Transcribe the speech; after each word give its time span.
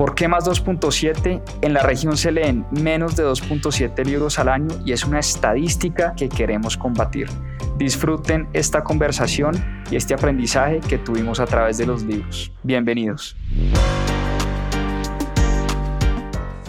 ¿Por 0.00 0.14
qué 0.14 0.28
más 0.28 0.46
2.7? 0.46 1.42
En 1.60 1.74
la 1.74 1.82
región 1.82 2.16
se 2.16 2.32
leen 2.32 2.64
menos 2.70 3.16
de 3.16 3.22
2.7 3.22 4.02
libros 4.06 4.38
al 4.38 4.48
año 4.48 4.68
y 4.86 4.92
es 4.92 5.04
una 5.04 5.18
estadística 5.18 6.14
que 6.16 6.30
queremos 6.30 6.78
combatir. 6.78 7.28
Disfruten 7.76 8.48
esta 8.54 8.82
conversación 8.82 9.84
y 9.90 9.96
este 9.96 10.14
aprendizaje 10.14 10.80
que 10.80 10.96
tuvimos 10.96 11.38
a 11.38 11.44
través 11.44 11.76
de 11.76 11.84
los 11.84 12.02
libros. 12.02 12.50
Bienvenidos. 12.62 13.36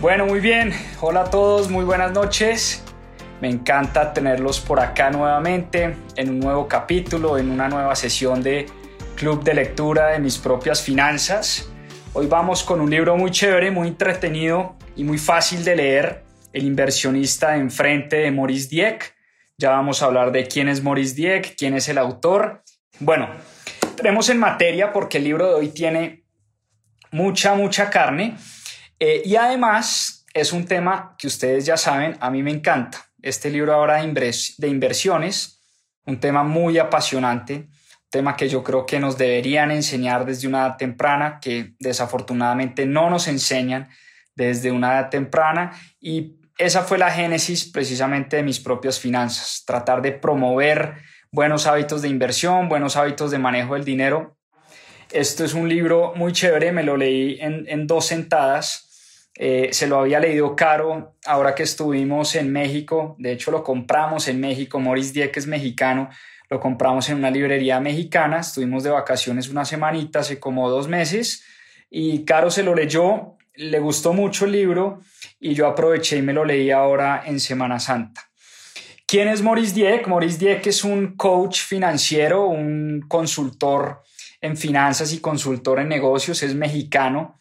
Bueno, 0.02 0.26
muy 0.26 0.42
bien. 0.42 0.74
Hola 1.00 1.22
a 1.22 1.30
todos, 1.30 1.70
muy 1.70 1.86
buenas 1.86 2.12
noches. 2.12 2.84
Me 3.40 3.50
encanta 3.50 4.12
tenerlos 4.12 4.60
por 4.60 4.82
acá 4.82 5.10
nuevamente 5.10 5.96
en 6.18 6.32
un 6.32 6.42
nuevo 6.42 6.68
capítulo, 6.68 7.38
en 7.38 7.50
una 7.50 7.70
nueva 7.70 7.96
sesión 7.96 8.44
de 8.44 8.66
Club 9.16 9.42
de 9.46 9.54
Lectura 9.54 10.08
de 10.08 10.20
mis 10.20 10.38
propias 10.38 10.82
finanzas. 10.82 11.71
Hoy 12.14 12.28
vamos 12.28 12.62
con 12.64 12.82
un 12.82 12.90
libro 12.90 13.16
muy 13.16 13.32
chévere, 13.32 13.72
muy 13.72 13.88
entretenido 13.88 14.76
y 14.98 15.06
muy 15.06 15.18
fácil 15.18 15.64
de 15.64 15.78
leer, 15.78 16.26
El 16.52 16.66
inversionista 16.66 17.52
de 17.52 17.60
enfrente 17.60 18.18
de 18.18 18.32
Maurice 18.32 18.68
Dieck. 18.68 19.16
Ya 19.58 19.70
vamos 19.70 20.04
a 20.04 20.08
hablar 20.08 20.34
de 20.34 20.46
quién 20.46 20.68
es 20.68 20.84
Maurice 20.84 21.16
Dieck, 21.16 21.56
quién 21.56 21.74
es 21.74 21.88
el 21.88 21.98
autor. 21.98 22.64
Bueno, 23.00 23.30
tenemos 23.96 24.28
en 24.28 24.40
materia 24.40 24.92
porque 24.92 25.20
el 25.20 25.24
libro 25.24 25.48
de 25.48 25.54
hoy 25.54 25.70
tiene 25.70 26.26
mucha, 27.12 27.56
mucha 27.56 27.90
carne 27.90 28.36
eh, 29.00 29.22
y 29.24 29.38
además 29.38 30.26
es 30.34 30.52
un 30.52 30.66
tema 30.66 31.16
que 31.18 31.28
ustedes 31.28 31.66
ya 31.66 31.78
saben, 31.78 32.18
a 32.20 32.30
mí 32.30 32.44
me 32.44 32.52
encanta. 32.52 33.06
Este 33.22 33.50
libro 33.50 33.74
ahora 33.74 34.04
de, 34.04 34.36
de 34.58 34.68
inversiones, 34.68 35.62
un 36.06 36.20
tema 36.20 36.44
muy 36.44 36.78
apasionante, 36.78 37.70
tema 38.12 38.36
que 38.36 38.50
yo 38.50 38.64
creo 38.64 38.86
que 38.86 39.00
nos 39.00 39.18
deberían 39.18 39.72
enseñar 39.72 40.26
desde 40.26 40.48
una 40.48 40.68
edad 40.68 40.78
temprana, 40.78 41.40
que 41.42 41.74
desafortunadamente 41.80 42.86
no 42.86 43.10
nos 43.10 43.28
enseñan 43.28 43.90
desde 44.36 44.72
una 44.72 44.94
edad 44.94 45.10
temprana 45.10 45.72
y 46.00 46.36
esa 46.58 46.84
fue 46.84 47.00
la 47.00 47.10
génesis 47.10 47.66
precisamente 47.66 48.36
de 48.36 48.44
mis 48.44 48.60
propias 48.60 49.00
finanzas, 49.00 49.64
tratar 49.66 50.02
de 50.02 50.12
promover 50.12 50.96
buenos 51.32 51.66
hábitos 51.66 52.04
de 52.04 52.10
inversión, 52.10 52.70
buenos 52.70 52.98
hábitos 52.98 53.32
de 53.32 53.40
manejo 53.40 53.74
del 53.74 53.86
dinero. 53.86 54.38
Esto 55.12 55.44
es 55.44 55.54
un 55.54 55.68
libro 55.68 56.14
muy 56.16 56.34
chévere, 56.34 56.72
me 56.72 56.84
lo 56.84 56.98
leí 56.98 57.40
en, 57.42 57.88
dos 57.88 58.06
sentadas. 58.06 59.30
Eh, 59.34 59.70
se 59.72 59.88
lo 59.88 60.00
había 60.00 60.20
leído 60.20 60.56
caro 60.56 61.16
ahora 61.26 61.56
que 61.56 61.64
estuvimos 61.64 62.36
en 62.36 62.52
México, 62.52 63.16
de 63.18 63.32
hecho 63.32 63.50
lo 63.50 63.64
compramos 63.64 64.28
en 64.28 64.40
México, 64.40 64.80
Maurice 64.80 65.14
Dieck 65.14 65.38
es 65.38 65.48
mexicano, 65.48 66.10
lo 66.52 66.60
compramos 66.60 67.08
en 67.08 67.16
una 67.16 67.32
librería 67.32 67.80
mexicana, 67.80 68.42
estuvimos 68.42 68.84
de 68.84 68.90
vacaciones 68.90 69.48
una 69.48 69.64
semanita, 69.64 70.20
hace 70.20 70.38
como 70.38 70.70
dos 70.70 70.90
meses, 70.90 71.46
y 71.90 72.26
Caro 72.26 72.52
se 72.52 72.62
lo 72.62 72.76
leyó, 72.76 73.38
le 73.56 73.80
gustó 73.80 74.12
mucho 74.12 74.44
el 74.44 74.52
libro 74.52 75.00
y 75.40 75.54
yo 75.54 75.66
aproveché 75.66 76.18
y 76.18 76.22
me 76.22 76.34
lo 76.34 76.44
leí 76.44 76.70
ahora 76.70 77.24
en 77.26 77.40
Semana 77.40 77.80
Santa. 77.80 78.30
¿Quién 79.08 79.30
es 79.30 79.42
Maurice 79.42 79.74
Dieck? 79.74 80.08
Maurice 80.08 80.38
Dieck 80.40 80.68
es 80.68 80.84
un 80.84 81.16
coach 81.16 81.62
financiero, 81.62 82.46
un 82.48 83.06
consultor 83.08 84.02
en 84.42 84.58
finanzas 84.58 85.14
y 85.14 85.20
consultor 85.20 85.80
en 85.80 85.88
negocios, 85.88 86.44
es 86.44 86.54
mexicano 86.54 87.40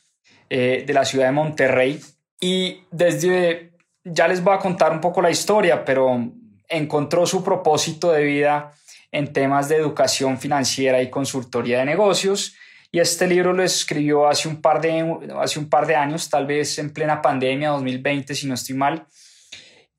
eh, 0.49 0.85
de 0.87 0.95
la 0.95 1.05
ciudad 1.05 1.27
de 1.27 1.33
Monterrey 1.33 2.01
y 2.41 2.85
desde, 2.93 3.73
ya 4.05 4.29
les 4.29 4.41
voy 4.41 4.55
a 4.55 4.59
contar 4.59 4.93
un 4.93 5.01
poco 5.01 5.21
la 5.21 5.33
historia, 5.33 5.85
pero 5.85 6.31
encontró 6.69 7.27
su 7.27 7.43
propósito 7.43 8.13
de 8.13 8.23
vida 8.23 8.73
en 9.13 9.33
temas 9.33 9.69
de 9.69 9.77
educación 9.77 10.39
financiera 10.39 11.03
y 11.03 11.11
consultoría 11.11 11.81
de 11.81 11.85
negocios 11.85 12.55
y 12.93 12.99
este 12.99 13.29
libro 13.29 13.53
lo 13.53 13.63
escribió 13.63 14.29
hace 14.29 14.49
un 14.49 14.61
par 14.61 14.81
de, 14.81 15.29
hace 15.39 15.59
un 15.61 15.69
par 15.69 15.87
de 15.87 15.95
años, 15.95 16.29
tal 16.29 16.47
vez 16.47 16.77
en 16.79 16.93
plena 16.93 17.23
pandemia, 17.23 17.71
2020, 17.71 18.35
si 18.35 18.49
no 18.49 18.55
estoy 18.55 18.75
mal, 18.75 19.07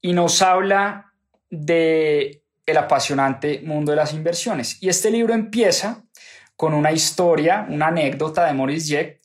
y 0.02 0.12
nos 0.12 0.42
habla 0.42 1.14
de 1.50 2.44
el 2.66 2.78
apasionante 2.78 3.62
mundo 3.64 3.92
de 3.92 3.96
las 3.96 4.14
inversiones. 4.14 4.82
Y 4.84 4.90
este 4.90 5.10
libro 5.10 5.34
empieza 5.34 6.04
con 6.56 6.74
una 6.74 6.92
historia, 6.92 7.66
una 7.70 7.88
anécdota 7.88 8.46
de 8.46 8.54
Maurice 8.54 8.88
Dieck, 8.88 9.22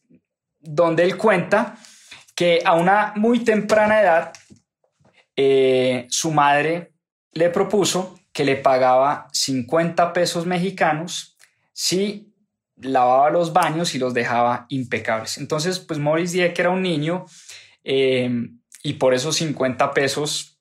donde 0.61 1.03
él 1.03 1.17
cuenta 1.17 1.77
que 2.37 2.61
a 2.65 2.75
una 2.75 3.15
muy 3.17 3.41
temprana 3.41 4.01
edad 4.01 4.33
eh, 5.35 6.07
su 6.09 6.31
madre 6.31 6.93
le 7.33 7.51
propuso 7.51 8.19
que 8.37 8.45
le 8.45 8.57
pagaba 8.57 9.29
50 9.33 10.13
pesos 10.13 10.45
mexicanos 10.45 11.39
si 11.73 12.35
lavaba 12.77 13.31
los 13.31 13.55
baños 13.55 13.95
y 13.95 13.99
los 13.99 14.13
dejaba 14.13 14.67
impecables. 14.69 15.39
Entonces, 15.39 15.79
pues 15.79 15.99
Maurice 15.99 16.35
Dieck 16.37 16.59
era 16.59 16.69
un 16.69 16.83
niño 16.83 17.25
eh, 17.83 18.31
y 18.83 18.93
por 18.93 19.15
esos 19.15 19.37
50 19.37 19.91
pesos 19.93 20.61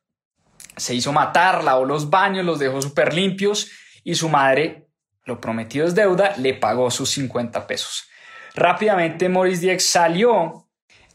se 0.77 0.95
hizo 0.95 1.11
matar, 1.11 1.65
lavó 1.65 1.83
los 1.83 2.09
baños, 2.09 2.45
los 2.45 2.59
dejó 2.59 2.81
súper 2.81 3.13
limpios 3.13 3.69
y 4.05 4.15
su 4.15 4.29
madre, 4.29 4.87
lo 5.25 5.41
prometido 5.41 5.85
es 5.85 5.95
deuda, 5.95 6.33
le 6.37 6.53
pagó 6.53 6.89
sus 6.89 7.09
50 7.09 7.67
pesos. 7.67 8.05
Rápidamente 8.53 9.27
Maurice 9.27 9.59
Dieck 9.63 9.81
salió 9.81 10.69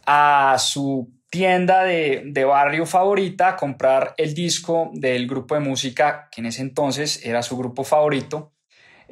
a 0.04 0.56
su 0.59 1.10
tienda 1.30 1.84
de, 1.84 2.24
de, 2.26 2.44
barrio 2.44 2.84
favorita 2.86 3.48
a 3.48 3.56
comprar 3.56 4.14
el 4.16 4.34
disco 4.34 4.91
del 4.92 5.26
grupo 5.26 5.54
de 5.54 5.60
música 5.60 6.28
que 6.30 6.41
en 6.41 6.48
ese 6.48 6.62
entonces 6.62 7.24
era 7.24 7.42
su 7.42 7.56
grupo 7.56 7.84
favorito 7.84 8.52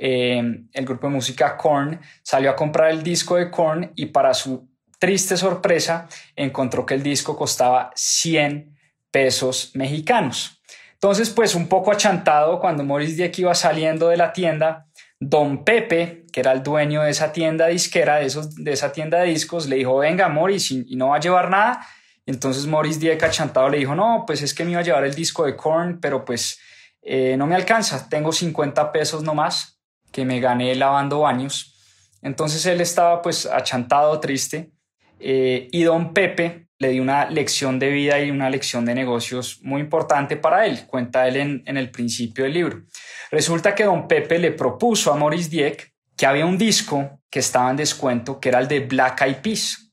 eh, 0.00 0.40
el 0.72 0.84
grupo 0.84 1.08
de 1.08 1.12
música 1.12 1.56
Korn, 1.56 2.00
salió 2.22 2.50
a 2.50 2.56
comprar 2.56 2.90
el 2.92 3.02
disco 3.02 3.34
de 3.34 3.50
Korn 3.50 3.92
y 3.96 4.06
para 4.06 4.32
su 4.32 4.68
triste 5.00 5.36
sorpresa 5.36 6.08
encontró 6.36 6.86
que 6.86 6.94
el 6.94 7.02
disco 7.02 7.36
costaba 7.36 7.90
100 7.96 8.78
pesos 9.10 9.72
mexicanos. 9.74 10.62
Entonces, 10.92 11.30
pues 11.30 11.56
un 11.56 11.68
poco 11.68 11.90
achantado, 11.90 12.60
cuando 12.60 12.84
Maurice 12.84 13.16
Dieck 13.16 13.38
iba 13.40 13.54
saliendo 13.56 14.08
de 14.08 14.16
la 14.16 14.32
tienda, 14.32 14.86
Don 15.18 15.64
Pepe, 15.64 16.26
que 16.32 16.40
era 16.40 16.52
el 16.52 16.62
dueño 16.62 17.02
de 17.02 17.10
esa 17.10 17.32
tienda 17.32 17.66
disquera, 17.66 18.16
de, 18.16 18.26
esos, 18.26 18.54
de 18.54 18.72
esa 18.72 18.92
tienda 18.92 19.18
de 19.18 19.30
discos, 19.30 19.68
le 19.68 19.76
dijo, 19.76 19.98
venga, 19.98 20.28
Maurice, 20.28 20.84
y, 20.86 20.94
no 20.94 21.08
va 21.08 21.16
a 21.16 21.20
llevar 21.20 21.50
nada. 21.50 21.84
Entonces 22.28 22.66
Maurice 22.66 23.00
Dieck 23.00 23.22
achantado 23.22 23.70
le 23.70 23.78
dijo, 23.78 23.94
no, 23.94 24.24
pues 24.26 24.42
es 24.42 24.52
que 24.52 24.62
me 24.62 24.72
iba 24.72 24.80
a 24.80 24.84
llevar 24.84 25.02
el 25.04 25.14
disco 25.14 25.46
de 25.46 25.56
Korn, 25.56 25.98
pero 25.98 26.26
pues 26.26 26.60
eh, 27.00 27.38
no 27.38 27.46
me 27.46 27.54
alcanza, 27.54 28.06
tengo 28.10 28.32
50 28.32 28.92
pesos 28.92 29.22
nomás 29.22 29.80
que 30.12 30.26
me 30.26 30.38
gané 30.38 30.74
lavando 30.74 31.20
baños. 31.20 31.74
Entonces 32.20 32.66
él 32.66 32.82
estaba 32.82 33.22
pues 33.22 33.46
achantado, 33.46 34.20
triste, 34.20 34.72
eh, 35.18 35.68
y 35.72 35.82
don 35.84 36.12
Pepe 36.12 36.68
le 36.78 36.90
dio 36.90 37.00
una 37.00 37.30
lección 37.30 37.78
de 37.78 37.88
vida 37.88 38.20
y 38.20 38.30
una 38.30 38.50
lección 38.50 38.84
de 38.84 38.94
negocios 38.94 39.60
muy 39.62 39.80
importante 39.80 40.36
para 40.36 40.66
él, 40.66 40.86
cuenta 40.86 41.26
él 41.26 41.36
en, 41.36 41.62
en 41.64 41.78
el 41.78 41.90
principio 41.90 42.44
del 42.44 42.52
libro. 42.52 42.82
Resulta 43.30 43.74
que 43.74 43.84
don 43.84 44.06
Pepe 44.06 44.38
le 44.38 44.52
propuso 44.52 45.10
a 45.10 45.16
Maurice 45.16 45.48
Dieck 45.48 45.94
que 46.14 46.26
había 46.26 46.44
un 46.44 46.58
disco 46.58 47.22
que 47.30 47.38
estaba 47.38 47.70
en 47.70 47.78
descuento, 47.78 48.38
que 48.38 48.50
era 48.50 48.58
el 48.58 48.68
de 48.68 48.80
Black 48.80 49.22
Eyed 49.22 49.36
Peas, 49.36 49.87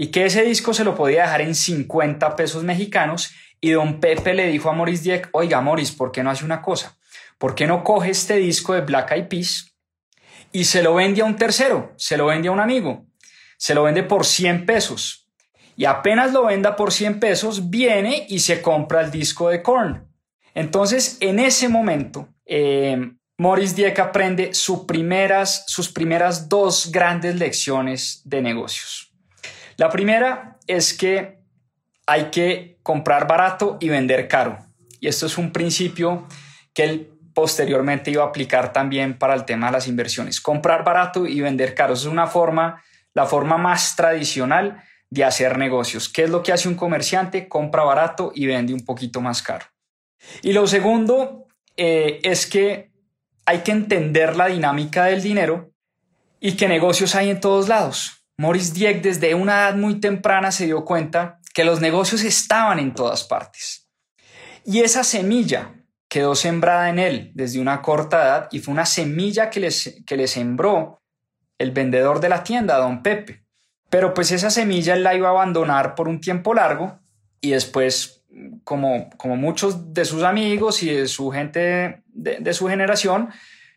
y 0.00 0.06
que 0.06 0.24
ese 0.24 0.44
disco 0.44 0.72
se 0.72 0.84
lo 0.84 0.94
podía 0.94 1.22
dejar 1.22 1.42
en 1.42 1.54
50 1.54 2.34
pesos 2.34 2.64
mexicanos, 2.64 3.32
y 3.60 3.72
don 3.72 4.00
Pepe 4.00 4.32
le 4.32 4.46
dijo 4.46 4.70
a 4.70 4.72
Maurice 4.72 5.02
Dieck, 5.02 5.28
oiga 5.32 5.60
Maurice, 5.60 5.92
¿por 5.94 6.10
qué 6.10 6.22
no 6.22 6.30
hace 6.30 6.44
una 6.44 6.62
cosa? 6.62 6.96
¿por 7.40 7.54
qué 7.54 7.66
no 7.66 7.82
coge 7.82 8.10
este 8.10 8.36
disco 8.36 8.74
de 8.74 8.82
Black 8.82 9.12
Eyed 9.12 9.28
Peas 9.28 9.74
y 10.52 10.64
se 10.64 10.82
lo 10.82 10.94
vende 10.94 11.22
a 11.22 11.24
un 11.24 11.36
tercero, 11.36 11.94
se 11.96 12.18
lo 12.18 12.26
vende 12.26 12.48
a 12.48 12.52
un 12.52 12.60
amigo, 12.60 13.06
se 13.56 13.74
lo 13.74 13.84
vende 13.84 14.02
por 14.02 14.26
100 14.26 14.66
pesos? 14.66 15.26
Y 15.74 15.86
apenas 15.86 16.32
lo 16.32 16.44
venda 16.44 16.76
por 16.76 16.92
100 16.92 17.18
pesos, 17.18 17.70
viene 17.70 18.26
y 18.28 18.40
se 18.40 18.60
compra 18.60 19.00
el 19.00 19.10
disco 19.10 19.48
de 19.48 19.62
Korn. 19.62 20.06
Entonces, 20.54 21.16
en 21.20 21.38
ese 21.38 21.70
momento, 21.70 22.28
eh, 22.44 23.12
Morris 23.38 23.74
Dieck 23.74 23.98
aprende 23.98 24.52
sus 24.52 24.80
primeras, 24.80 25.64
sus 25.66 25.88
primeras 25.88 26.46
dos 26.46 26.92
grandes 26.92 27.36
lecciones 27.36 28.20
de 28.26 28.42
negocios. 28.42 29.09
La 29.80 29.88
primera 29.88 30.58
es 30.66 30.92
que 30.92 31.38
hay 32.06 32.24
que 32.24 32.76
comprar 32.82 33.26
barato 33.26 33.78
y 33.80 33.88
vender 33.88 34.28
caro. 34.28 34.58
Y 35.00 35.08
esto 35.08 35.24
es 35.24 35.38
un 35.38 35.52
principio 35.52 36.28
que 36.74 36.84
él 36.84 37.10
posteriormente 37.32 38.10
iba 38.10 38.22
a 38.22 38.26
aplicar 38.26 38.74
también 38.74 39.16
para 39.16 39.32
el 39.32 39.46
tema 39.46 39.68
de 39.68 39.72
las 39.72 39.88
inversiones. 39.88 40.38
Comprar 40.42 40.84
barato 40.84 41.24
y 41.24 41.40
vender 41.40 41.74
caro. 41.74 41.94
es 41.94 42.04
una 42.04 42.26
forma, 42.26 42.84
la 43.14 43.24
forma 43.24 43.56
más 43.56 43.96
tradicional 43.96 44.82
de 45.08 45.24
hacer 45.24 45.56
negocios. 45.56 46.10
¿Qué 46.10 46.24
es 46.24 46.30
lo 46.30 46.42
que 46.42 46.52
hace 46.52 46.68
un 46.68 46.74
comerciante? 46.74 47.48
Compra 47.48 47.82
barato 47.82 48.32
y 48.34 48.44
vende 48.44 48.74
un 48.74 48.84
poquito 48.84 49.22
más 49.22 49.40
caro. 49.40 49.64
Y 50.42 50.52
lo 50.52 50.66
segundo 50.66 51.46
eh, 51.78 52.20
es 52.22 52.44
que 52.44 52.92
hay 53.46 53.60
que 53.60 53.72
entender 53.72 54.36
la 54.36 54.48
dinámica 54.48 55.06
del 55.06 55.22
dinero 55.22 55.72
y 56.38 56.58
que 56.58 56.68
negocios 56.68 57.14
hay 57.14 57.30
en 57.30 57.40
todos 57.40 57.66
lados. 57.66 58.19
Maurice 58.40 58.72
Dieck 58.72 59.02
desde 59.02 59.34
una 59.34 59.52
edad 59.52 59.74
muy 59.76 60.00
temprana 60.00 60.50
se 60.50 60.64
dio 60.64 60.82
cuenta 60.86 61.40
que 61.52 61.62
los 61.62 61.82
negocios 61.82 62.24
estaban 62.24 62.78
en 62.78 62.94
todas 62.94 63.22
partes. 63.22 63.90
Y 64.64 64.80
esa 64.80 65.04
semilla 65.04 65.74
quedó 66.08 66.34
sembrada 66.34 66.88
en 66.88 66.98
él 66.98 67.32
desde 67.34 67.60
una 67.60 67.82
corta 67.82 68.22
edad 68.22 68.48
y 68.50 68.60
fue 68.60 68.72
una 68.72 68.86
semilla 68.86 69.50
que, 69.50 69.68
que 70.06 70.16
le 70.16 70.26
sembró 70.26 71.02
el 71.58 71.72
vendedor 71.72 72.20
de 72.20 72.30
la 72.30 72.42
tienda, 72.42 72.78
don 72.78 73.02
Pepe. 73.02 73.44
Pero 73.90 74.14
pues 74.14 74.32
esa 74.32 74.48
semilla 74.48 74.94
él 74.94 75.02
la 75.02 75.14
iba 75.14 75.28
a 75.28 75.32
abandonar 75.32 75.94
por 75.94 76.08
un 76.08 76.18
tiempo 76.18 76.54
largo 76.54 76.98
y 77.42 77.50
después, 77.50 78.24
como, 78.64 79.10
como 79.18 79.36
muchos 79.36 79.92
de 79.92 80.06
sus 80.06 80.22
amigos 80.22 80.82
y 80.82 80.94
de 80.94 81.08
su 81.08 81.30
gente 81.30 82.04
de, 82.06 82.54
su 82.54 82.68
generación, 82.68 83.28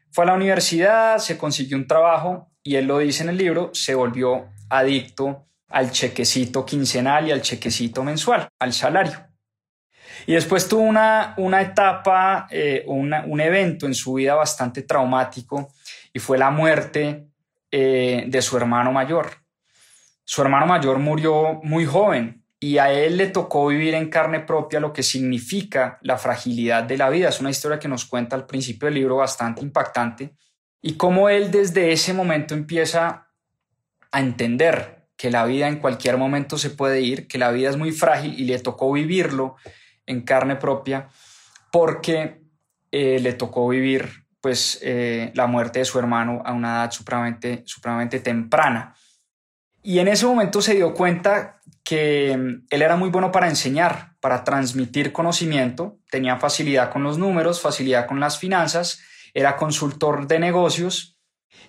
fue 0.10 0.24
a 0.24 0.28
la 0.28 0.36
universidad, 0.36 1.18
se 1.18 1.38
consiguió 1.38 1.76
un 1.76 1.86
trabajo 1.86 2.53
y 2.64 2.76
él 2.76 2.86
lo 2.86 3.00
dice 3.00 3.24
en 3.24 3.30
el 3.30 3.38
libro, 3.38 3.72
se 3.74 3.94
volvió 3.94 4.50
adicto 4.70 5.46
al 5.70 5.92
chequecito 5.92 6.66
quincenal 6.66 7.28
y 7.28 7.32
al 7.32 7.42
chequecito 7.42 8.04
mensual, 8.04 8.48
al 8.60 8.74
salario. 8.74 9.28
Y 10.26 10.34
después 10.34 10.68
tuvo 10.70 10.82
una, 10.82 11.34
una 11.38 11.62
etapa, 11.62 12.48
eh, 12.50 12.84
un 12.88 13.42
evento 13.42 13.86
en 13.86 13.94
su 13.94 14.14
vida 14.14 14.36
bastante 14.36 14.84
traumático 14.84 15.74
y 16.14 16.20
fue 16.20 16.38
la 16.38 16.52
muerte 16.52 17.28
eh, 17.72 18.26
de 18.28 18.42
su 18.42 18.56
hermano 18.56 18.92
mayor. 18.92 19.32
Su 20.24 20.42
hermano 20.42 20.66
mayor 20.66 21.00
murió 21.00 21.60
muy 21.64 21.86
joven 21.86 22.46
y 22.60 22.78
a 22.78 22.94
él 22.94 23.18
le 23.18 23.28
tocó 23.28 23.68
vivir 23.68 23.94
en 23.96 24.10
carne 24.10 24.40
propia 24.40 24.80
lo 24.80 24.94
que 24.94 25.04
significa 25.04 25.98
la 26.02 26.18
fragilidad 26.18 26.84
de 26.84 26.98
la 26.98 27.10
vida. 27.10 27.30
Es 27.30 27.42
una 27.42 27.50
historia 27.50 27.80
que 27.80 27.90
nos 27.90 28.06
cuenta 28.06 28.38
al 28.38 28.46
principio 28.46 28.86
del 28.86 28.96
libro 28.96 29.18
bastante 29.18 29.62
impactante 29.62 30.36
y 30.86 30.98
cómo 30.98 31.30
él 31.30 31.50
desde 31.50 31.94
ese 31.94 32.14
momento 32.14 32.54
empieza 32.54 33.30
a 34.12 34.20
entender 34.20 35.08
que 35.16 35.32
la 35.32 35.46
vida 35.46 35.70
en 35.70 35.80
cualquier 35.80 36.18
momento 36.18 36.58
se 36.58 36.70
puede 36.70 37.00
ir, 37.00 37.28
que 37.28 37.38
la 37.38 37.52
vida 37.52 37.70
es 37.70 37.78
muy 37.78 37.94
frágil 37.94 38.38
y 38.38 38.44
le 38.44 38.60
tocó 38.60 38.92
vivirlo 38.92 39.56
en 40.06 40.22
carne 40.22 40.58
propia 40.58 41.08
porque 41.72 42.42
eh, 42.92 43.20
le 43.22 43.32
tocó 43.32 43.70
vivir 43.70 44.26
pues 44.42 44.80
eh, 44.82 45.32
la 45.36 45.48
muerte 45.48 45.80
de 45.80 45.86
su 45.86 45.98
hermano 45.98 46.42
a 46.46 46.52
una 46.52 46.74
edad 46.74 46.92
supremamente, 46.92 47.64
supremamente 47.66 48.20
temprana. 48.20 48.94
Y 49.82 50.00
en 50.00 50.10
ese 50.10 50.26
momento 50.26 50.62
se 50.62 50.76
dio 50.76 50.94
cuenta 50.94 51.62
que 51.86 52.36
mm, 52.38 52.66
él 52.70 52.82
era 52.82 52.98
muy 52.98 53.10
bueno 53.10 53.32
para 53.32 53.48
enseñar, 53.48 54.18
para 54.20 54.44
transmitir 54.44 55.14
conocimiento, 55.14 55.98
tenía 56.12 56.36
facilidad 56.36 56.92
con 56.92 57.04
los 57.04 57.18
números, 57.18 57.62
facilidad 57.62 58.06
con 58.06 58.20
las 58.20 58.38
finanzas, 58.38 59.00
era 59.34 59.56
consultor 59.56 60.28
de 60.28 60.40
negocios 60.40 61.18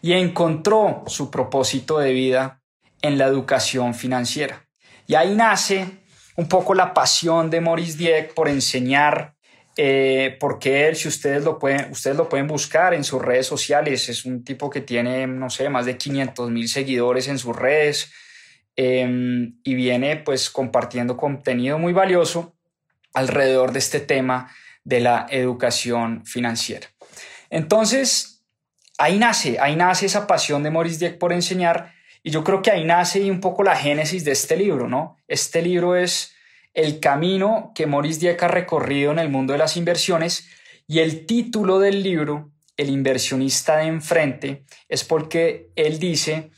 y 0.02 0.12
encontró 0.12 1.05
su 1.06 1.31
propósito 1.31 1.99
de 1.99 2.12
vida 2.12 2.62
en 3.02 3.19
la 3.19 3.26
educación 3.26 3.94
financiera. 3.94 4.66
Y 5.06 5.14
ahí 5.14 5.34
nace 5.34 6.05
un 6.37 6.49
poco 6.49 6.75
la 6.75 6.94
pasión 6.94 7.50
de 7.50 7.61
Maurice 7.61 7.99
Dieck 7.99 8.34
por 8.34 8.49
enseñar, 8.49 9.34
eh, 9.76 10.37
porque 10.40 10.88
él, 10.88 10.96
si 10.96 11.08
ustedes 11.08 11.44
lo, 11.44 11.58
pueden, 11.58 11.90
ustedes 11.90 12.16
lo 12.16 12.28
pueden 12.28 12.46
buscar 12.46 12.94
en 12.94 13.05
sus 13.05 13.20
redes 13.20 13.46
sociales, 13.46 14.08
es 14.08 14.25
un 14.25 14.44
tipo 14.44 14.70
que 14.70 14.81
tiene, 14.81 15.26
no 15.26 15.50
sé, 15.50 15.69
más 15.69 15.87
de 15.87 15.96
500 15.96 16.50
mil 16.50 16.69
seguidores 16.69 17.28
en 17.28 17.38
sus 17.38 17.55
redes 17.55 18.12
em, 18.76 19.58
y 19.62 19.75
viene 19.75 20.16
pues 20.16 20.50
compartiendo 20.50 21.16
contenido 21.16 21.78
muy 21.78 21.93
valioso 21.93 22.56
alrededor 23.12 23.72
de 23.72 23.78
este 23.78 24.00
tema 24.00 24.50
de 24.82 25.00
la 25.00 25.26
educación 25.31 26.25
financiera. 26.26 26.88
Entonces, 27.54 28.44
ahí 28.98 29.16
nace, 29.16 29.60
ahí 29.60 29.76
nace 29.76 30.06
esa 30.06 30.26
pasión 30.26 30.64
de 30.64 30.72
Maurice 30.72 30.98
Dieck 30.98 31.18
por 31.18 31.32
enseñar 31.32 31.94
y 32.24 32.32
yo 32.32 32.42
creo 32.42 32.62
que 32.62 32.72
ahí 32.72 32.82
nace 32.82 33.30
un 33.30 33.40
poco 33.40 33.62
la 33.62 33.76
génesis 33.76 34.24
de 34.24 34.32
este 34.32 34.56
libro, 34.56 34.88
¿no? 34.88 35.18
Este 35.28 35.62
libro 35.62 35.94
es 35.94 36.34
el 36.72 36.98
camino 36.98 37.70
que 37.72 37.86
Maurice 37.86 38.18
Dieck 38.18 38.42
ha 38.42 38.48
recorrido 38.48 39.12
en 39.12 39.20
el 39.20 39.28
mundo 39.28 39.52
de 39.52 39.60
las 39.60 39.76
inversiones 39.76 40.48
y 40.88 40.98
el 40.98 41.26
título 41.26 41.78
del 41.78 42.02
libro, 42.02 42.50
El 42.76 42.90
inversionista 42.90 43.76
de 43.76 43.84
enfrente, 43.84 44.64
es 44.88 45.04
porque 45.04 45.70
él 45.76 46.00
dice 46.00 46.50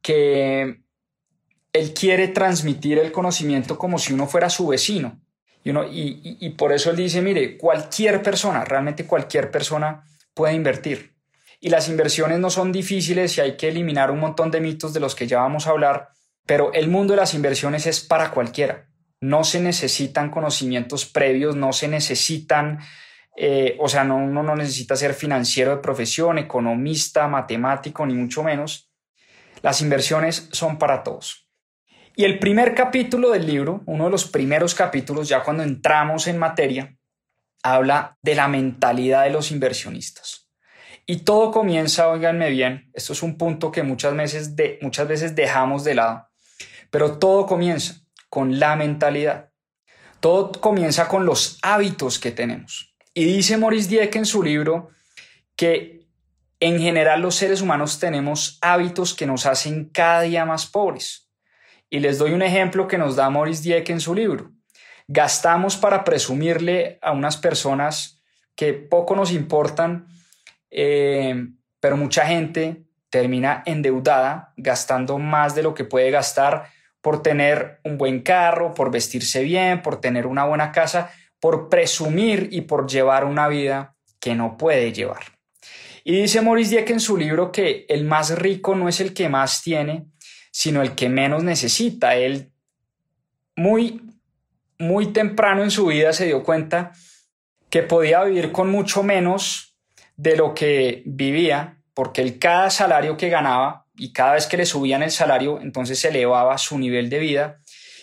que 0.00 0.80
él 1.72 1.92
quiere 1.92 2.28
transmitir 2.28 3.00
el 3.00 3.10
conocimiento 3.10 3.76
como 3.76 3.98
si 3.98 4.12
uno 4.12 4.28
fuera 4.28 4.48
su 4.48 4.68
vecino. 4.68 5.20
Y, 5.64 5.70
uno, 5.70 5.82
y, 5.82 6.38
y 6.40 6.50
por 6.50 6.72
eso 6.72 6.90
él 6.90 6.96
dice, 6.96 7.20
mire, 7.20 7.58
cualquier 7.58 8.22
persona, 8.22 8.64
realmente 8.64 9.06
cualquier 9.06 9.50
persona 9.50 10.04
puede 10.36 10.52
invertir 10.52 11.16
y 11.60 11.70
las 11.70 11.88
inversiones 11.88 12.38
no 12.38 12.50
son 12.50 12.70
difíciles 12.70 13.36
y 13.36 13.40
hay 13.40 13.56
que 13.56 13.68
eliminar 13.68 14.10
un 14.10 14.20
montón 14.20 14.50
de 14.50 14.60
mitos 14.60 14.92
de 14.92 15.00
los 15.00 15.14
que 15.14 15.26
ya 15.26 15.38
vamos 15.40 15.66
a 15.66 15.70
hablar, 15.70 16.10
pero 16.44 16.72
el 16.74 16.88
mundo 16.88 17.14
de 17.14 17.20
las 17.20 17.34
inversiones 17.34 17.86
es 17.86 18.00
para 18.00 18.30
cualquiera. 18.30 18.86
No 19.20 19.44
se 19.44 19.60
necesitan 19.60 20.30
conocimientos 20.30 21.06
previos, 21.06 21.56
no 21.56 21.72
se 21.72 21.88
necesitan, 21.88 22.80
eh, 23.36 23.76
o 23.80 23.88
sea, 23.88 24.04
no, 24.04 24.16
uno 24.16 24.42
no 24.42 24.54
necesita 24.54 24.94
ser 24.94 25.14
financiero 25.14 25.70
de 25.70 25.82
profesión, 25.82 26.38
economista, 26.38 27.26
matemático, 27.26 28.04
ni 28.04 28.14
mucho 28.14 28.42
menos. 28.42 28.92
Las 29.62 29.80
inversiones 29.80 30.50
son 30.52 30.78
para 30.78 31.02
todos. 31.02 31.48
Y 32.14 32.24
el 32.24 32.38
primer 32.38 32.74
capítulo 32.74 33.30
del 33.30 33.46
libro, 33.46 33.82
uno 33.86 34.04
de 34.04 34.10
los 34.10 34.26
primeros 34.26 34.74
capítulos, 34.74 35.28
ya 35.28 35.42
cuando 35.42 35.62
entramos 35.62 36.26
en 36.28 36.38
materia, 36.38 36.95
habla 37.62 38.18
de 38.22 38.34
la 38.34 38.48
mentalidad 38.48 39.24
de 39.24 39.30
los 39.30 39.50
inversionistas. 39.50 40.48
Y 41.06 41.18
todo 41.18 41.52
comienza, 41.52 42.08
oiganme 42.08 42.50
bien, 42.50 42.90
esto 42.92 43.12
es 43.12 43.22
un 43.22 43.38
punto 43.38 43.70
que 43.70 43.82
muchas 43.82 44.16
veces, 44.16 44.54
muchas 44.80 45.06
veces 45.06 45.36
dejamos 45.36 45.84
de 45.84 45.94
lado, 45.94 46.28
pero 46.90 47.18
todo 47.18 47.46
comienza 47.46 48.02
con 48.28 48.58
la 48.58 48.74
mentalidad. 48.76 49.50
Todo 50.20 50.50
comienza 50.52 51.08
con 51.08 51.24
los 51.24 51.58
hábitos 51.62 52.18
que 52.18 52.32
tenemos. 52.32 52.94
Y 53.14 53.24
dice 53.24 53.56
Maurice 53.56 53.88
Dieck 53.88 54.16
en 54.16 54.26
su 54.26 54.42
libro 54.42 54.90
que 55.54 56.06
en 56.58 56.80
general 56.80 57.20
los 57.20 57.34
seres 57.34 57.60
humanos 57.60 57.98
tenemos 57.98 58.58
hábitos 58.60 59.14
que 59.14 59.26
nos 59.26 59.46
hacen 59.46 59.90
cada 59.90 60.22
día 60.22 60.44
más 60.44 60.66
pobres. 60.66 61.30
Y 61.88 62.00
les 62.00 62.18
doy 62.18 62.32
un 62.32 62.42
ejemplo 62.42 62.88
que 62.88 62.98
nos 62.98 63.14
da 63.14 63.30
Maurice 63.30 63.62
Dieck 63.62 63.90
en 63.90 64.00
su 64.00 64.14
libro. 64.14 64.52
Gastamos 65.08 65.76
para 65.76 66.04
presumirle 66.04 66.98
a 67.02 67.12
unas 67.12 67.36
personas 67.36 68.22
que 68.54 68.72
poco 68.72 69.14
nos 69.14 69.32
importan 69.32 70.08
eh, 70.70 71.48
pero 71.80 71.96
mucha 71.96 72.26
gente 72.26 72.84
termina 73.08 73.62
endeudada, 73.64 74.52
gastando 74.56 75.18
más 75.18 75.54
de 75.54 75.62
lo 75.62 75.74
que 75.74 75.84
puede 75.84 76.10
gastar 76.10 76.68
por 77.00 77.22
tener 77.22 77.80
un 77.84 77.96
buen 77.96 78.20
carro, 78.20 78.74
por 78.74 78.90
vestirse 78.90 79.42
bien, 79.42 79.80
por 79.80 80.00
tener 80.00 80.26
una 80.26 80.44
buena 80.44 80.72
casa, 80.72 81.10
por 81.40 81.68
presumir 81.68 82.48
y 82.50 82.62
por 82.62 82.86
llevar 82.88 83.24
una 83.24 83.48
vida 83.48 83.94
que 84.18 84.34
no 84.34 84.56
puede 84.56 84.92
llevar. 84.92 85.22
Y 86.04 86.20
dice 86.20 86.40
Maurice 86.40 86.70
Dieck 86.70 86.90
en 86.90 87.00
su 87.00 87.16
libro 87.16 87.52
que 87.52 87.86
el 87.88 88.04
más 88.04 88.36
rico 88.38 88.74
no 88.74 88.88
es 88.88 89.00
el 89.00 89.14
que 89.14 89.28
más 89.28 89.62
tiene, 89.62 90.06
sino 90.50 90.82
el 90.82 90.94
que 90.94 91.08
menos 91.08 91.42
necesita. 91.42 92.16
Él 92.16 92.52
muy, 93.56 94.02
muy 94.78 95.12
temprano 95.12 95.62
en 95.62 95.70
su 95.70 95.86
vida 95.86 96.12
se 96.12 96.26
dio 96.26 96.42
cuenta 96.42 96.92
que 97.70 97.82
podía 97.82 98.22
vivir 98.24 98.52
con 98.52 98.70
mucho 98.70 99.02
menos 99.02 99.76
de 100.16 100.36
lo 100.36 100.54
que 100.54 101.02
vivía, 101.04 101.78
porque 101.94 102.22
el 102.22 102.38
cada 102.38 102.70
salario 102.70 103.16
que 103.16 103.28
ganaba 103.28 103.86
y 103.96 104.12
cada 104.12 104.34
vez 104.34 104.46
que 104.46 104.56
le 104.56 104.66
subían 104.66 105.02
el 105.02 105.10
salario, 105.10 105.60
entonces 105.60 105.98
se 105.98 106.08
elevaba 106.08 106.58
su 106.58 106.78
nivel 106.78 107.10
de 107.10 107.18
vida 107.18 107.60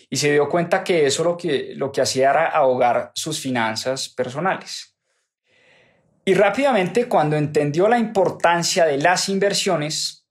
y 0.09 0.17
se 0.17 0.31
dio 0.31 0.49
cuenta 0.49 0.83
que 0.83 1.05
eso 1.05 1.23
lo 1.23 1.37
que, 1.37 1.73
lo 1.75 1.91
que 1.91 2.01
hacía 2.01 2.29
era 2.29 2.45
ahogar 2.45 3.11
sus 3.15 3.39
finanzas 3.39 4.09
personales. 4.09 4.95
Y 6.25 6.35
rápidamente, 6.35 7.07
cuando 7.07 7.35
entendió 7.35 7.87
la 7.87 7.97
importancia 7.97 8.85
de 8.85 8.97
las 8.97 9.27
inversiones, 9.27 10.25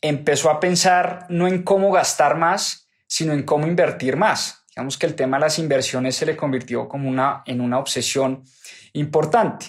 empezó 0.00 0.50
a 0.50 0.60
pensar 0.60 1.26
no 1.28 1.48
en 1.48 1.62
cómo 1.62 1.90
gastar 1.90 2.36
más, 2.36 2.88
sino 3.06 3.32
en 3.32 3.44
cómo 3.44 3.66
invertir 3.66 4.16
más. 4.16 4.57
Digamos 4.78 4.96
que 4.96 5.06
el 5.06 5.16
tema 5.16 5.38
de 5.38 5.40
las 5.40 5.58
inversiones 5.58 6.14
se 6.14 6.24
le 6.24 6.36
convirtió 6.36 6.88
como 6.88 7.08
una, 7.08 7.42
en 7.46 7.60
una 7.60 7.80
obsesión 7.80 8.44
importante 8.92 9.66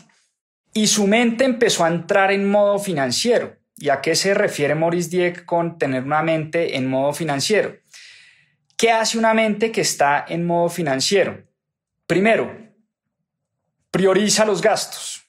y 0.72 0.86
su 0.86 1.08
mente 1.08 1.46
empezó 1.46 1.84
a 1.84 1.88
entrar 1.88 2.32
en 2.32 2.48
modo 2.48 2.78
financiero. 2.78 3.58
¿Y 3.76 3.90
a 3.90 4.02
qué 4.02 4.14
se 4.14 4.36
refiere 4.36 4.76
Maurice 4.76 5.10
Dieck 5.10 5.46
con 5.46 5.80
tener 5.80 6.04
una 6.04 6.22
mente 6.22 6.78
en 6.78 6.88
modo 6.88 7.12
financiero? 7.12 7.76
¿Qué 8.78 8.92
hace 8.92 9.18
una 9.18 9.34
mente 9.34 9.72
que 9.72 9.82
está 9.82 10.24
en 10.30 10.46
modo 10.46 10.70
financiero? 10.70 11.42
Primero, 12.06 12.56
prioriza 13.90 14.46
los 14.46 14.62
gastos. 14.62 15.24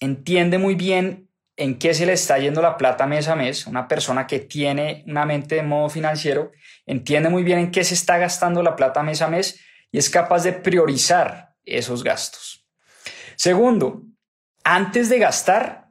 Entiende 0.00 0.56
muy 0.56 0.76
bien 0.76 1.25
en 1.56 1.78
qué 1.78 1.94
se 1.94 2.06
le 2.06 2.12
está 2.12 2.38
yendo 2.38 2.60
la 2.60 2.76
plata 2.76 3.06
mes 3.06 3.28
a 3.28 3.34
mes. 3.34 3.66
Una 3.66 3.88
persona 3.88 4.26
que 4.26 4.40
tiene 4.40 5.04
una 5.06 5.24
mente 5.24 5.58
en 5.58 5.68
modo 5.68 5.88
financiero 5.88 6.52
entiende 6.84 7.28
muy 7.28 7.42
bien 7.42 7.58
en 7.58 7.70
qué 7.70 7.82
se 7.84 7.94
está 7.94 8.18
gastando 8.18 8.62
la 8.62 8.76
plata 8.76 9.02
mes 9.02 9.22
a 9.22 9.28
mes 9.28 9.60
y 9.90 9.98
es 9.98 10.10
capaz 10.10 10.42
de 10.42 10.52
priorizar 10.52 11.54
esos 11.64 12.04
gastos. 12.04 12.66
Segundo, 13.36 14.02
antes 14.64 15.08
de 15.08 15.18
gastar, 15.18 15.88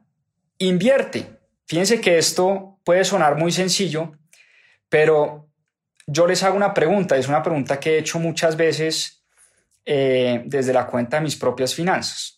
invierte. 0.58 1.38
Fíjense 1.66 2.00
que 2.00 2.18
esto 2.18 2.78
puede 2.84 3.04
sonar 3.04 3.36
muy 3.36 3.50
sencillo, 3.50 4.12
pero 4.88 5.48
yo 6.06 6.26
les 6.26 6.42
hago 6.42 6.56
una 6.56 6.72
pregunta, 6.72 7.16
es 7.16 7.28
una 7.28 7.42
pregunta 7.42 7.80
que 7.80 7.94
he 7.94 7.98
hecho 7.98 8.18
muchas 8.20 8.56
veces 8.56 9.24
eh, 9.84 10.42
desde 10.46 10.72
la 10.72 10.86
cuenta 10.86 11.16
de 11.16 11.24
mis 11.24 11.36
propias 11.36 11.74
finanzas. 11.74 12.35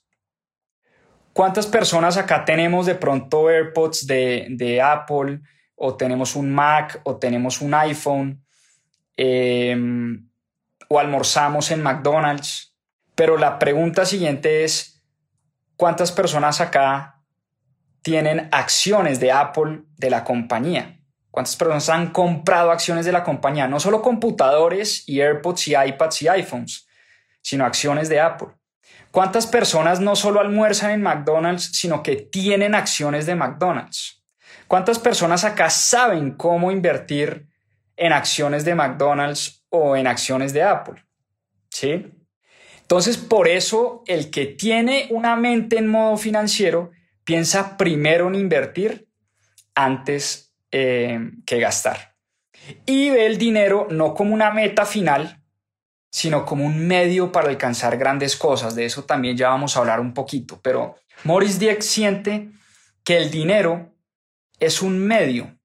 ¿Cuántas 1.38 1.68
personas 1.68 2.16
acá 2.16 2.44
tenemos 2.44 2.84
de 2.84 2.96
pronto 2.96 3.48
AirPods 3.48 4.08
de, 4.08 4.80
Apple 4.82 5.40
o 5.76 5.96
tenemos 5.96 6.34
un 6.34 6.52
Mac 6.52 7.00
o 7.04 7.16
tenemos 7.16 7.60
un 7.60 7.74
iPhone 7.74 8.44
em, 9.16 10.28
o 10.88 10.98
almorzamos 10.98 11.70
en 11.70 11.80
McDonald's? 11.80 12.74
Pero 13.14 13.38
la 13.38 13.56
pregunta 13.60 14.04
siguiente 14.04 14.64
es, 14.64 15.00
¿cuántas 15.76 16.10
personas 16.10 16.60
acá 16.60 17.22
tienen 18.02 18.48
acciones 18.50 19.20
de 19.20 19.30
Apple 19.30 19.82
de 19.96 20.10
la 20.10 20.24
compañía? 20.24 20.98
¿Cuántas 21.30 21.54
personas 21.54 21.88
han 21.88 22.10
comprado 22.10 22.72
acciones 22.72 23.06
de 23.06 23.12
la 23.12 23.22
compañía? 23.22 23.68
No 23.68 23.78
solo 23.78 24.02
computadores 24.02 25.08
y 25.08 25.20
AirPods 25.20 25.68
y 25.68 25.76
iPads 25.76 26.22
y 26.22 26.26
iPhones, 26.26 26.88
sino 27.42 27.64
acciones 27.64 28.08
de 28.08 28.18
Apple. 28.18 28.57
¿Cuántas 29.10 29.46
personas 29.46 30.00
no 30.00 30.16
solo 30.16 30.40
almuerzan 30.40 30.90
en 30.90 31.02
McDonald's, 31.02 31.70
sino 31.72 32.02
que 32.02 32.16
tienen 32.16 32.74
acciones 32.74 33.26
de 33.26 33.34
McDonald's? 33.34 34.22
¿Cuántas 34.66 34.98
personas 34.98 35.44
acá 35.44 35.70
saben 35.70 36.32
cómo 36.32 36.70
invertir 36.70 37.48
en 37.96 38.12
acciones 38.12 38.64
de 38.64 38.74
McDonald's 38.74 39.64
o 39.70 39.96
en 39.96 40.06
acciones 40.06 40.52
de 40.52 40.62
Apple? 40.62 41.04
¿Sí? 41.70 42.12
Entonces, 42.82 43.16
por 43.16 43.48
eso 43.48 44.02
el 44.06 44.30
que 44.30 44.46
tiene 44.46 45.08
una 45.10 45.36
mente 45.36 45.78
en 45.78 45.88
modo 45.88 46.16
financiero 46.16 46.90
piensa 47.24 47.76
primero 47.76 48.28
en 48.28 48.34
invertir 48.34 49.08
antes 49.74 50.54
eh, 50.70 51.30
que 51.46 51.60
gastar. 51.60 52.14
Y 52.84 53.10
ve 53.10 53.26
el 53.26 53.38
dinero 53.38 53.86
no 53.90 54.14
como 54.14 54.34
una 54.34 54.50
meta 54.50 54.84
final, 54.84 55.37
sino 56.18 56.44
como 56.44 56.66
un 56.66 56.84
medio 56.84 57.30
para 57.30 57.48
alcanzar 57.48 57.96
grandes 57.96 58.34
cosas. 58.34 58.74
De 58.74 58.84
eso 58.84 59.04
también 59.04 59.36
ya 59.36 59.50
vamos 59.50 59.76
a 59.76 59.78
hablar 59.78 60.00
un 60.00 60.12
poquito. 60.12 60.58
Pero 60.60 60.96
Morris 61.22 61.60
Dieck 61.60 61.80
siente 61.80 62.50
que 63.04 63.18
el 63.18 63.30
dinero 63.30 63.94
es 64.58 64.82
un 64.82 64.98
medio 64.98 65.56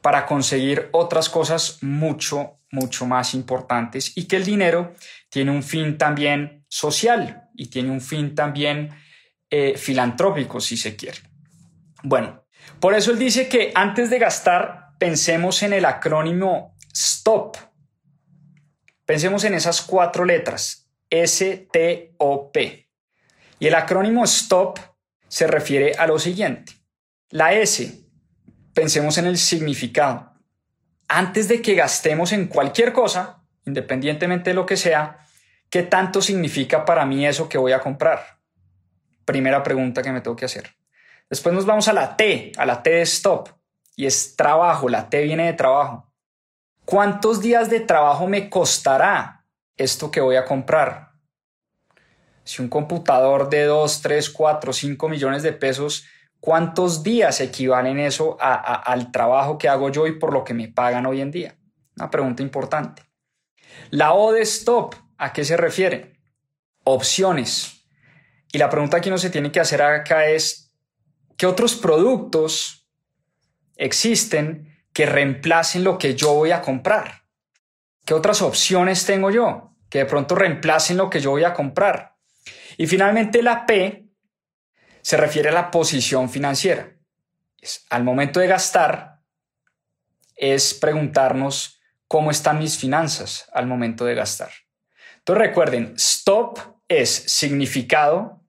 para 0.00 0.24
conseguir 0.24 0.88
otras 0.92 1.28
cosas 1.28 1.78
mucho, 1.82 2.60
mucho 2.70 3.06
más 3.06 3.34
importantes 3.34 4.12
y 4.14 4.28
que 4.28 4.36
el 4.36 4.44
dinero 4.44 4.94
tiene 5.30 5.50
un 5.50 5.64
fin 5.64 5.98
también 5.98 6.64
social 6.68 7.48
y 7.56 7.66
tiene 7.66 7.90
un 7.90 8.00
fin 8.00 8.36
también 8.36 8.90
eh, 9.50 9.76
filantrópico, 9.76 10.60
si 10.60 10.76
se 10.76 10.94
quiere. 10.94 11.18
Bueno, 12.04 12.44
por 12.78 12.94
eso 12.94 13.10
él 13.10 13.18
dice 13.18 13.48
que 13.48 13.72
antes 13.74 14.10
de 14.10 14.20
gastar, 14.20 14.90
pensemos 14.96 15.64
en 15.64 15.72
el 15.72 15.84
acrónimo 15.84 16.76
STOP. 16.94 17.56
Pensemos 19.08 19.42
en 19.44 19.54
esas 19.54 19.80
cuatro 19.80 20.26
letras, 20.26 20.86
S-T-O-P. 21.08 22.90
Y 23.58 23.66
el 23.66 23.74
acrónimo 23.74 24.26
STOP 24.26 24.78
se 25.26 25.46
refiere 25.46 25.94
a 25.94 26.06
lo 26.06 26.18
siguiente. 26.18 26.74
La 27.30 27.54
S, 27.54 28.04
pensemos 28.74 29.16
en 29.16 29.24
el 29.24 29.38
significado. 29.38 30.34
Antes 31.08 31.48
de 31.48 31.62
que 31.62 31.74
gastemos 31.74 32.32
en 32.32 32.48
cualquier 32.48 32.92
cosa, 32.92 33.42
independientemente 33.64 34.50
de 34.50 34.54
lo 34.54 34.66
que 34.66 34.76
sea, 34.76 35.20
¿qué 35.70 35.84
tanto 35.84 36.20
significa 36.20 36.84
para 36.84 37.06
mí 37.06 37.26
eso 37.26 37.48
que 37.48 37.56
voy 37.56 37.72
a 37.72 37.80
comprar? 37.80 38.40
Primera 39.24 39.62
pregunta 39.62 40.02
que 40.02 40.12
me 40.12 40.20
tengo 40.20 40.36
que 40.36 40.44
hacer. 40.44 40.76
Después 41.30 41.54
nos 41.54 41.64
vamos 41.64 41.88
a 41.88 41.94
la 41.94 42.14
T, 42.14 42.52
a 42.58 42.66
la 42.66 42.82
T 42.82 42.90
de 42.90 43.00
stop, 43.00 43.48
y 43.96 44.04
es 44.04 44.36
trabajo, 44.36 44.86
la 44.86 45.08
T 45.08 45.22
viene 45.22 45.46
de 45.46 45.54
trabajo. 45.54 46.07
¿Cuántos 46.90 47.42
días 47.42 47.68
de 47.68 47.80
trabajo 47.80 48.26
me 48.26 48.48
costará 48.48 49.44
esto 49.76 50.10
que 50.10 50.22
voy 50.22 50.36
a 50.36 50.46
comprar? 50.46 51.10
Si 52.44 52.62
un 52.62 52.70
computador 52.70 53.50
de 53.50 53.64
2, 53.64 54.00
3, 54.00 54.30
4, 54.30 54.72
5 54.72 55.08
millones 55.10 55.42
de 55.42 55.52
pesos, 55.52 56.06
¿cuántos 56.40 57.02
días 57.02 57.42
equivalen 57.42 57.98
eso 57.98 58.38
al 58.40 59.12
trabajo 59.12 59.58
que 59.58 59.68
hago 59.68 59.90
yo 59.90 60.06
y 60.06 60.18
por 60.18 60.32
lo 60.32 60.44
que 60.44 60.54
me 60.54 60.68
pagan 60.68 61.04
hoy 61.04 61.20
en 61.20 61.30
día? 61.30 61.58
Una 61.94 62.08
pregunta 62.08 62.42
importante. 62.42 63.02
La 63.90 64.14
O 64.14 64.32
de 64.32 64.40
stop, 64.40 64.94
¿a 65.18 65.34
qué 65.34 65.44
se 65.44 65.58
refiere? 65.58 66.18
Opciones. 66.84 67.84
Y 68.50 68.56
la 68.56 68.70
pregunta 68.70 69.02
que 69.02 69.10
uno 69.10 69.18
se 69.18 69.28
tiene 69.28 69.52
que 69.52 69.60
hacer 69.60 69.82
acá 69.82 70.24
es, 70.24 70.74
¿Qué 71.36 71.44
otros 71.44 71.76
productos 71.76 72.88
existen 73.76 74.77
que 74.98 75.06
reemplacen 75.06 75.84
lo 75.84 75.96
que 75.96 76.16
yo 76.16 76.34
voy 76.34 76.50
a 76.50 76.60
comprar? 76.60 77.22
¿Qué 78.04 78.14
otras 78.14 78.42
opciones 78.42 79.06
tengo 79.06 79.30
yo 79.30 79.76
que 79.88 79.98
de 79.98 80.06
pronto 80.06 80.34
reemplacen 80.34 80.96
lo 80.96 81.08
que 81.08 81.20
yo 81.20 81.30
voy 81.30 81.44
a 81.44 81.54
comprar? 81.54 82.16
Y 82.76 82.88
finalmente 82.88 83.40
la 83.40 83.64
P 83.64 84.08
se 85.00 85.16
refiere 85.16 85.50
a 85.50 85.52
la 85.52 85.70
posición 85.70 86.28
financiera. 86.28 86.96
al 87.90 88.02
momento 88.02 88.40
de 88.40 88.48
gastar 88.48 89.20
es 90.34 90.74
preguntarnos 90.74 91.80
cómo 92.08 92.32
están 92.32 92.58
mis 92.58 92.76
finanzas 92.76 93.48
al 93.52 93.68
momento 93.68 94.04
de 94.04 94.16
gastar. 94.16 94.50
Entonces 95.18 95.46
recuerden, 95.46 95.94
stop 95.94 96.58
es 96.88 97.08
significado, 97.08 98.42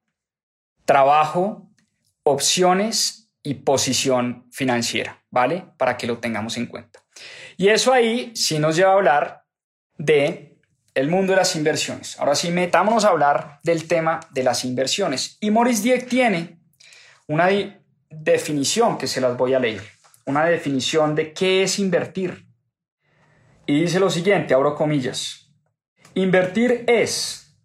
trabajo, 0.86 1.70
opciones 2.24 3.28
y 3.50 3.56
posición 3.56 4.46
financiera, 4.51 5.24
¿vale? 5.32 5.65
Para 5.75 5.98
que 5.98 6.06
lo 6.06 6.20
tengamos 6.20 6.56
en 6.58 6.68
cuenta. 6.68 7.00
Y 7.58 7.70
eso 7.70 7.91
ahí 7.91 8.32
sí 8.36 8.60
nos 8.60 8.75
lleva 8.75 8.91
a 8.91 8.94
hablar 8.94 9.44
de 9.98 10.60
el 10.94 11.08
mundo 11.08 11.34
de 11.34 11.38
las 11.38 11.56
inversiones. 11.56 12.20
Ahora 12.20 12.36
sí, 12.36 12.51
metámonos 12.51 13.06
a 13.06 13.10
hablar 13.10 13.60
del 13.63 13.88
tema 13.88 14.20
de 14.29 14.44
las 14.44 14.65
inversiones. 14.65 15.39
Y 15.41 15.50
Maurice 15.50 15.82
Dieck 15.82 16.08
tiene 16.08 16.60
una 17.25 17.50
definición 18.12 19.00
que 19.00 19.08
se 19.08 19.20
las 19.20 19.36
voy 19.36 19.56
a 19.56 19.60
leer, 19.60 19.82
una 20.25 20.46
definición 20.46 21.15
de 21.15 21.34
qué 21.34 21.63
es 21.63 21.79
invertir. 21.79 22.46
Y 23.65 23.82
dice 23.82 24.00
lo 24.00 24.12
siguiente, 24.12 24.53
abro 24.53 24.75
comillas. 24.75 25.51
Invertir 26.13 26.84
es 26.86 27.58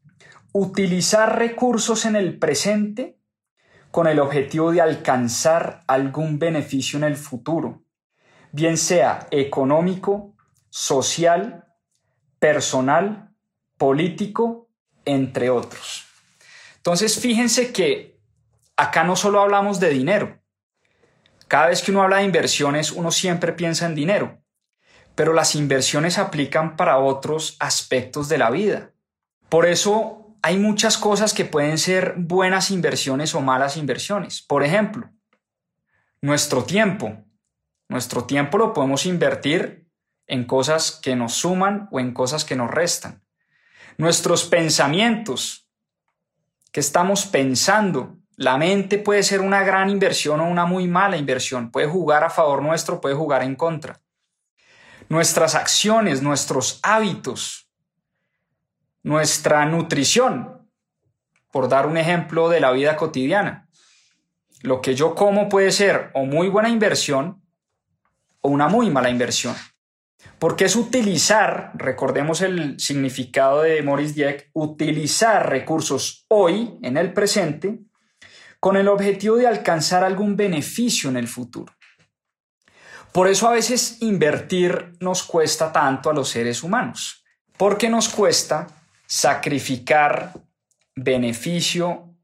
utilizar 0.52 1.38
recursos 1.38 2.06
en 2.06 2.16
el 2.16 2.38
presente 2.38 3.18
con 3.94 4.08
el 4.08 4.18
objetivo 4.18 4.72
de 4.72 4.80
alcanzar 4.80 5.84
algún 5.86 6.40
beneficio 6.40 6.96
en 6.96 7.04
el 7.04 7.16
futuro, 7.16 7.84
bien 8.50 8.76
sea 8.76 9.28
económico, 9.30 10.34
social, 10.68 11.64
personal, 12.40 13.30
político, 13.78 14.68
entre 15.04 15.48
otros. 15.48 16.06
Entonces, 16.78 17.20
fíjense 17.20 17.72
que 17.72 18.18
acá 18.76 19.04
no 19.04 19.14
solo 19.14 19.40
hablamos 19.40 19.78
de 19.78 19.90
dinero. 19.90 20.42
Cada 21.46 21.68
vez 21.68 21.80
que 21.80 21.92
uno 21.92 22.02
habla 22.02 22.16
de 22.16 22.24
inversiones, 22.24 22.90
uno 22.90 23.12
siempre 23.12 23.52
piensa 23.52 23.86
en 23.86 23.94
dinero, 23.94 24.42
pero 25.14 25.32
las 25.32 25.54
inversiones 25.54 26.18
aplican 26.18 26.74
para 26.74 26.98
otros 26.98 27.56
aspectos 27.60 28.28
de 28.28 28.38
la 28.38 28.50
vida. 28.50 28.90
Por 29.48 29.66
eso 29.66 30.23
hay 30.44 30.58
muchas 30.58 30.98
cosas 30.98 31.32
que 31.32 31.46
pueden 31.46 31.78
ser 31.78 32.16
buenas 32.18 32.70
inversiones 32.70 33.34
o 33.34 33.40
malas 33.40 33.78
inversiones. 33.78 34.42
Por 34.42 34.62
ejemplo, 34.62 35.08
nuestro 36.20 36.64
tiempo. 36.64 37.24
Nuestro 37.88 38.24
tiempo 38.24 38.58
lo 38.58 38.74
podemos 38.74 39.06
invertir 39.06 39.88
en 40.26 40.44
cosas 40.44 41.00
que 41.02 41.16
nos 41.16 41.32
suman 41.32 41.88
o 41.90 41.98
en 41.98 42.12
cosas 42.12 42.44
que 42.44 42.56
nos 42.56 42.70
restan. 42.70 43.24
Nuestros 43.96 44.44
pensamientos. 44.44 45.66
¿Qué 46.72 46.80
estamos 46.80 47.24
pensando? 47.24 48.18
La 48.36 48.58
mente 48.58 48.98
puede 48.98 49.22
ser 49.22 49.40
una 49.40 49.62
gran 49.62 49.88
inversión 49.88 50.40
o 50.40 50.46
una 50.46 50.66
muy 50.66 50.86
mala 50.86 51.16
inversión. 51.16 51.70
Puede 51.70 51.86
jugar 51.86 52.22
a 52.22 52.28
favor 52.28 52.60
nuestro, 52.60 53.00
puede 53.00 53.14
jugar 53.14 53.42
en 53.44 53.56
contra. 53.56 54.02
Nuestras 55.08 55.54
acciones, 55.54 56.20
nuestros 56.20 56.80
hábitos 56.82 57.63
nuestra 59.04 59.64
nutrición, 59.66 60.68
por 61.52 61.68
dar 61.68 61.86
un 61.86 61.96
ejemplo 61.96 62.48
de 62.48 62.58
la 62.58 62.72
vida 62.72 62.96
cotidiana. 62.96 63.68
Lo 64.62 64.80
que 64.80 64.96
yo 64.96 65.14
como 65.14 65.48
puede 65.48 65.70
ser 65.70 66.10
o 66.14 66.24
muy 66.24 66.48
buena 66.48 66.70
inversión 66.70 67.42
o 68.40 68.48
una 68.48 68.66
muy 68.66 68.90
mala 68.90 69.10
inversión. 69.10 69.54
Porque 70.38 70.64
es 70.64 70.74
utilizar, 70.74 71.70
recordemos 71.74 72.40
el 72.40 72.80
significado 72.80 73.62
de 73.62 73.82
Maurice 73.82 74.14
Dieck, 74.14 74.50
utilizar 74.54 75.48
recursos 75.48 76.24
hoy, 76.28 76.78
en 76.82 76.96
el 76.96 77.12
presente, 77.12 77.80
con 78.58 78.76
el 78.78 78.88
objetivo 78.88 79.36
de 79.36 79.46
alcanzar 79.46 80.02
algún 80.02 80.34
beneficio 80.34 81.10
en 81.10 81.18
el 81.18 81.28
futuro. 81.28 81.74
Por 83.12 83.28
eso 83.28 83.46
a 83.46 83.52
veces 83.52 83.98
invertir 84.00 84.94
nos 85.00 85.22
cuesta 85.22 85.70
tanto 85.70 86.08
a 86.08 86.14
los 86.14 86.30
seres 86.30 86.62
humanos, 86.62 87.22
porque 87.58 87.90
nos 87.90 88.08
cuesta 88.08 88.66
sacrificar 89.06 90.32
beneficio 90.94 92.14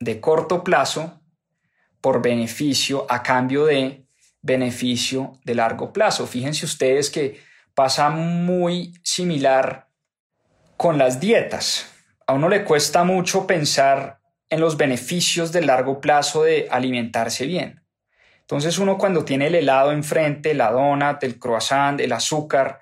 de 0.00 0.20
corto 0.20 0.64
plazo 0.64 1.20
por 2.00 2.22
beneficio 2.22 3.06
a 3.08 3.22
cambio 3.22 3.66
de 3.66 4.04
beneficio 4.40 5.38
de 5.44 5.54
largo 5.54 5.92
plazo. 5.92 6.26
Fíjense 6.26 6.64
ustedes 6.64 7.10
que 7.10 7.40
pasa 7.74 8.10
muy 8.10 8.94
similar 9.02 9.88
con 10.76 10.98
las 10.98 11.20
dietas. 11.20 11.92
A 12.26 12.34
uno 12.34 12.48
le 12.48 12.64
cuesta 12.64 13.04
mucho 13.04 13.46
pensar 13.46 14.20
en 14.48 14.60
los 14.60 14.76
beneficios 14.76 15.52
de 15.52 15.62
largo 15.62 16.00
plazo 16.00 16.42
de 16.42 16.68
alimentarse 16.70 17.46
bien. 17.46 17.82
Entonces 18.40 18.78
uno 18.78 18.96
cuando 18.96 19.24
tiene 19.24 19.48
el 19.48 19.56
helado 19.56 19.92
enfrente, 19.92 20.54
la 20.54 20.70
donut, 20.70 21.22
el 21.22 21.38
croissant, 21.38 22.00
el 22.00 22.12
azúcar, 22.12 22.80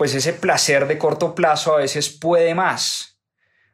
pues 0.00 0.14
ese 0.14 0.32
placer 0.32 0.86
de 0.86 0.96
corto 0.96 1.34
plazo 1.34 1.74
a 1.74 1.76
veces 1.76 2.08
puede 2.08 2.54
más 2.54 3.20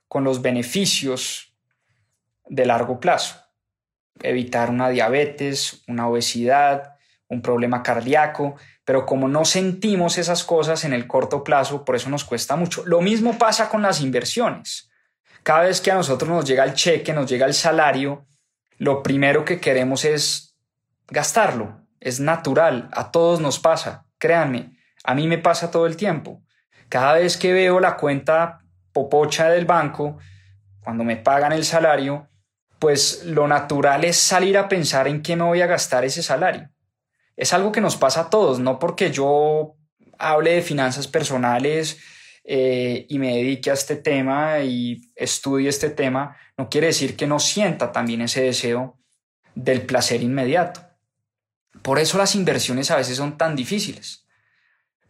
con 0.08 0.24
los 0.24 0.42
beneficios 0.42 1.54
de 2.48 2.66
largo 2.66 2.98
plazo. 2.98 3.36
Evitar 4.20 4.70
una 4.70 4.88
diabetes, 4.88 5.84
una 5.86 6.08
obesidad, 6.08 6.96
un 7.28 7.42
problema 7.42 7.84
cardíaco, 7.84 8.56
pero 8.84 9.06
como 9.06 9.28
no 9.28 9.44
sentimos 9.44 10.18
esas 10.18 10.42
cosas 10.42 10.84
en 10.84 10.92
el 10.92 11.06
corto 11.06 11.44
plazo, 11.44 11.84
por 11.84 11.94
eso 11.94 12.10
nos 12.10 12.24
cuesta 12.24 12.56
mucho. 12.56 12.84
Lo 12.86 13.00
mismo 13.00 13.38
pasa 13.38 13.68
con 13.68 13.82
las 13.82 14.00
inversiones. 14.00 14.90
Cada 15.44 15.60
vez 15.60 15.80
que 15.80 15.92
a 15.92 15.94
nosotros 15.94 16.28
nos 16.28 16.44
llega 16.44 16.64
el 16.64 16.74
cheque, 16.74 17.12
nos 17.12 17.30
llega 17.30 17.46
el 17.46 17.54
salario, 17.54 18.26
lo 18.78 19.00
primero 19.04 19.44
que 19.44 19.60
queremos 19.60 20.04
es 20.04 20.56
gastarlo. 21.06 21.82
Es 22.00 22.18
natural, 22.18 22.88
a 22.90 23.12
todos 23.12 23.40
nos 23.40 23.60
pasa, 23.60 24.08
créanme, 24.18 24.75
a 25.06 25.14
mí 25.14 25.28
me 25.28 25.38
pasa 25.38 25.70
todo 25.70 25.86
el 25.86 25.96
tiempo. 25.96 26.42
Cada 26.88 27.14
vez 27.14 27.36
que 27.36 27.52
veo 27.52 27.80
la 27.80 27.96
cuenta 27.96 28.60
popocha 28.92 29.48
del 29.48 29.64
banco, 29.64 30.18
cuando 30.80 31.04
me 31.04 31.16
pagan 31.16 31.52
el 31.52 31.64
salario, 31.64 32.28
pues 32.78 33.24
lo 33.24 33.48
natural 33.48 34.04
es 34.04 34.16
salir 34.16 34.58
a 34.58 34.68
pensar 34.68 35.08
en 35.08 35.22
qué 35.22 35.36
me 35.36 35.44
voy 35.44 35.62
a 35.62 35.66
gastar 35.66 36.04
ese 36.04 36.22
salario. 36.22 36.70
Es 37.36 37.52
algo 37.52 37.72
que 37.72 37.80
nos 37.80 37.96
pasa 37.96 38.22
a 38.22 38.30
todos, 38.30 38.58
no 38.58 38.78
porque 38.78 39.10
yo 39.10 39.76
hable 40.18 40.52
de 40.52 40.62
finanzas 40.62 41.06
personales 41.06 41.98
eh, 42.44 43.06
y 43.08 43.18
me 43.18 43.36
dedique 43.36 43.70
a 43.70 43.74
este 43.74 43.96
tema 43.96 44.60
y 44.60 45.10
estudie 45.14 45.68
este 45.68 45.90
tema, 45.90 46.36
no 46.56 46.68
quiere 46.68 46.88
decir 46.88 47.16
que 47.16 47.26
no 47.26 47.38
sienta 47.38 47.92
también 47.92 48.22
ese 48.22 48.42
deseo 48.42 48.98
del 49.54 49.82
placer 49.82 50.22
inmediato. 50.22 50.80
Por 51.82 51.98
eso 51.98 52.18
las 52.18 52.34
inversiones 52.34 52.90
a 52.90 52.96
veces 52.96 53.16
son 53.16 53.36
tan 53.36 53.56
difíciles. 53.56 54.25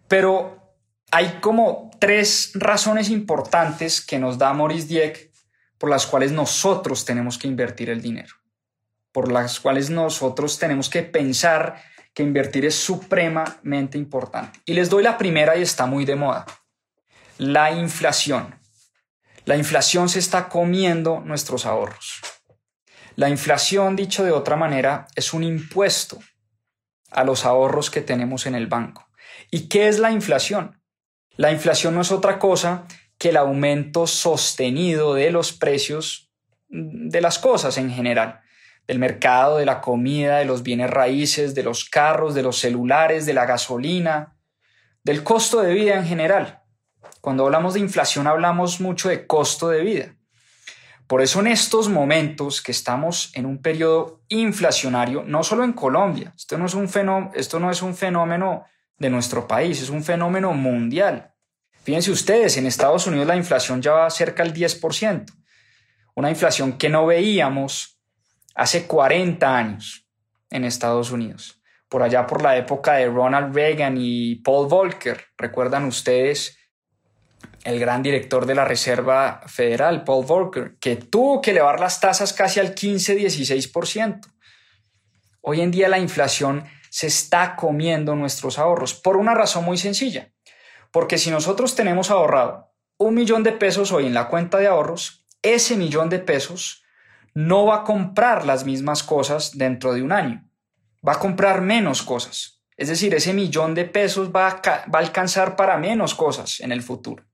Pero 0.09 0.77
hay 1.11 1.39
como 1.41 1.91
tres 1.99 2.53
razones 2.55 3.11
importantes 3.11 4.05
que 4.05 4.19
nos 4.19 4.39
da 4.39 4.53
Maurice 4.53 4.87
Dieck 4.87 5.31
por 5.79 5.91
las 5.91 6.07
cuales 6.07 6.33
nosotros 6.33 7.05
tenemos 7.05 7.39
que 7.39 7.49
invertir 7.49 7.91
el 7.91 8.01
dinero, 8.01 8.35
por 9.13 9.31
las 9.31 9.61
cuales 9.61 9.91
nosotros 9.91 10.59
tenemos 10.59 10.89
que 10.89 11.03
pensar 11.03 11.83
que 12.15 12.23
invertir 12.23 12.65
es 12.65 12.75
supremamente 12.75 13.99
importante. 13.99 14.61
Y 14.65 14.73
les 14.73 14.89
doy 14.89 15.03
la 15.03 15.19
primera 15.19 15.57
y 15.57 15.63
está 15.63 15.87
muy 15.87 16.05
de 16.05 16.17
moda. 16.17 16.47
La 17.37 17.73
inflación. 17.73 18.59
La 19.45 19.57
inflación 19.57 20.09
se 20.09 20.19
está 20.19 20.49
comiendo 20.49 21.21
nuestros 21.21 21.67
ahorros. 21.67 22.21
La 23.17 23.29
inflación, 23.29 23.97
dicho 23.97 24.25
de 24.25 24.33
otra 24.33 24.57
manera, 24.57 25.07
es 25.15 25.35
un 25.35 25.45
impuesto 25.45 26.19
a 27.11 27.23
los 27.23 27.45
ahorros 27.45 27.91
que 27.91 28.01
tenemos 28.01 28.47
en 28.47 28.55
el 28.55 28.67
banco. 28.67 29.06
¿Y 29.51 29.69
qué 29.69 29.89
es 29.89 29.99
la 29.99 30.11
inflación? 30.11 30.81
La 31.37 31.53
inflación 31.53 31.95
no 31.95 32.01
es 32.01 32.13
otra 32.13 32.39
cosa 32.39 32.87
que 33.19 33.31
el 33.31 33.37
aumento 33.37 34.07
sostenido 34.07 35.15
de 35.15 35.31
los 35.31 35.53
precios 35.53 36.27
de 36.69 37.21
las 37.21 37.39
cosas 37.39 37.79
en 37.79 37.91
general, 37.91 38.41
del 38.87 38.99
mercado, 38.99 39.59
de 39.59 39.67
la 39.67 39.81
comida, 39.81 40.39
de 40.39 40.45
los 40.45 40.63
bienes 40.63 40.91
raíces, 40.91 41.55
de 41.55 41.63
los 41.63 41.89
carros, 41.89 42.35
de 42.35 42.43
los 42.43 42.59
celulares, 42.59 43.27
de 43.27 43.35
la 43.35 43.47
gasolina, 43.47 44.37
del 45.05 45.23
costo 45.23 45.61
de 45.61 45.75
vida 45.75 45.95
en 45.95 46.07
general. 46.07 46.63
Cuando 47.21 47.45
hablamos 47.45 47.75
de 47.75 47.81
inflación 47.81 48.27
hablamos 48.27 48.81
mucho 48.81 49.09
de 49.09 49.27
costo 49.27 49.69
de 49.69 49.83
vida. 49.83 50.17
Por 51.07 51.23
eso 51.23 51.39
en 51.39 51.47
estos 51.47 51.89
momentos 51.89 52.61
que 52.61 52.73
estamos 52.73 53.31
en 53.35 53.47
un 53.47 53.63
periodo 53.63 54.23
inflacionario, 54.29 55.23
no 55.25 55.45
solo 55.45 55.63
en 55.63 55.73
Colombia, 55.73 56.33
esto 56.37 56.59
no 56.59 56.67
es 56.67 56.75
un 56.75 56.89
fenómeno, 56.89 57.31
esto 57.35 57.61
no 57.61 57.71
es 57.71 57.81
un 57.83 57.95
fenómeno 57.95 58.65
de 58.99 59.11
nuestro 59.11 59.47
país, 59.47 59.83
es 59.83 59.91
un 59.91 60.03
fenómeno 60.03 60.53
mundial. 60.53 61.33
Fíjense 61.83 62.11
ustedes, 62.11 62.57
en 62.57 62.67
Estados 62.67 63.07
Unidos 63.07 63.27
la 63.27 63.37
inflación 63.37 63.81
ya 63.81 63.93
va 63.93 64.11
cerca 64.11 64.43
del 64.43 64.53
10%, 64.53 65.25
una 66.15 66.31
inflación 66.31 66.79
que 66.79 66.89
no 66.89 67.07
veíamos 67.07 68.01
hace 68.55 68.87
40 68.87 69.57
años 69.57 70.09
en 70.51 70.65
Estados 70.65 71.11
Unidos, 71.11 71.63
por 71.89 72.03
allá 72.03 72.27
por 72.27 72.43
la 72.43 72.57
época 72.57 72.95
de 72.95 73.07
Ronald 73.07 73.55
Reagan 73.55 73.97
y 73.99 74.37
Paul 74.37 74.69
Volcker, 74.69 75.27
recuerdan 75.37 75.85
ustedes 75.85 76.59
el 77.65 77.81
gran 77.81 78.03
director 78.03 78.47
de 78.47 78.55
la 78.55 78.65
Reserva 78.65 79.43
Federal, 79.47 80.05
Paul 80.05 80.25
Volcker, 80.25 80.77
que 80.79 80.97
tuvo 80.97 81.41
que 81.41 81.51
elevar 81.51 81.81
las 81.81 82.01
tasas 82.01 82.33
casi 82.33 82.61
al 82.61 82.75
15-16%. 82.75 84.21
Hoy 85.41 85.61
en 85.61 85.71
día 85.71 85.89
la 85.89 85.99
inflación 85.99 86.65
se 86.97 87.09
está 87.09 87.57
comiendo 87.57 88.17
nuestros 88.17 88.59
ahorros 88.59 88.95
por 88.95 89.19
una 89.19 89.35
razón 89.35 89.67
muy 89.67 89.77
sencilla. 89.77 90.33
Porque 90.91 91.19
si 91.19 91.31
nosotros 91.31 91.75
tenemos 91.75 92.11
ahorrado 92.11 92.73
un 92.97 93.15
millón 93.15 93.43
de 93.43 93.53
pesos 93.53 93.93
hoy 93.93 94.07
en 94.07 94.15
la 94.15 94.29
cuenta 94.29 94.57
de 94.57 94.67
ahorros, 94.67 95.27
ese 95.43 95.77
millón 95.77 96.09
de 96.09 96.21
pesos 96.21 96.85
no 97.35 97.67
va 97.67 97.77
a 97.77 97.85
comprar 97.85 98.47
las 98.47 98.65
mismas 98.65 99.03
cosas 99.03 99.59
dentro 99.59 99.93
de 99.93 100.01
un 100.01 100.11
año. 100.11 100.49
Va 101.07 101.13
a 101.13 101.19
comprar 101.19 101.61
menos 101.61 102.03
cosas. 102.03 102.63
Es 102.79 102.89
decir, 102.89 103.13
ese 103.13 103.35
millón 103.35 103.75
de 103.75 103.85
pesos 103.85 104.31
va 104.35 104.49
a, 104.49 104.87
va 104.89 104.99
alcanzar 104.99 105.55
para 105.55 105.77
menos 105.77 106.15
cosas 106.15 106.61
en 106.61 106.73
el 106.73 106.81
futuro. 106.81 107.27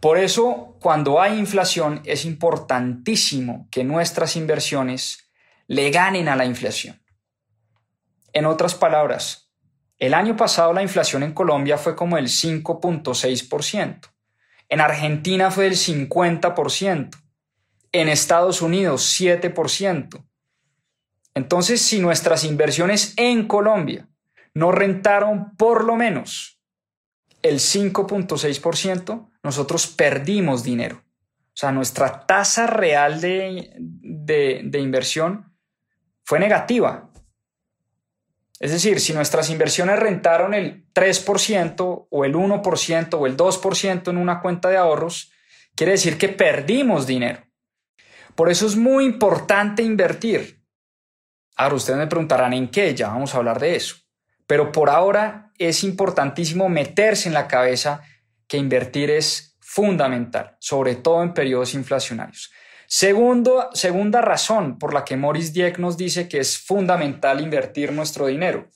Por 0.00 0.18
eso, 0.18 0.76
cuando 0.82 1.18
hay 1.18 1.38
inflación, 1.38 2.02
es 2.04 2.26
importantísimo 2.26 3.68
que 3.70 3.84
nuestras 3.84 4.36
inversiones 4.36 5.30
le 5.66 5.90
ganen 5.90 6.28
a 6.28 6.36
la 6.36 6.44
inflación. 6.44 7.02
En 8.34 8.44
otras 8.44 8.74
palabras, 8.74 9.50
el 9.98 10.12
año 10.12 10.36
pasado 10.36 10.74
la 10.74 10.82
inflación 10.82 11.22
en 11.22 11.32
Colombia 11.32 11.78
fue 11.78 11.96
como 11.96 12.18
el 12.18 12.26
5.6%. 12.26 14.00
En 14.68 14.80
Argentina 14.80 15.50
fue 15.50 15.64
del 15.64 15.76
50%. 15.76 17.10
En 17.92 18.08
Estados 18.08 18.60
Unidos 18.60 19.18
7%. 19.18 20.24
Entonces, 21.34 21.80
si 21.80 22.00
nuestras 22.00 22.44
inversiones 22.44 23.14
en 23.16 23.46
Colombia 23.48 24.08
no 24.52 24.72
rentaron 24.72 25.56
por 25.56 25.84
lo 25.84 25.96
menos 25.96 26.60
el 27.42 27.56
5.6%, 27.56 29.30
nosotros 29.42 29.86
perdimos 29.86 30.64
dinero. 30.64 31.02
O 31.06 31.56
sea, 31.56 31.70
nuestra 31.70 32.26
tasa 32.26 32.66
real 32.66 33.20
de, 33.20 33.74
de, 33.78 34.80
inversión 34.80 35.52
fue 36.24 36.40
negativa. 36.40 37.12
Es 38.60 38.70
decir, 38.70 39.00
si 39.00 39.12
nuestras 39.12 39.50
inversiones 39.50 39.98
rentaron 39.98 40.54
el 40.54 40.86
3% 40.92 42.06
o 42.08 42.24
el 42.24 42.34
1% 42.34 43.14
o 43.14 43.26
el 43.26 43.36
2% 43.36 44.10
en 44.10 44.16
una 44.16 44.40
cuenta 44.40 44.68
de 44.68 44.76
ahorros, 44.76 45.32
quiere 45.74 45.92
decir 45.92 46.18
que 46.18 46.28
perdimos 46.28 47.06
dinero. 47.06 47.44
Por 48.34 48.50
eso 48.50 48.66
es 48.66 48.76
muy 48.76 49.04
importante 49.04 49.82
invertir. 49.82 50.62
Ahora 51.56 51.76
ustedes 51.76 51.98
me 51.98 52.06
preguntarán 52.06 52.52
en 52.52 52.68
qué, 52.68 52.94
ya 52.94 53.08
vamos 53.08 53.34
a 53.34 53.38
hablar 53.38 53.60
de 53.60 53.76
eso. 53.76 53.96
Pero 54.46 54.72
por 54.72 54.90
ahora 54.90 55.52
es 55.58 55.84
importantísimo 55.84 56.68
meterse 56.68 57.28
en 57.28 57.34
la 57.34 57.48
cabeza 57.48 58.02
que 58.46 58.56
invertir 58.56 59.10
es 59.10 59.56
fundamental, 59.60 60.56
sobre 60.60 60.96
todo 60.96 61.22
en 61.22 61.32
periodos 61.32 61.74
inflacionarios. 61.74 62.52
Segundo, 62.96 63.70
segunda 63.72 64.20
razón 64.20 64.78
por 64.78 64.94
la 64.94 65.04
que 65.04 65.16
Maurice 65.16 65.50
Dieck 65.50 65.78
nos 65.80 65.96
dice 65.96 66.28
que 66.28 66.38
es 66.38 66.56
fundamental 66.56 67.40
invertir 67.40 67.90
nuestro 67.90 68.26
dinero 68.26 68.70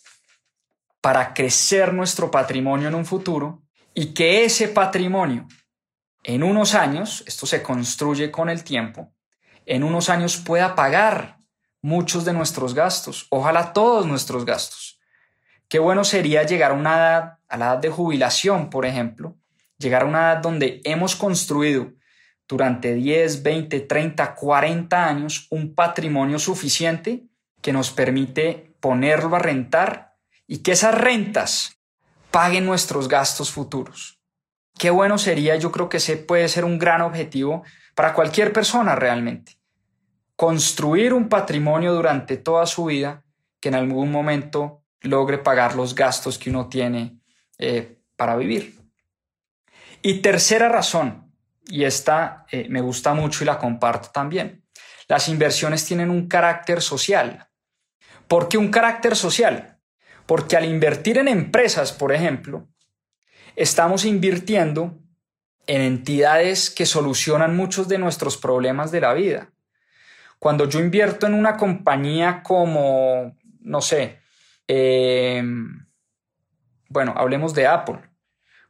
para 1.01 1.33
crecer 1.33 1.95
nuestro 1.95 2.29
patrimonio 2.29 2.89
en 2.89 2.97
un 2.97 3.07
futuro 3.07 3.63
y 3.95 4.15
que 4.15 4.45
ese 4.45 4.67
patrimonio 4.67 5.47
en 6.25 6.43
unos 6.43 6.75
años, 6.75 7.23
esto 7.29 7.47
se 7.47 7.63
construye 7.63 8.33
con 8.33 8.51
el 8.51 8.65
tiempo, 8.65 9.15
en 9.65 9.85
unos 9.85 10.09
años 10.09 10.37
pueda 10.37 10.75
pagar 10.75 11.39
muchos 11.81 12.25
de 12.25 12.33
nuestros 12.33 12.75
gastos, 12.75 13.29
ojalá 13.31 13.73
todos 13.73 14.05
nuestros 14.05 14.45
gastos. 14.45 14.99
Qué 15.69 15.79
bueno 15.79 16.03
sería 16.03 16.43
llegar 16.43 16.73
a 16.73 16.75
una 16.75 16.97
edad, 16.97 17.39
a 17.47 17.57
la 17.57 17.67
edad 17.67 17.79
de 17.79 17.91
jubilación, 17.91 18.69
por 18.69 18.85
ejemplo, 18.85 19.37
llegar 19.79 20.03
a 20.03 20.07
una 20.07 20.33
edad 20.33 20.43
donde 20.43 20.81
hemos 20.83 21.15
construido 21.15 21.93
durante 22.49 22.95
10, 22.95 23.43
20, 23.43 23.81
30, 23.81 24.35
40 24.35 25.07
años 25.07 25.47
un 25.51 25.75
patrimonio 25.75 26.39
suficiente 26.39 27.27
que 27.61 27.73
nos 27.73 27.91
permite 27.91 28.75
ponerlo 28.81 29.37
a 29.37 29.39
rentar 29.39 30.17
y 30.47 30.59
que 30.59 30.73
esas 30.73 30.95
rentas 30.95 31.79
paguen 32.31 32.65
nuestros 32.65 33.09
gastos 33.09 33.51
futuros. 33.51 34.19
Qué 34.79 34.91
bueno 34.91 35.19
sería, 35.19 35.57
yo 35.57 35.71
creo 35.71 35.89
que 35.89 35.99
ese 35.99 36.17
puede 36.17 36.49
ser 36.49 36.65
un 36.65 36.79
gran 36.79 37.03
objetivo 37.03 37.65
para 37.95 38.15
cualquier 38.15 38.53
persona 38.53 38.95
realmente. 38.95 39.57
construir 40.37 41.15
un 41.15 41.29
patrimonio 41.29 41.93
durante 41.95 42.37
toda 42.37 42.65
su 42.65 42.85
vida 42.85 43.25
que 43.59 43.71
en 43.71 43.75
algún 43.75 44.13
momento 44.13 44.85
logre 45.01 45.39
pagar 45.39 45.75
los 45.75 45.97
gastos 45.97 46.39
que 46.39 46.51
uno 46.51 46.69
tiene 46.69 47.19
eh, 47.59 47.99
para 48.15 48.37
vivir. 48.37 48.79
Y 50.01 50.21
tercera 50.23 50.69
razón, 50.69 51.28
y 51.69 51.85
esta 51.85 52.47
eh, 52.51 52.67
me 52.69 52.81
gusta 52.81 53.15
mucho 53.15 53.45
y 53.45 53.47
la 53.47 53.59
comparto 53.59 54.11
también, 54.13 54.65
las 55.07 55.29
inversiones 55.29 55.85
tienen 55.85 56.11
un 56.11 56.29
carácter 56.29 56.83
social. 56.83 57.49
¿Por 58.27 58.49
qué 58.49 58.59
un 58.59 58.71
carácter 58.71 59.17
social? 59.17 59.79
Porque 60.27 60.57
al 60.57 60.67
invertir 60.67 61.17
en 61.19 61.29
empresas, 61.29 61.93
por 61.93 62.13
ejemplo, 62.13 62.69
estamos 63.57 64.05
invirtiendo 64.05 64.99
en 65.67 65.81
entidades 65.81 66.71
que 66.71 66.87
solucionan 66.87 67.57
muchos 67.57 67.89
de 67.89 67.99
nuestros 67.99 68.37
problemas 68.37 68.91
de 68.91 69.01
la 69.01 69.15
vida. 69.15 69.51
Cuando 70.39 70.69
yo 70.69 70.79
invierto 70.81 71.27
en 71.27 71.35
una 71.35 71.57
compañía 71.57 72.43
como, 72.43 73.37
no 73.61 73.81
sé, 73.81 74.21
eh, 74.67 75.43
bueno, 76.89 77.15
hablemos 77.17 77.55
de 77.55 77.67
Apple. 77.67 78.01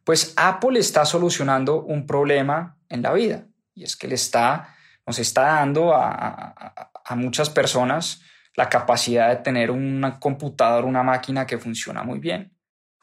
Pues 0.04 0.32
Apple 0.36 0.78
está 0.78 1.04
solucionando 1.04 1.82
un 1.82 2.06
problema 2.06 2.77
en 2.88 3.02
la 3.02 3.12
vida 3.12 3.46
y 3.74 3.84
es 3.84 3.96
que 3.96 4.08
le 4.08 4.16
está, 4.16 4.74
nos 5.06 5.18
está 5.18 5.42
dando 5.42 5.94
a, 5.94 6.54
a 7.04 7.14
muchas 7.14 7.48
personas 7.48 8.22
la 8.54 8.68
capacidad 8.68 9.28
de 9.28 9.36
tener 9.36 9.70
un 9.70 10.04
computador, 10.18 10.84
una 10.84 11.04
máquina 11.04 11.46
que 11.46 11.58
funciona 11.58 12.02
muy 12.02 12.18
bien. 12.18 12.52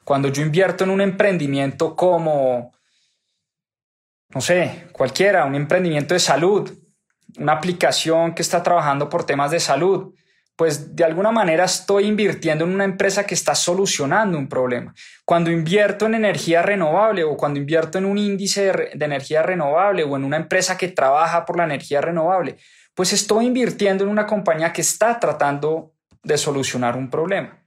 Cuando 0.04 0.28
yo 0.28 0.42
invierto 0.42 0.84
en 0.84 0.90
un 0.90 1.00
emprendimiento 1.00 1.96
como, 1.96 2.72
no 4.28 4.40
sé, 4.40 4.88
cualquiera, 4.92 5.46
un 5.46 5.54
emprendimiento 5.54 6.12
de 6.12 6.20
salud, 6.20 6.70
una 7.38 7.52
aplicación 7.52 8.34
que 8.34 8.42
está 8.42 8.62
trabajando 8.62 9.08
por 9.08 9.24
temas 9.24 9.50
de 9.50 9.58
salud, 9.58 10.14
pues 10.56 10.96
de 10.96 11.04
alguna 11.04 11.30
manera 11.30 11.64
estoy 11.64 12.06
invirtiendo 12.06 12.64
en 12.64 12.72
una 12.72 12.84
empresa 12.84 13.26
que 13.26 13.34
está 13.34 13.54
solucionando 13.54 14.38
un 14.38 14.48
problema. 14.48 14.94
Cuando 15.26 15.50
invierto 15.50 16.06
en 16.06 16.14
energía 16.14 16.62
renovable 16.62 17.24
o 17.24 17.36
cuando 17.36 17.60
invierto 17.60 17.98
en 17.98 18.06
un 18.06 18.16
índice 18.16 18.72
de, 18.72 19.04
energía 19.04 19.42
renovable 19.42 20.02
o 20.02 20.16
en 20.16 20.24
una 20.24 20.38
empresa 20.38 20.78
que 20.78 20.88
trabaja 20.88 21.44
por 21.44 21.58
la 21.58 21.64
energía 21.64 22.00
renovable, 22.00 22.56
pues 22.94 23.12
estoy 23.12 23.44
invirtiendo 23.44 24.04
en 24.04 24.10
una 24.10 24.26
compañía 24.26 24.72
que 24.72 24.80
está 24.80 25.20
tratando 25.20 25.92
de 26.22 26.38
solucionar 26.38 26.96
un 26.96 27.10
problema. 27.10 27.62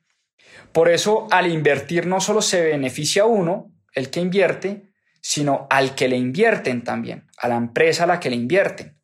Por 0.71 0.89
eso, 0.89 1.27
al 1.29 1.47
invertir 1.47 2.07
no 2.07 2.19
solo 2.19 2.41
se 2.41 2.61
beneficia 2.61 3.25
uno, 3.25 3.71
el 3.93 4.09
que 4.09 4.19
invierte, 4.19 4.91
sino 5.21 5.67
al 5.69 5.93
que 5.93 6.07
le 6.07 6.17
invierten 6.17 6.83
también, 6.83 7.27
a 7.37 7.47
la 7.47 7.55
empresa 7.55 8.05
a 8.05 8.07
la 8.07 8.19
que 8.19 8.31
le 8.31 8.35
invierten. 8.35 8.98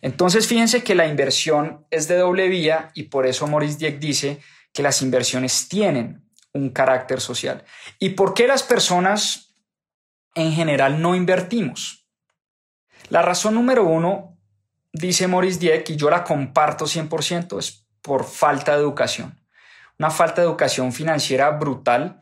Entonces, 0.00 0.46
fíjense 0.46 0.84
que 0.84 0.94
la 0.94 1.06
inversión 1.06 1.86
es 1.90 2.08
de 2.08 2.16
doble 2.16 2.48
vía 2.48 2.90
y 2.94 3.04
por 3.04 3.26
eso 3.26 3.46
Maurice 3.46 3.78
Dieck 3.78 3.98
dice 3.98 4.40
que 4.72 4.82
las 4.82 5.02
inversiones 5.02 5.68
tienen 5.68 6.28
un 6.52 6.70
carácter 6.70 7.20
social. 7.20 7.64
¿Y 7.98 8.10
por 8.10 8.34
qué 8.34 8.46
las 8.46 8.62
personas 8.62 9.54
en 10.34 10.52
general 10.52 11.02
no 11.02 11.14
invertimos? 11.14 12.06
La 13.10 13.22
razón 13.22 13.54
número 13.54 13.84
uno, 13.84 14.38
dice 14.92 15.26
Maurice 15.26 15.58
Dieck, 15.58 15.90
y 15.90 15.96
yo 15.96 16.10
la 16.10 16.24
comparto 16.24 16.84
100%, 16.84 17.58
es 17.58 17.86
por 18.02 18.24
falta 18.24 18.72
de 18.72 18.78
educación. 18.78 19.40
Una 19.98 20.10
falta 20.10 20.40
de 20.40 20.46
educación 20.46 20.92
financiera 20.92 21.50
brutal, 21.50 22.20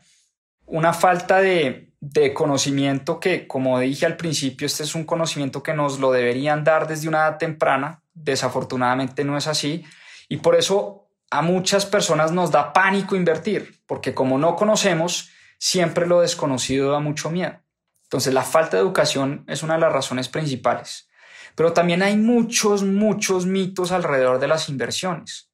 una 0.65 0.93
falta 0.93 1.39
de 1.39 1.86
de 1.99 2.33
conocimiento 2.33 3.19
que, 3.19 3.47
como 3.47 3.79
dije 3.79 4.05
al 4.05 4.17
principio, 4.17 4.67
este 4.67 4.83
es 4.83 4.95
un 4.95 5.05
conocimiento 5.05 5.63
que 5.63 5.73
nos 5.73 5.99
lo 5.99 6.11
deberían 6.11 6.63
dar 6.63 6.87
desde 6.87 7.07
una 7.07 7.19
edad 7.19 7.37
temprana. 7.37 8.01
Desafortunadamente 8.13 9.23
no 9.23 9.37
es 9.37 9.47
así. 9.47 9.83
Y 10.29 10.37
por 10.37 10.55
eso 10.55 11.09
a 11.29 11.41
muchas 11.41 11.85
personas 11.85 12.31
nos 12.31 12.51
da 12.51 12.71
pánico 12.71 13.15
invertir, 13.15 13.81
porque 13.85 14.13
como 14.13 14.37
no 14.37 14.55
conocemos, 14.55 15.29
siempre 15.57 16.07
lo 16.07 16.21
desconocido 16.21 16.91
da 16.91 16.99
mucho 16.99 17.29
miedo. 17.29 17.59
Entonces 18.03 18.33
la 18.33 18.43
falta 18.43 18.77
de 18.77 18.83
educación 18.83 19.43
es 19.47 19.63
una 19.63 19.73
de 19.73 19.81
las 19.81 19.91
razones 19.91 20.29
principales. 20.29 21.09
Pero 21.55 21.73
también 21.73 22.03
hay 22.03 22.15
muchos, 22.15 22.83
muchos 22.83 23.45
mitos 23.47 23.91
alrededor 23.91 24.39
de 24.39 24.47
las 24.47 24.69
inversiones. 24.69 25.51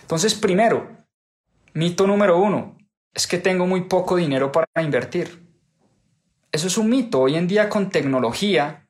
Entonces, 0.00 0.34
primero, 0.34 0.96
mito 1.72 2.06
número 2.06 2.38
uno, 2.38 2.78
es 3.12 3.26
que 3.26 3.38
tengo 3.38 3.66
muy 3.66 3.82
poco 3.82 4.16
dinero 4.16 4.52
para 4.52 4.66
invertir. 4.80 5.43
Eso 6.54 6.68
es 6.68 6.78
un 6.78 6.88
mito. 6.88 7.22
Hoy 7.22 7.34
en 7.34 7.48
día 7.48 7.68
con 7.68 7.90
tecnología 7.90 8.86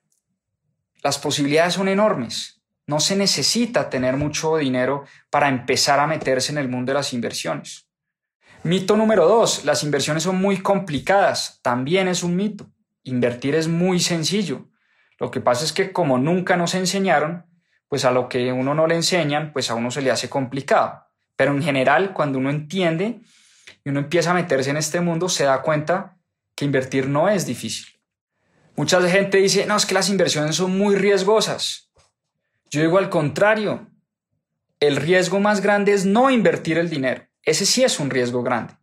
las 1.03 1.19
posibilidades 1.19 1.73
son 1.73 1.89
enormes. 1.89 2.61
No 2.87 3.01
se 3.01 3.17
necesita 3.17 3.89
tener 3.89 4.19
mucho 4.19 4.59
dinero 4.59 5.07
para 5.31 5.49
empezar 5.49 5.99
a 5.99 6.07
meterse 6.07 6.53
en 6.53 6.59
el 6.59 6.69
mundo 6.69 6.91
de 6.91 6.99
las 6.99 7.15
inversiones. 7.15 7.89
Mito 8.65 8.99
número 8.99 9.27
dos, 9.27 9.65
las 9.65 9.83
inversiones 9.83 10.25
son 10.25 10.37
muy 10.37 10.59
complicadas. 10.59 11.61
También 11.63 12.07
es 12.07 12.23
un 12.23 12.37
mito. 12.37 12.71
Invertir 13.03 13.55
es 13.55 13.67
muy 13.67 13.99
sencillo. 13.99 14.69
Lo 15.19 15.31
que 15.31 15.41
pasa 15.41 15.65
es 15.65 15.73
que 15.73 15.91
como 15.91 16.19
nunca 16.19 16.59
nos 16.59 16.75
enseñaron, 16.75 17.47
pues 17.89 18.05
a 18.05 18.11
lo 18.11 18.29
que 18.29 18.53
uno 18.53 18.75
no 18.75 18.87
le 18.87 18.97
enseñan, 18.97 19.55
pues 19.55 19.71
a 19.71 19.75
uno 19.75 19.91
se 19.91 20.03
le 20.03 20.11
hace 20.11 20.29
complicado. 20.29 21.07
Pero 21.35 21.53
en 21.53 21.63
general, 21.63 22.13
cuando 22.13 22.39
uno 22.39 22.51
entiende 22.51 23.23
y 23.83 23.89
uno 23.89 24.01
empieza 24.01 24.33
a 24.33 24.35
meterse 24.35 24.69
en 24.69 24.77
este 24.77 25.01
mundo, 25.01 25.31
se 25.31 25.45
da 25.45 25.63
cuenta 25.63 26.19
que 26.55 26.65
invertir 26.65 27.09
no 27.09 27.29
es 27.29 27.47
difícil. 27.47 27.87
Mucha 28.77 29.01
gente 29.09 29.39
dice, 29.39 29.67
no, 29.67 29.77
es 29.77 29.87
que 29.87 29.95
las 29.95 30.09
inversiones 30.09 30.57
son 30.57 30.77
muy 30.77 30.97
riesgosas. 30.97 31.93
Yo 32.71 32.81
digo 32.81 32.99
al 32.99 33.09
contrario, 33.09 33.89
el 34.81 34.97
riesgo 34.97 35.39
más 35.39 35.61
grande 35.61 35.93
es 35.93 36.05
no 36.05 36.31
invertir 36.31 36.79
el 36.79 36.91
dinero. 36.91 37.27
Ese 37.43 37.67
sí 37.67 37.85
es 37.85 38.01
un 38.01 38.11
riesgo 38.11 38.43
grande. 38.43 38.75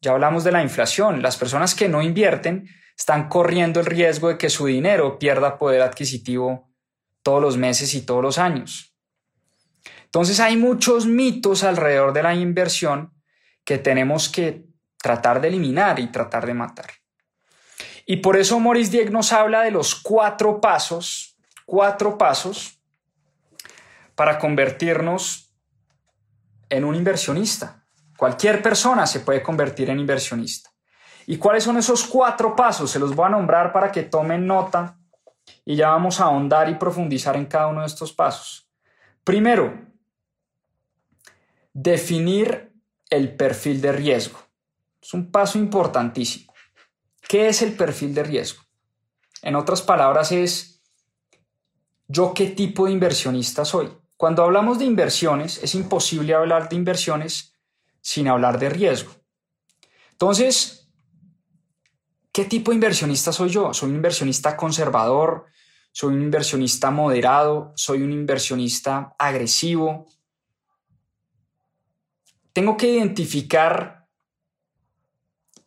Ya 0.00 0.12
hablamos 0.12 0.44
de 0.44 0.52
la 0.52 0.62
inflación. 0.62 1.20
Las 1.20 1.36
personas 1.36 1.74
que 1.74 1.88
no 1.88 2.00
invierten 2.00 2.68
están 2.96 3.28
corriendo 3.28 3.80
el 3.80 3.86
riesgo 3.86 4.28
de 4.28 4.38
que 4.38 4.48
su 4.48 4.66
dinero 4.66 5.18
pierda 5.18 5.58
poder 5.58 5.82
adquisitivo 5.82 6.70
todos 7.22 7.42
los 7.42 7.56
meses 7.58 7.94
y 7.94 8.02
todos 8.02 8.22
los 8.22 8.38
años. 8.38 8.94
Entonces 10.04 10.40
hay 10.40 10.56
muchos 10.56 11.06
mitos 11.06 11.62
alrededor 11.62 12.12
de 12.12 12.22
la 12.22 12.34
inversión 12.34 13.12
que 13.64 13.78
tenemos 13.78 14.28
que 14.28 14.69
tratar 15.02 15.40
de 15.40 15.48
eliminar 15.48 15.98
y 15.98 16.08
tratar 16.08 16.46
de 16.46 16.54
matar. 16.54 16.90
Y 18.06 18.16
por 18.16 18.36
eso 18.36 18.58
Maurice 18.58 18.90
Dieck 18.90 19.10
nos 19.10 19.32
habla 19.32 19.62
de 19.62 19.70
los 19.70 19.94
cuatro 19.94 20.60
pasos, 20.60 21.36
cuatro 21.64 22.18
pasos 22.18 22.80
para 24.14 24.38
convertirnos 24.38 25.54
en 26.68 26.84
un 26.84 26.94
inversionista. 26.94 27.84
Cualquier 28.16 28.62
persona 28.62 29.06
se 29.06 29.20
puede 29.20 29.42
convertir 29.42 29.88
en 29.90 29.98
inversionista. 29.98 30.70
¿Y 31.26 31.38
cuáles 31.38 31.64
son 31.64 31.78
esos 31.78 32.04
cuatro 32.04 32.56
pasos? 32.56 32.90
Se 32.90 32.98
los 32.98 33.14
voy 33.14 33.26
a 33.26 33.30
nombrar 33.30 33.72
para 33.72 33.90
que 33.92 34.02
tomen 34.02 34.46
nota 34.46 34.98
y 35.64 35.76
ya 35.76 35.88
vamos 35.88 36.20
a 36.20 36.24
ahondar 36.24 36.68
y 36.68 36.74
profundizar 36.74 37.36
en 37.36 37.46
cada 37.46 37.68
uno 37.68 37.80
de 37.80 37.86
estos 37.86 38.12
pasos. 38.12 38.68
Primero, 39.24 39.72
definir 41.72 42.72
el 43.08 43.36
perfil 43.36 43.80
de 43.80 43.92
riesgo. 43.92 44.49
Es 45.00 45.14
un 45.14 45.30
paso 45.30 45.58
importantísimo. 45.58 46.52
¿Qué 47.28 47.48
es 47.48 47.62
el 47.62 47.74
perfil 47.74 48.14
de 48.14 48.24
riesgo? 48.24 48.62
En 49.42 49.56
otras 49.56 49.82
palabras, 49.82 50.32
es 50.32 50.82
yo 52.08 52.34
qué 52.34 52.48
tipo 52.48 52.86
de 52.86 52.92
inversionista 52.92 53.64
soy. 53.64 53.88
Cuando 54.16 54.42
hablamos 54.42 54.78
de 54.78 54.84
inversiones, 54.84 55.62
es 55.62 55.74
imposible 55.74 56.34
hablar 56.34 56.68
de 56.68 56.76
inversiones 56.76 57.54
sin 58.00 58.28
hablar 58.28 58.58
de 58.58 58.68
riesgo. 58.68 59.12
Entonces, 60.10 60.90
¿qué 62.32 62.44
tipo 62.44 62.70
de 62.70 62.74
inversionista 62.74 63.32
soy 63.32 63.48
yo? 63.48 63.72
¿Soy 63.72 63.90
un 63.90 63.96
inversionista 63.96 64.56
conservador? 64.56 65.46
¿Soy 65.92 66.14
un 66.14 66.22
inversionista 66.22 66.90
moderado? 66.90 67.72
¿Soy 67.76 68.02
un 68.02 68.12
inversionista 68.12 69.14
agresivo? 69.18 70.06
Tengo 72.52 72.76
que 72.76 72.88
identificar 72.88 73.99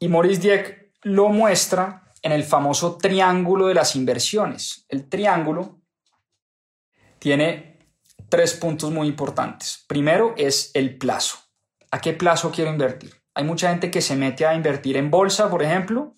y 0.03 0.09
Maurice 0.09 0.41
Dieck 0.41 0.91
lo 1.03 1.29
muestra 1.29 2.11
en 2.21 2.33
el 2.33 2.43
famoso 2.43 2.97
triángulo 2.97 3.67
de 3.67 3.73
las 3.73 3.95
inversiones. 3.95 4.85
El 4.89 5.07
triángulo 5.07 5.79
tiene 7.19 7.79
tres 8.27 8.53
puntos 8.53 8.91
muy 8.91 9.07
importantes. 9.07 9.85
Primero 9.87 10.33
es 10.35 10.71
el 10.73 10.97
plazo. 10.97 11.37
¿A 11.89 12.01
qué 12.01 12.11
plazo 12.11 12.51
quiero 12.51 12.69
invertir? 12.69 13.13
Hay 13.33 13.45
mucha 13.45 13.69
gente 13.69 13.89
que 13.89 14.01
se 14.01 14.17
mete 14.17 14.45
a 14.45 14.53
invertir 14.53 14.97
en 14.97 15.09
bolsa, 15.09 15.49
por 15.49 15.63
ejemplo. 15.63 16.13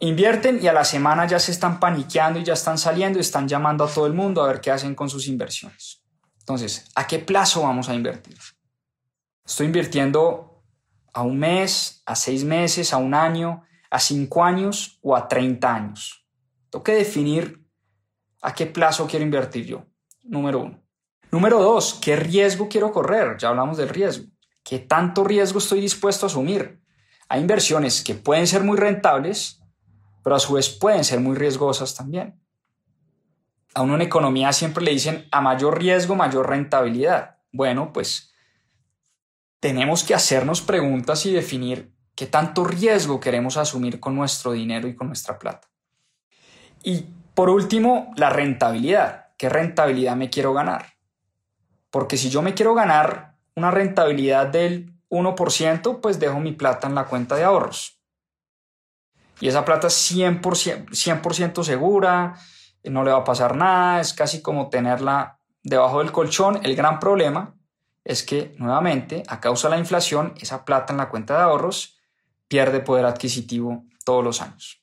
Invierten 0.00 0.62
y 0.62 0.68
a 0.68 0.74
la 0.74 0.84
semana 0.84 1.26
ya 1.26 1.38
se 1.38 1.52
están 1.52 1.80
paniqueando 1.80 2.38
y 2.38 2.44
ya 2.44 2.52
están 2.52 2.76
saliendo 2.76 3.18
y 3.18 3.22
están 3.22 3.48
llamando 3.48 3.84
a 3.84 3.90
todo 3.90 4.06
el 4.06 4.12
mundo 4.12 4.44
a 4.44 4.48
ver 4.48 4.60
qué 4.60 4.70
hacen 4.72 4.94
con 4.94 5.08
sus 5.08 5.26
inversiones. 5.26 6.02
Entonces, 6.40 6.90
¿a 6.94 7.06
qué 7.06 7.18
plazo 7.18 7.62
vamos 7.62 7.88
a 7.88 7.94
invertir? 7.94 8.36
Estoy 9.42 9.64
invirtiendo 9.64 10.47
a 11.18 11.22
un 11.22 11.36
mes, 11.36 12.00
a 12.06 12.14
seis 12.14 12.44
meses, 12.44 12.92
a 12.92 12.96
un 12.96 13.12
año, 13.12 13.64
a 13.90 13.98
cinco 13.98 14.44
años 14.44 15.00
o 15.02 15.16
a 15.16 15.26
30 15.26 15.74
años. 15.74 16.24
Tengo 16.70 16.84
que 16.84 16.94
definir 16.94 17.66
a 18.40 18.54
qué 18.54 18.66
plazo 18.66 19.08
quiero 19.08 19.24
invertir 19.24 19.66
yo, 19.66 19.84
número 20.22 20.60
uno. 20.60 20.80
Número 21.32 21.60
dos, 21.60 21.98
¿qué 22.00 22.14
riesgo 22.14 22.68
quiero 22.68 22.92
correr? 22.92 23.36
Ya 23.36 23.48
hablamos 23.48 23.78
del 23.78 23.88
riesgo. 23.88 24.26
¿Qué 24.62 24.78
tanto 24.78 25.24
riesgo 25.24 25.58
estoy 25.58 25.80
dispuesto 25.80 26.26
a 26.26 26.28
asumir? 26.28 26.80
Hay 27.28 27.40
inversiones 27.40 28.04
que 28.04 28.14
pueden 28.14 28.46
ser 28.46 28.62
muy 28.62 28.76
rentables, 28.76 29.60
pero 30.22 30.36
a 30.36 30.38
su 30.38 30.52
vez 30.52 30.68
pueden 30.68 31.02
ser 31.02 31.18
muy 31.18 31.34
riesgosas 31.34 31.96
también. 31.96 32.40
A 33.74 33.82
uno 33.82 33.96
en 33.96 34.02
economía 34.02 34.52
siempre 34.52 34.84
le 34.84 34.92
dicen 34.92 35.26
a 35.32 35.40
mayor 35.40 35.80
riesgo, 35.80 36.14
mayor 36.14 36.48
rentabilidad. 36.48 37.38
Bueno, 37.50 37.92
pues 37.92 38.32
tenemos 39.60 40.04
que 40.04 40.14
hacernos 40.14 40.62
preguntas 40.62 41.26
y 41.26 41.32
definir 41.32 41.92
qué 42.14 42.26
tanto 42.26 42.64
riesgo 42.64 43.20
queremos 43.20 43.56
asumir 43.56 44.00
con 44.00 44.14
nuestro 44.14 44.52
dinero 44.52 44.88
y 44.88 44.94
con 44.94 45.08
nuestra 45.08 45.38
plata. 45.38 45.68
Y 46.82 47.06
por 47.34 47.50
último, 47.50 48.12
la 48.16 48.30
rentabilidad. 48.30 49.26
¿Qué 49.36 49.48
rentabilidad 49.48 50.16
me 50.16 50.30
quiero 50.30 50.52
ganar? 50.52 50.94
Porque 51.90 52.16
si 52.16 52.30
yo 52.30 52.42
me 52.42 52.54
quiero 52.54 52.74
ganar 52.74 53.36
una 53.54 53.70
rentabilidad 53.70 54.46
del 54.48 54.92
1%, 55.10 56.00
pues 56.00 56.18
dejo 56.18 56.40
mi 56.40 56.52
plata 56.52 56.86
en 56.86 56.94
la 56.94 57.04
cuenta 57.04 57.36
de 57.36 57.44
ahorros. 57.44 58.00
Y 59.40 59.48
esa 59.48 59.64
plata 59.64 59.86
es 59.86 60.12
100%, 60.12 60.92
100 60.92 61.64
segura, 61.64 62.34
no 62.84 63.04
le 63.04 63.12
va 63.12 63.18
a 63.18 63.24
pasar 63.24 63.56
nada, 63.56 64.00
es 64.00 64.12
casi 64.12 64.42
como 64.42 64.68
tenerla 64.68 65.38
debajo 65.62 66.00
del 66.00 66.12
colchón. 66.12 66.60
El 66.64 66.74
gran 66.74 66.98
problema 66.98 67.54
es 68.08 68.22
que, 68.22 68.54
nuevamente, 68.56 69.22
a 69.28 69.38
causa 69.38 69.68
de 69.68 69.74
la 69.74 69.80
inflación, 69.80 70.32
esa 70.40 70.64
plata 70.64 70.94
en 70.94 70.96
la 70.96 71.10
cuenta 71.10 71.34
de 71.34 71.42
ahorros 71.42 71.98
pierde 72.48 72.80
poder 72.80 73.04
adquisitivo 73.04 73.84
todos 74.02 74.24
los 74.24 74.40
años. 74.40 74.82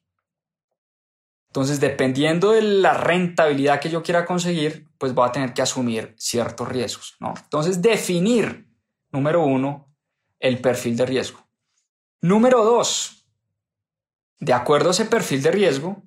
Entonces, 1.47 1.79
dependiendo 1.79 2.51
de 2.51 2.61
la 2.61 2.93
rentabilidad 2.93 3.79
que 3.79 3.89
yo 3.89 4.03
quiera 4.03 4.25
conseguir, 4.25 4.87
pues 4.99 5.15
voy 5.15 5.27
a 5.27 5.31
tener 5.31 5.53
que 5.55 5.63
asumir 5.63 6.13
ciertos 6.19 6.69
riesgos, 6.69 7.15
¿no? 7.19 7.33
Entonces, 7.35 7.81
definir, 7.81 8.69
número 9.11 9.43
uno, 9.43 9.91
el 10.39 10.61
perfil 10.61 10.95
de 10.95 11.07
riesgo. 11.07 11.39
Número 12.21 12.63
dos, 12.63 13.25
de 14.39 14.53
acuerdo 14.53 14.89
a 14.89 14.91
ese 14.91 15.05
perfil 15.05 15.41
de 15.41 15.51
riesgo, 15.51 16.03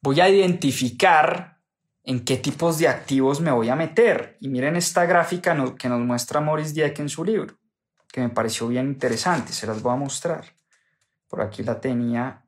voy 0.00 0.20
a 0.20 0.28
identificar 0.28 1.57
en 2.08 2.24
qué 2.24 2.38
tipos 2.38 2.78
de 2.78 2.88
activos 2.88 3.38
me 3.42 3.50
voy 3.50 3.68
a 3.68 3.76
meter. 3.76 4.38
Y 4.40 4.48
miren 4.48 4.76
esta 4.76 5.04
gráfica 5.04 5.54
que 5.76 5.90
nos 5.90 6.00
muestra 6.00 6.40
Maurice 6.40 6.72
Dieck 6.72 6.98
en 7.00 7.10
su 7.10 7.22
libro, 7.22 7.54
que 8.10 8.22
me 8.22 8.30
pareció 8.30 8.66
bien 8.66 8.86
interesante, 8.86 9.52
se 9.52 9.66
las 9.66 9.82
voy 9.82 9.92
a 9.92 9.96
mostrar. 9.96 10.54
Por 11.28 11.42
aquí 11.42 11.62
la 11.62 11.78
tenía. 11.78 12.46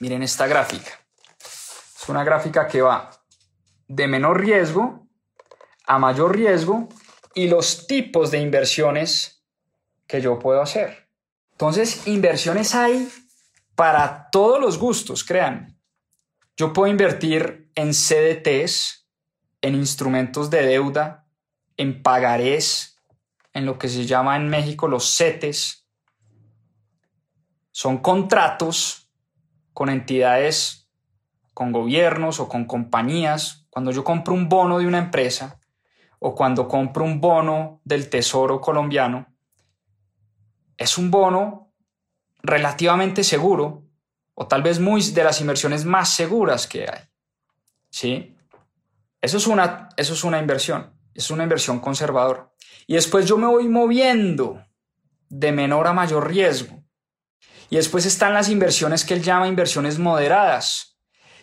Miren 0.00 0.24
esta 0.24 0.48
gráfica. 0.48 0.90
Es 1.38 2.08
una 2.08 2.24
gráfica 2.24 2.66
que 2.66 2.82
va 2.82 3.08
de 3.86 4.08
menor 4.08 4.40
riesgo 4.40 5.06
a 5.86 6.00
mayor 6.00 6.34
riesgo 6.34 6.88
y 7.36 7.46
los 7.46 7.86
tipos 7.86 8.32
de 8.32 8.40
inversiones 8.40 9.44
que 10.08 10.20
yo 10.20 10.40
puedo 10.40 10.60
hacer. 10.60 11.08
Entonces, 11.52 12.08
inversiones 12.08 12.74
hay 12.74 13.08
para 13.76 14.28
todos 14.32 14.60
los 14.60 14.76
gustos, 14.76 15.22
crean. 15.22 15.78
Yo 16.56 16.72
puedo 16.72 16.90
invertir 16.90 17.61
en 17.74 17.92
CDTs, 17.92 19.08
en 19.60 19.74
instrumentos 19.74 20.50
de 20.50 20.62
deuda, 20.62 21.26
en 21.76 22.02
pagarés, 22.02 22.98
en 23.52 23.66
lo 23.66 23.78
que 23.78 23.88
se 23.88 24.06
llama 24.06 24.36
en 24.36 24.48
México 24.48 24.88
los 24.88 25.16
CETES. 25.16 25.86
Son 27.70 27.98
contratos 27.98 29.10
con 29.72 29.88
entidades, 29.88 30.88
con 31.54 31.72
gobiernos 31.72 32.40
o 32.40 32.48
con 32.48 32.64
compañías. 32.66 33.66
Cuando 33.70 33.90
yo 33.90 34.04
compro 34.04 34.34
un 34.34 34.48
bono 34.48 34.78
de 34.78 34.86
una 34.86 34.98
empresa 34.98 35.58
o 36.18 36.34
cuando 36.34 36.68
compro 36.68 37.04
un 37.04 37.20
bono 37.20 37.80
del 37.84 38.08
Tesoro 38.08 38.60
colombiano, 38.60 39.26
es 40.76 40.98
un 40.98 41.10
bono 41.10 41.72
relativamente 42.42 43.24
seguro 43.24 43.84
o 44.34 44.46
tal 44.46 44.62
vez 44.62 44.80
muy 44.80 45.02
de 45.02 45.24
las 45.24 45.40
inversiones 45.40 45.84
más 45.84 46.10
seguras 46.10 46.66
que 46.66 46.82
hay. 46.82 47.11
¿Sí? 47.92 48.34
Eso 49.20 49.36
es 49.36 49.46
una, 49.46 49.90
eso 49.96 50.14
es 50.14 50.24
una 50.24 50.38
inversión, 50.38 50.98
es 51.14 51.30
una 51.30 51.42
inversión 51.44 51.78
conservadora. 51.78 52.50
Y 52.86 52.94
después 52.94 53.26
yo 53.26 53.36
me 53.36 53.46
voy 53.46 53.68
moviendo 53.68 54.64
de 55.28 55.52
menor 55.52 55.86
a 55.86 55.92
mayor 55.92 56.26
riesgo. 56.26 56.82
Y 57.68 57.76
después 57.76 58.06
están 58.06 58.34
las 58.34 58.48
inversiones 58.48 59.04
que 59.04 59.14
él 59.14 59.22
llama 59.22 59.46
inversiones 59.46 59.98
moderadas. 59.98 60.98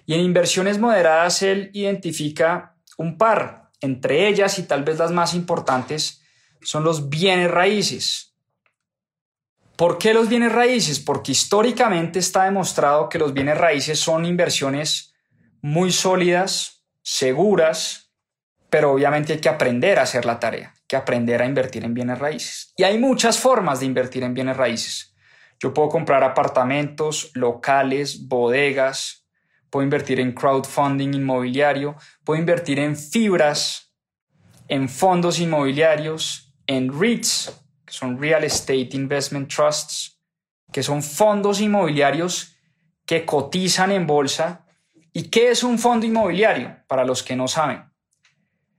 Y 0.05 0.15
en 0.15 0.21
inversiones 0.21 0.79
moderadas 0.79 1.41
él 1.43 1.69
identifica 1.73 2.75
un 2.97 3.17
par. 3.17 3.69
Entre 3.79 4.27
ellas, 4.27 4.57
y 4.59 4.63
tal 4.63 4.83
vez 4.83 4.97
las 4.97 5.11
más 5.11 5.33
importantes, 5.33 6.21
son 6.61 6.83
los 6.83 7.09
bienes 7.09 7.49
raíces. 7.49 8.35
¿Por 9.75 9.97
qué 9.97 10.13
los 10.13 10.27
bienes 10.27 10.51
raíces? 10.51 10.99
Porque 10.99 11.31
históricamente 11.31 12.19
está 12.19 12.43
demostrado 12.43 13.07
que 13.07 13.19
los 13.19 13.33
bienes 13.33 13.57
raíces 13.57 13.99
son 13.99 14.25
inversiones 14.25 15.09
muy 15.61 15.91
sólidas, 15.91 16.85
seguras, 17.01 18.11
pero 18.69 18.91
obviamente 18.91 19.33
hay 19.33 19.39
que 19.39 19.49
aprender 19.49 19.99
a 19.99 20.03
hacer 20.03 20.25
la 20.25 20.39
tarea, 20.39 20.73
que 20.87 20.95
aprender 20.95 21.41
a 21.41 21.45
invertir 21.45 21.83
en 21.83 21.93
bienes 21.93 22.19
raíces. 22.19 22.73
Y 22.77 22.83
hay 22.83 22.97
muchas 22.97 23.39
formas 23.39 23.79
de 23.79 23.87
invertir 23.87 24.23
en 24.23 24.33
bienes 24.33 24.57
raíces. 24.57 25.15
Yo 25.59 25.73
puedo 25.73 25.89
comprar 25.89 26.23
apartamentos, 26.23 27.31
locales, 27.33 28.27
bodegas, 28.27 29.27
puedo 29.69 29.83
invertir 29.83 30.19
en 30.19 30.33
crowdfunding 30.33 31.13
inmobiliario, 31.13 31.95
puedo 32.23 32.39
invertir 32.39 32.79
en 32.79 32.95
fibras, 32.95 33.93
en 34.67 34.87
fondos 34.87 35.39
inmobiliarios, 35.39 36.53
en 36.67 36.97
REITs, 36.97 37.51
que 37.85 37.93
son 37.93 38.21
Real 38.21 38.43
Estate 38.43 38.89
Investment 38.93 39.51
Trusts, 39.51 40.19
que 40.71 40.83
son 40.83 41.01
fondos 41.01 41.59
inmobiliarios 41.59 42.55
que 43.05 43.25
cotizan 43.25 43.91
en 43.91 44.05
bolsa. 44.05 44.65
¿Y 45.19 45.23
qué 45.23 45.49
es 45.49 45.63
un 45.63 45.79
fondo 45.79 46.05
inmobiliario? 46.05 46.77
Para 46.87 47.03
los 47.03 47.23
que 47.23 47.35
no 47.35 47.49
saben. 47.49 47.83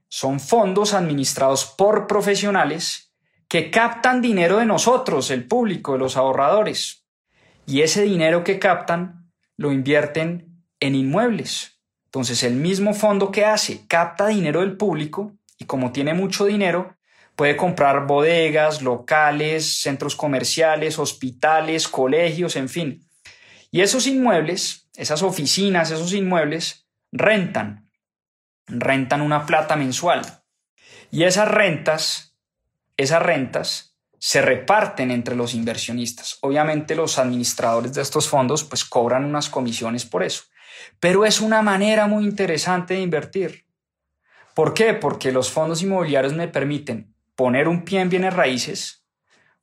Son 0.07 0.39
fondos 0.39 0.95
administrados 0.95 1.65
por 1.65 2.07
profesionales 2.07 3.13
que 3.47 3.69
captan 3.69 4.23
dinero 4.23 4.57
de 4.57 4.65
nosotros, 4.65 5.29
el 5.29 5.47
público, 5.47 5.93
de 5.93 5.99
los 5.99 6.17
ahorradores. 6.17 7.05
Y 7.67 7.81
ese 7.81 8.01
dinero 8.01 8.43
que 8.43 8.57
captan 8.57 9.31
lo 9.55 9.71
invierten 9.71 10.65
en 10.79 10.95
inmuebles. 10.95 11.79
Entonces 12.05 12.41
el 12.41 12.55
mismo 12.55 12.95
fondo 12.95 13.31
que 13.31 13.45
hace 13.45 13.85
capta 13.85 14.25
dinero 14.25 14.61
del 14.61 14.77
público 14.77 15.33
y 15.59 15.65
como 15.65 15.91
tiene 15.91 16.15
mucho 16.15 16.45
dinero, 16.45 16.97
Puede 17.35 17.55
comprar 17.55 18.07
bodegas, 18.07 18.81
locales, 18.81 19.81
centros 19.81 20.15
comerciales, 20.15 20.99
hospitales, 20.99 21.87
colegios, 21.87 22.55
en 22.55 22.67
fin. 22.67 23.07
Y 23.71 23.81
esos 23.81 24.05
inmuebles, 24.05 24.80
esas 24.95 25.23
oficinas, 25.23 25.91
esos 25.91 26.13
inmuebles, 26.13 26.87
rentan. 27.11 27.89
Rentan 28.67 29.21
una 29.21 29.45
plata 29.45 29.75
mensual. 29.75 30.21
Y 31.11 31.23
esas 31.23 31.47
rentas, 31.47 32.37
esas 32.97 33.21
rentas 33.21 33.97
se 34.17 34.41
reparten 34.41 35.11
entre 35.11 35.35
los 35.35 35.53
inversionistas. 35.53 36.37
Obviamente 36.41 36.95
los 36.95 37.17
administradores 37.17 37.93
de 37.93 38.01
estos 38.01 38.29
fondos 38.29 38.63
pues 38.63 38.85
cobran 38.85 39.25
unas 39.25 39.49
comisiones 39.49 40.05
por 40.05 40.23
eso. 40.23 40.43
Pero 40.99 41.25
es 41.25 41.41
una 41.41 41.61
manera 41.61 42.07
muy 42.07 42.23
interesante 42.23 42.93
de 42.93 43.01
invertir. 43.01 43.65
¿Por 44.53 44.73
qué? 44.73 44.93
Porque 44.93 45.31
los 45.31 45.49
fondos 45.51 45.81
inmobiliarios 45.81 46.33
me 46.33 46.47
permiten 46.47 47.15
poner 47.35 47.67
un 47.67 47.83
pie 47.83 48.01
en 48.01 48.09
bienes 48.09 48.33
raíces 48.33 49.05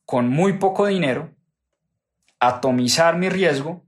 con 0.04 0.28
muy 0.28 0.54
poco 0.54 0.86
dinero, 0.86 1.34
atomizar 2.40 3.16
mi 3.16 3.28
riesgo 3.28 3.84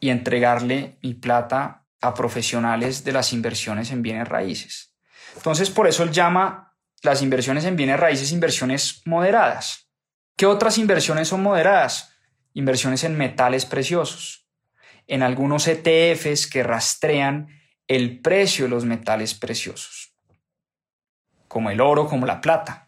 y 0.00 0.10
entregarle 0.10 0.98
mi 1.02 1.14
plata 1.14 1.86
a 2.00 2.14
profesionales 2.14 3.04
de 3.04 3.12
las 3.12 3.32
inversiones 3.32 3.90
en 3.90 4.02
bienes 4.02 4.28
raíces. 4.28 4.94
Entonces, 5.36 5.70
por 5.70 5.86
eso 5.86 6.02
él 6.02 6.12
llama 6.12 6.74
las 7.02 7.22
inversiones 7.22 7.64
en 7.64 7.76
bienes 7.76 8.00
raíces 8.00 8.32
inversiones 8.32 9.02
moderadas. 9.04 9.90
¿Qué 10.36 10.46
otras 10.46 10.78
inversiones 10.78 11.28
son 11.28 11.42
moderadas? 11.42 12.14
Inversiones 12.52 13.04
en 13.04 13.16
metales 13.16 13.64
preciosos, 13.64 14.48
en 15.06 15.22
algunos 15.22 15.68
ETFs 15.68 16.46
que 16.46 16.62
rastrean 16.62 17.48
el 17.86 18.20
precio 18.20 18.64
de 18.64 18.70
los 18.70 18.84
metales 18.84 19.34
preciosos, 19.34 20.14
como 21.48 21.70
el 21.70 21.80
oro, 21.80 22.08
como 22.08 22.26
la 22.26 22.40
plata. 22.40 22.85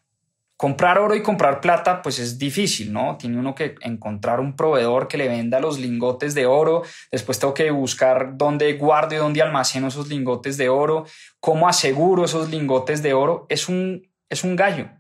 Comprar 0.59 0.99
oro 0.99 1.15
y 1.15 1.23
comprar 1.23 1.61
plata, 1.61 2.03
pues 2.03 2.19
es 2.19 2.37
difícil, 2.37 2.93
¿no? 2.93 3.17
Tiene 3.17 3.39
uno 3.39 3.55
que 3.55 3.77
encontrar 3.81 4.41
un 4.41 4.57
proveedor 4.57 5.07
que 5.07 5.17
le 5.17 5.29
venda 5.29 5.61
los 5.61 5.79
lingotes 5.79 6.35
de 6.35 6.47
oro, 6.47 6.83
después 7.13 7.39
tengo 7.39 7.55
que 7.55 7.71
buscar 7.71 8.37
dónde 8.37 8.73
guardo 8.73 9.15
y 9.15 9.19
dónde 9.19 9.41
almaceno 9.41 9.87
esos 9.87 10.09
lingotes 10.09 10.57
de 10.57 10.69
oro, 10.69 11.07
cómo 11.39 11.69
aseguro 11.69 12.25
esos 12.25 12.51
lingotes 12.51 13.05
de 13.05 13.15
oro, 13.15 13.47
es 13.49 13.69
un, 13.69 14.11
es 14.29 14.43
un 14.43 14.57
gallo. 14.57 14.91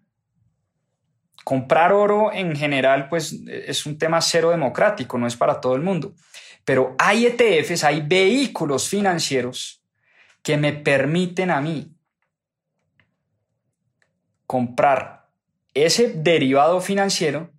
Comprar 1.43 1.93
oro 1.93 2.33
en 2.33 2.55
general, 2.55 3.09
pues 3.09 3.33
es 3.49 3.85
un 3.85 3.99
tema 3.99 4.21
cero 4.21 4.51
democrático, 4.51 5.19
no 5.19 5.27
es 5.27 5.35
para 5.35 5.61
todo 5.61 5.75
el 5.75 5.83
mundo. 5.83 6.15
Pero 6.65 6.95
hay 7.01 7.27
ETFs, 7.27 7.83
hay 7.83 8.01
vehículos 8.01 8.89
financieros 8.89 9.83
que 10.41 10.57
me 10.57 10.73
permiten 10.73 11.51
a 11.51 11.61
mí 11.61 11.97
comprar 14.47 15.18
ese 15.75 16.13
derivado 16.15 16.81
financiero 16.81 17.51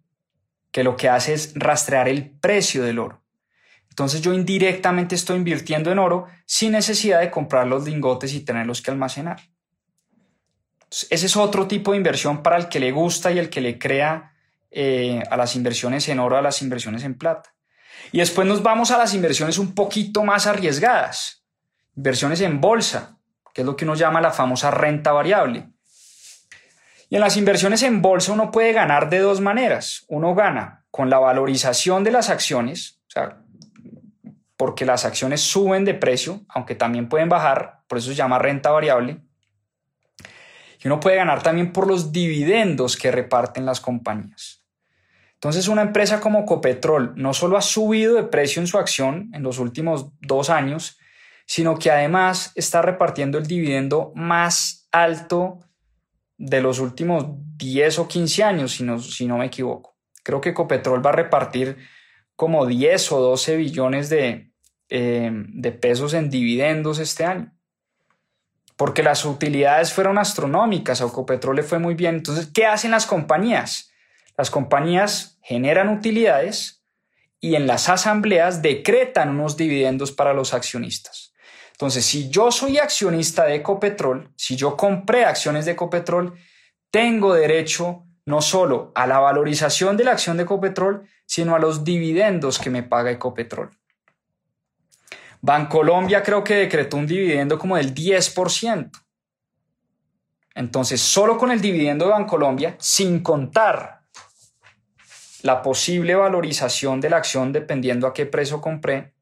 que 0.72 0.84
lo 0.84 0.95
que 0.95 1.10
hace 1.10 1.34
es 1.34 1.54
rastrear 1.56 2.08
el 2.08 2.30
precio 2.30 2.84
del 2.84 3.00
oro. 3.00 3.24
Entonces 3.89 4.22
yo 4.22 4.34
indirectamente 4.34 5.15
estoy 5.15 5.38
invirtiendo 5.38 5.91
en 5.91 6.00
oro 6.00 6.28
sin 6.45 6.72
necesidad 6.72 7.19
de 7.19 7.32
comprar 7.32 7.67
los 7.67 7.86
lingotes 7.86 8.34
y 8.34 8.41
tenerlos 8.41 8.82
que 8.82 8.91
almacenar. 8.91 9.41
ese 11.10 11.26
es 11.26 11.36
otro 11.36 11.67
tipo 11.67 11.91
de 11.91 11.98
inversión 11.98 12.41
para 12.41 12.58
el 12.58 12.69
que 12.69 12.80
le 12.80 12.91
gusta 12.91 13.32
y 13.32 13.39
el 13.39 13.50
que 13.50 13.62
le 13.62 13.78
crea 13.78 14.34
eh, 14.72 15.24
a 15.30 15.36
las 15.36 15.56
inversiones 15.56 16.08
en 16.10 16.19
oro, 16.19 16.38
a 16.38 16.41
las 16.41 16.62
inversiones 16.62 17.04
en 17.04 17.17
plata. 17.17 17.54
Y 18.12 18.19
después 18.19 18.48
nos 18.48 18.63
vamos 18.63 18.91
a 18.91 18.98
las 18.98 19.13
inversiones 19.13 19.58
un 19.58 19.74
poquito 19.74 20.24
más 20.24 20.48
arriesgadas, 20.48 21.43
inversiones 21.95 22.41
en 22.41 22.62
bolsa, 22.62 23.17
que 23.54 23.62
es 23.62 23.65
lo 23.65 23.76
que 23.76 23.86
uno 23.86 23.95
llama 23.95 24.22
la 24.22 24.32
famosa 24.32 24.72
renta 24.72 25.12
variable. 25.12 25.69
Y 27.10 27.15
en 27.15 27.22
las 27.22 27.38
inversiones 27.38 27.82
en 27.84 28.02
bolsa 28.02 28.34
uno 28.34 28.52
puede 28.52 28.72
ganar 28.72 29.10
de 29.10 29.19
dos 29.19 29.41
maneras. 29.41 30.06
Uno 30.08 30.36
gana 30.36 30.86
con 30.91 31.10
la 31.10 31.17
valorización 31.17 32.04
de 32.04 32.12
las 32.12 32.30
acciones, 32.30 33.02
o 33.08 33.12
sea, 33.12 33.41
porque 34.56 34.86
las 34.86 35.06
acciones 35.06 35.41
suben 35.41 35.86
de 35.86 35.95
precio, 35.95 36.41
aunque 36.50 36.76
también 36.76 37.10
pueden 37.10 37.30
bajar, 37.30 37.82
por 37.88 37.98
eso 37.98 38.10
se 38.10 38.15
llama 38.15 38.38
renta 38.38 38.69
variable. 38.69 39.22
Y 40.84 40.88
uno 40.88 41.00
puede 41.00 41.17
ganar 41.17 41.41
también 41.41 41.74
por 41.74 41.88
los 41.88 42.12
dividendos 42.12 42.95
que 42.95 43.12
reparten 43.12 43.65
las 43.65 43.82
compañías. 43.82 44.63
Entonces 45.34 45.67
una 45.67 45.82
empresa 45.82 46.19
como 46.19 46.45
Copetrol 46.45 47.13
no 47.15 47.34
solo 47.34 47.58
ha 47.58 47.62
subido 47.62 48.15
de 48.15 48.24
precio 48.24 48.62
en 48.62 48.67
su 48.67 48.78
acción 48.78 49.32
en 49.34 49.41
los 49.41 49.58
últimos 49.58 50.12
dos 50.19 50.50
años, 50.50 51.00
sino 51.45 51.80
que 51.80 51.89
además 51.89 52.52
está 52.56 52.82
repartiendo 52.82 53.38
el 53.38 53.48
dividendo 53.48 54.12
más 54.15 54.88
alto 54.91 55.60
de 56.39 56.62
los 56.62 56.80
últimos 56.80 57.25
10 57.58 57.99
o 57.99 58.08
15 58.08 58.43
años, 58.43 58.71
si 58.71 58.84
no, 58.84 58.99
si 58.99 59.28
no 59.28 59.38
me 59.38 59.45
equivoco. 59.45 59.97
Creo 60.23 60.41
que 60.41 60.54
Copetrol 60.54 61.06
va 61.06 61.12
a 61.12 61.13
repartir 61.13 61.78
como 62.36 62.65
10 62.65 63.12
o 63.12 63.19
12 63.19 63.58
billones 63.58 64.10
de, 64.10 64.52
eh, 64.89 65.30
de 65.32 65.71
pesos 65.73 66.13
en 66.13 66.30
dividendos 66.30 66.99
este 66.99 67.25
año. 67.25 67.54
Porque 68.78 69.04
las 69.04 69.25
utilidades 69.25 69.91
fueron 69.91 70.17
astronómicas, 70.17 71.02
a 71.02 71.10
Copetrol 71.10 71.58
le 71.58 71.63
fue 71.63 71.80
muy 71.80 71.95
bien. 71.95 72.15
Entonces, 72.15 72.47
¿qué 72.54 72.65
hacen 72.65 72.91
las 72.91 73.06
compañías? 73.06 73.91
Las 74.38 74.49
compañías 74.49 75.38
generan 75.41 75.89
utilidades 75.89 76.86
y 77.41 77.56
en 77.56 77.67
las 77.67 77.89
asambleas 77.89 78.62
decretan 78.62 79.32
unos 79.32 79.58
dividendos 79.58 80.13
para 80.13 80.34
los 80.34 80.54
accionistas. 80.54 81.29
Entonces, 81.80 82.06
si 82.06 82.30
yo 82.30 82.52
soy 82.52 82.78
accionista 82.78 83.46
de 83.46 83.56
Ecopetrol, 83.56 84.34
si 84.36 84.58
yo 84.58 84.76
compré 84.76 85.24
acciones 85.24 85.63
de 85.63 85.72
Ecopetrol, 85.72 86.38
tengo 86.92 87.34
derecho 87.34 88.04
no 88.26 88.42
solo 88.42 88.92
a 88.96 89.08
la 89.08 89.20
valorización 89.20 89.96
de 89.96 90.04
la 90.04 90.12
acción 90.12 90.36
de 90.36 90.44
Ecopetrol, 90.44 91.08
sino 91.26 91.56
a 91.56 91.60
los 91.60 91.86
dividendos 91.86 92.60
que 92.60 92.70
me 92.70 92.84
paga 92.84 93.12
Ecopetrol. 93.12 93.72
Bancolombia 95.39 96.22
creo 96.22 96.44
que 96.44 96.56
decretó 96.56 96.98
un 96.98 97.08
dividendo 97.08 97.58
como 97.58 97.78
del 97.78 97.96
10%. 97.96 98.92
Entonces, 100.56 101.00
solo 101.00 101.38
con 101.38 101.50
el 101.50 101.62
dividendo 101.62 102.04
de 102.04 102.12
Bancolombia, 102.12 102.76
sin 102.78 103.24
contar 103.24 104.02
la 105.44 105.62
posible 105.62 106.13
valorización 106.13 107.00
de 107.00 107.10
la 107.10 107.15
acción 107.15 107.54
dependiendo 107.54 108.06
a 108.06 108.13
qué 108.13 108.26
precio 108.26 108.60
compré, 108.60 109.13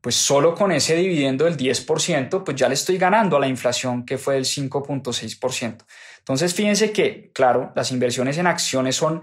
pues 0.00 0.14
solo 0.14 0.54
con 0.54 0.72
ese 0.72 0.96
dividendo 0.96 1.44
del 1.44 1.56
10%, 1.56 2.44
pues 2.44 2.56
ya 2.56 2.68
le 2.68 2.74
estoy 2.74 2.96
ganando 2.96 3.36
a 3.36 3.40
la 3.40 3.48
inflación 3.48 4.04
que 4.04 4.18
fue 4.18 4.34
del 4.34 4.44
5.6%. 4.44 5.84
Entonces, 6.18 6.54
fíjense 6.54 6.92
que, 6.92 7.30
claro, 7.34 7.72
las 7.74 7.92
inversiones 7.92 8.38
en 8.38 8.46
acciones 8.46 8.96
son 8.96 9.22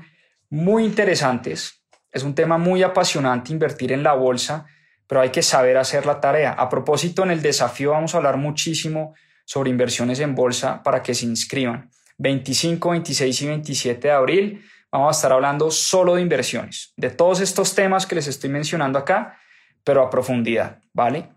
muy 0.49 0.83
interesantes. 0.83 1.81
Es 2.11 2.23
un 2.23 2.35
tema 2.35 2.57
muy 2.57 2.83
apasionante 2.83 3.51
invertir 3.51 3.91
en 3.91 4.03
la 4.03 4.13
bolsa, 4.13 4.65
pero 5.07 5.21
hay 5.21 5.29
que 5.29 5.41
saber 5.41 5.77
hacer 5.77 6.05
la 6.05 6.19
tarea. 6.19 6.51
A 6.51 6.69
propósito, 6.69 7.23
en 7.23 7.31
el 7.31 7.41
desafío 7.41 7.91
vamos 7.91 8.13
a 8.13 8.17
hablar 8.17 8.37
muchísimo 8.37 9.13
sobre 9.45 9.69
inversiones 9.69 10.19
en 10.19 10.35
bolsa 10.35 10.83
para 10.83 11.01
que 11.01 11.13
se 11.13 11.25
inscriban. 11.25 11.89
25, 12.17 12.89
26 12.89 13.41
y 13.41 13.47
27 13.47 14.07
de 14.07 14.13
abril 14.13 14.65
vamos 14.91 15.15
a 15.15 15.17
estar 15.17 15.31
hablando 15.31 15.71
solo 15.71 16.15
de 16.15 16.21
inversiones. 16.21 16.93
De 16.97 17.09
todos 17.09 17.41
estos 17.41 17.75
temas 17.75 18.05
que 18.05 18.15
les 18.15 18.27
estoy 18.27 18.49
mencionando 18.49 18.99
acá, 18.99 19.39
pero 19.87 20.03
a 20.03 20.09
profundidad, 20.09 20.81
¿vale? 20.91 21.29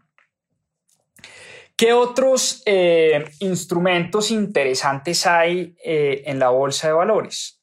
¿Qué 1.76 1.92
otros 1.92 2.64
eh, 2.66 3.30
instrumentos 3.38 4.32
interesantes 4.32 5.24
hay 5.24 5.76
eh, 5.84 6.24
en 6.26 6.40
la 6.40 6.48
bolsa 6.48 6.88
de 6.88 6.94
valores? 6.94 7.62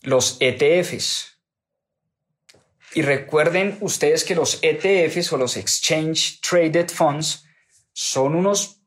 Los 0.00 0.38
ETFs. 0.40 1.38
Y 2.94 3.02
recuerden 3.02 3.76
ustedes 3.82 4.24
que 4.24 4.34
los 4.34 4.60
ETFs 4.62 5.30
o 5.34 5.36
los 5.36 5.58
Exchange 5.58 6.40
Traded 6.40 6.88
Funds 6.88 7.44
son 7.92 8.34
unos 8.34 8.80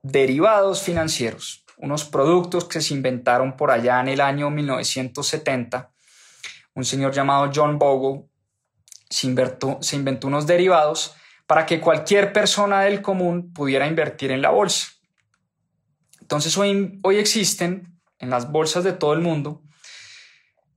derivados 0.00 0.80
financieros, 0.80 1.64
unos 1.76 2.04
productos 2.04 2.66
que 2.66 2.80
se 2.80 2.94
inventaron 2.94 3.56
por 3.56 3.72
allá 3.72 4.00
en 4.00 4.10
el 4.10 4.20
año 4.20 4.48
1970. 4.48 5.92
Un 6.74 6.84
señor 6.84 7.12
llamado 7.12 7.50
John 7.52 7.80
Bogle 7.80 8.27
se 9.10 9.26
inventó, 9.26 9.78
se 9.80 9.96
inventó 9.96 10.26
unos 10.26 10.46
derivados 10.46 11.14
para 11.46 11.66
que 11.66 11.80
cualquier 11.80 12.32
persona 12.32 12.82
del 12.82 13.00
común 13.00 13.52
pudiera 13.52 13.86
invertir 13.86 14.30
en 14.30 14.42
la 14.42 14.50
bolsa. 14.50 14.88
Entonces 16.20 16.56
hoy, 16.58 16.98
hoy 17.02 17.16
existen 17.16 17.98
en 18.18 18.30
las 18.30 18.50
bolsas 18.50 18.84
de 18.84 18.92
todo 18.92 19.14
el 19.14 19.20
mundo 19.20 19.62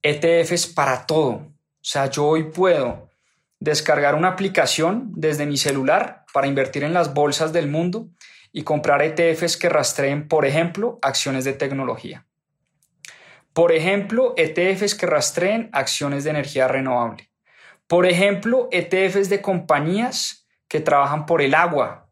ETFs 0.03 0.67
para 0.67 1.05
todo. 1.05 1.29
O 1.29 1.83
sea, 1.83 2.09
yo 2.09 2.25
hoy 2.25 2.43
puedo 2.43 3.09
descargar 3.59 4.15
una 4.15 4.29
aplicación 4.29 5.11
desde 5.15 5.45
mi 5.45 5.57
celular 5.57 6.25
para 6.33 6.47
invertir 6.47 6.83
en 6.83 6.93
las 6.93 7.13
bolsas 7.13 7.53
del 7.53 7.67
mundo 7.67 8.09
y 8.51 8.63
comprar 8.63 9.01
ETFs 9.01 9.57
que 9.57 9.69
rastreen, 9.69 10.27
por 10.27 10.45
ejemplo, 10.45 10.99
acciones 11.01 11.45
de 11.45 11.53
tecnología. 11.53 12.25
Por 13.53 13.71
ejemplo, 13.71 14.33
ETFs 14.37 14.95
que 14.95 15.05
rastreen 15.05 15.69
acciones 15.73 16.23
de 16.23 16.31
energía 16.31 16.67
renovable. 16.67 17.30
Por 17.91 18.05
ejemplo, 18.05 18.69
ETFs 18.71 19.27
de 19.27 19.41
compañías 19.41 20.47
que 20.69 20.79
trabajan 20.79 21.25
por 21.25 21.41
el 21.41 21.53
agua. 21.53 22.09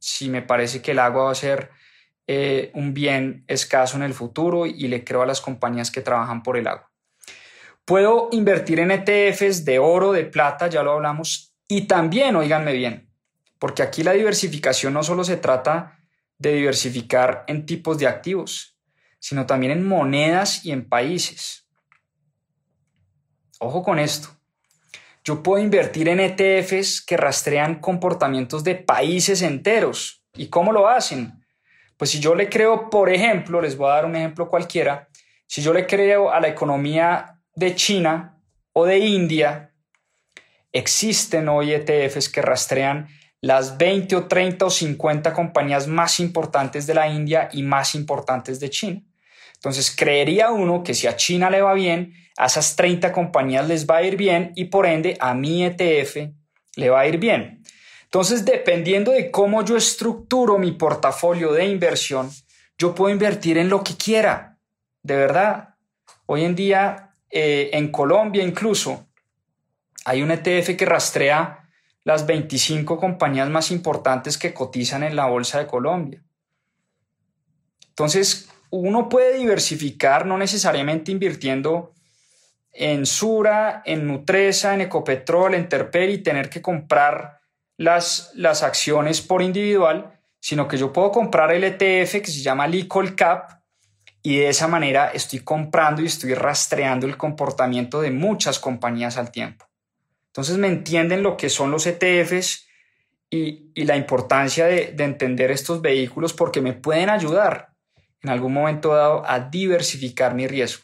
Si 0.00 0.28
me 0.28 0.42
parece 0.42 0.82
que 0.82 0.90
el 0.90 0.98
agua 0.98 1.26
va 1.26 1.30
a 1.30 1.36
ser 1.36 1.70
eh, 2.26 2.72
un 2.74 2.92
bien 2.92 3.44
escaso 3.46 3.96
en 3.96 4.02
el 4.02 4.14
futuro 4.14 4.66
y 4.66 4.88
le 4.88 5.04
creo 5.04 5.22
a 5.22 5.26
las 5.26 5.40
compañías 5.40 5.92
que 5.92 6.00
trabajan 6.00 6.42
por 6.42 6.56
el 6.56 6.66
agua. 6.66 6.90
Puedo 7.84 8.30
invertir 8.32 8.80
en 8.80 8.90
ETFs 8.90 9.64
de 9.64 9.78
oro, 9.78 10.10
de 10.10 10.24
plata, 10.24 10.66
ya 10.66 10.82
lo 10.82 10.90
hablamos, 10.90 11.54
y 11.68 11.82
también, 11.82 12.34
oíganme 12.34 12.72
bien, 12.72 13.08
porque 13.60 13.84
aquí 13.84 14.02
la 14.02 14.10
diversificación 14.10 14.92
no 14.92 15.04
solo 15.04 15.22
se 15.22 15.36
trata 15.36 16.00
de 16.36 16.52
diversificar 16.52 17.44
en 17.46 17.64
tipos 17.64 17.96
de 17.98 18.08
activos, 18.08 18.76
sino 19.20 19.46
también 19.46 19.70
en 19.70 19.86
monedas 19.86 20.64
y 20.64 20.72
en 20.72 20.88
países. 20.88 21.68
Ojo 23.60 23.80
con 23.84 24.00
esto. 24.00 24.33
Yo 25.24 25.42
puedo 25.42 25.62
invertir 25.62 26.08
en 26.08 26.20
ETFs 26.20 27.00
que 27.00 27.16
rastrean 27.16 27.80
comportamientos 27.80 28.62
de 28.62 28.74
países 28.74 29.40
enteros. 29.40 30.22
¿Y 30.36 30.48
cómo 30.48 30.70
lo 30.70 30.86
hacen? 30.86 31.42
Pues 31.96 32.10
si 32.10 32.20
yo 32.20 32.34
le 32.34 32.50
creo, 32.50 32.90
por 32.90 33.08
ejemplo, 33.08 33.62
les 33.62 33.76
voy 33.78 33.90
a 33.90 33.94
dar 33.94 34.04
un 34.04 34.16
ejemplo 34.16 34.50
cualquiera, 34.50 35.08
si 35.46 35.62
yo 35.62 35.72
le 35.72 35.86
creo 35.86 36.30
a 36.30 36.40
la 36.40 36.48
economía 36.48 37.40
de 37.54 37.74
China 37.74 38.38
o 38.74 38.84
de 38.84 38.98
India, 38.98 39.72
existen 40.72 41.48
hoy 41.48 41.72
ETFs 41.72 42.28
que 42.28 42.42
rastrean 42.42 43.08
las 43.40 43.78
20 43.78 44.16
o 44.16 44.26
30 44.26 44.66
o 44.66 44.70
50 44.70 45.32
compañías 45.32 45.86
más 45.86 46.20
importantes 46.20 46.86
de 46.86 46.94
la 46.94 47.08
India 47.08 47.48
y 47.50 47.62
más 47.62 47.94
importantes 47.94 48.60
de 48.60 48.68
China. 48.68 49.02
Entonces, 49.64 49.96
creería 49.96 50.50
uno 50.50 50.82
que 50.82 50.92
si 50.92 51.06
a 51.06 51.16
China 51.16 51.48
le 51.48 51.62
va 51.62 51.72
bien, 51.72 52.12
a 52.36 52.44
esas 52.44 52.76
30 52.76 53.12
compañías 53.12 53.66
les 53.66 53.86
va 53.86 53.96
a 53.96 54.02
ir 54.02 54.14
bien 54.14 54.52
y 54.56 54.66
por 54.66 54.84
ende 54.84 55.16
a 55.20 55.32
mi 55.32 55.64
ETF 55.64 56.16
le 56.76 56.90
va 56.90 57.00
a 57.00 57.06
ir 57.06 57.16
bien. 57.16 57.62
Entonces, 58.02 58.44
dependiendo 58.44 59.10
de 59.10 59.30
cómo 59.30 59.64
yo 59.64 59.78
estructuro 59.78 60.58
mi 60.58 60.72
portafolio 60.72 61.50
de 61.50 61.64
inversión, 61.64 62.30
yo 62.76 62.94
puedo 62.94 63.10
invertir 63.10 63.56
en 63.56 63.70
lo 63.70 63.82
que 63.82 63.96
quiera. 63.96 64.58
De 65.02 65.16
verdad. 65.16 65.76
Hoy 66.26 66.44
en 66.44 66.54
día, 66.54 67.14
eh, 67.30 67.70
en 67.72 67.90
Colombia 67.90 68.44
incluso, 68.44 69.06
hay 70.04 70.20
un 70.20 70.30
ETF 70.30 70.76
que 70.76 70.84
rastrea 70.84 71.70
las 72.02 72.26
25 72.26 72.98
compañías 72.98 73.48
más 73.48 73.70
importantes 73.70 74.36
que 74.36 74.52
cotizan 74.52 75.04
en 75.04 75.16
la 75.16 75.24
Bolsa 75.24 75.58
de 75.58 75.66
Colombia. 75.66 76.22
Entonces, 77.88 78.50
uno 78.70 79.08
puede 79.08 79.38
diversificar, 79.38 80.26
no 80.26 80.38
necesariamente 80.38 81.12
invirtiendo 81.12 81.92
en 82.72 83.06
Sura, 83.06 83.82
en 83.86 84.06
Nutresa, 84.06 84.74
en 84.74 84.82
Ecopetrol, 84.82 85.54
en 85.54 85.68
Terpel 85.68 86.10
y 86.10 86.18
tener 86.18 86.50
que 86.50 86.60
comprar 86.60 87.40
las, 87.76 88.32
las 88.34 88.62
acciones 88.62 89.20
por 89.20 89.42
individual, 89.42 90.18
sino 90.40 90.66
que 90.68 90.76
yo 90.76 90.92
puedo 90.92 91.12
comprar 91.12 91.52
el 91.52 91.64
ETF 91.64 92.20
que 92.20 92.26
se 92.26 92.42
llama 92.42 92.66
Licol 92.66 93.14
Cap 93.14 93.62
y 94.22 94.38
de 94.38 94.48
esa 94.48 94.66
manera 94.66 95.08
estoy 95.08 95.40
comprando 95.40 96.02
y 96.02 96.06
estoy 96.06 96.34
rastreando 96.34 97.06
el 97.06 97.16
comportamiento 97.16 98.00
de 98.00 98.10
muchas 98.10 98.58
compañías 98.58 99.16
al 99.16 99.30
tiempo. 99.30 99.66
Entonces 100.28 100.58
me 100.58 100.66
entienden 100.66 101.22
lo 101.22 101.36
que 101.36 101.48
son 101.48 101.70
los 101.70 101.86
ETFs 101.86 102.66
y, 103.30 103.70
la 103.84 103.96
importancia 103.96 104.66
de, 104.66 104.92
de 104.92 105.04
entender 105.04 105.50
estos 105.50 105.80
vehículos 105.80 106.32
porque 106.32 106.60
me 106.60 106.72
pueden 106.72 107.10
ayudar 107.10 107.73
en 108.24 108.30
algún 108.30 108.52
momento 108.52 108.94
dado 108.94 109.22
a 109.26 109.38
diversificar 109.38 110.34
mi 110.34 110.46
riesgo. 110.46 110.82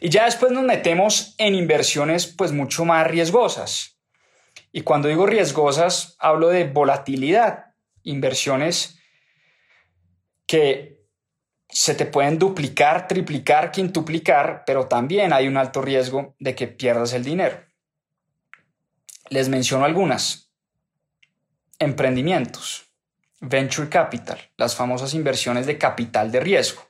Y 0.00 0.08
ya 0.08 0.26
después 0.26 0.52
nos 0.52 0.64
metemos 0.64 1.34
en 1.38 1.54
inversiones 1.54 2.26
pues 2.26 2.52
mucho 2.52 2.84
más 2.84 3.06
riesgosas. 3.06 3.98
Y 4.72 4.82
cuando 4.82 5.08
digo 5.08 5.26
riesgosas, 5.26 6.16
hablo 6.18 6.48
de 6.48 6.64
volatilidad, 6.64 7.74
inversiones 8.02 8.98
que 10.46 11.00
se 11.68 11.94
te 11.94 12.06
pueden 12.06 12.38
duplicar, 12.38 13.08
triplicar, 13.08 13.70
quintuplicar, 13.70 14.64
pero 14.66 14.86
también 14.86 15.32
hay 15.32 15.48
un 15.48 15.56
alto 15.56 15.82
riesgo 15.82 16.34
de 16.38 16.54
que 16.54 16.66
pierdas 16.66 17.12
el 17.12 17.24
dinero. 17.24 17.64
Les 19.28 19.48
menciono 19.48 19.84
algunas. 19.84 20.52
Emprendimientos, 21.78 22.89
venture 23.40 23.88
capital, 23.88 24.38
las 24.56 24.76
famosas 24.76 25.14
inversiones 25.14 25.66
de 25.66 25.78
capital 25.78 26.30
de 26.30 26.40
riesgo. 26.40 26.82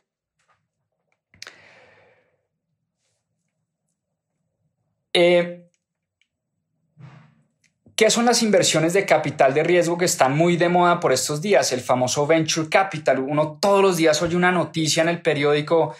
Eh, 5.12 5.68
¿Qué 7.96 8.08
son 8.08 8.24
las 8.24 8.42
inversiones 8.42 8.94
de 8.94 9.04
capital 9.04 9.52
de 9.52 9.62
riesgo 9.62 9.98
que 9.98 10.06
están 10.06 10.34
muy 10.34 10.56
de 10.56 10.70
moda 10.70 11.00
por 11.00 11.12
estos 11.12 11.42
días? 11.42 11.70
El 11.72 11.80
famoso 11.80 12.26
venture 12.26 12.68
capital. 12.68 13.18
Uno 13.18 13.58
todos 13.60 13.82
los 13.82 13.96
días 13.98 14.22
oye 14.22 14.36
una 14.36 14.50
noticia 14.50 15.02
en 15.02 15.10
el 15.10 15.20
periódico, 15.20 15.94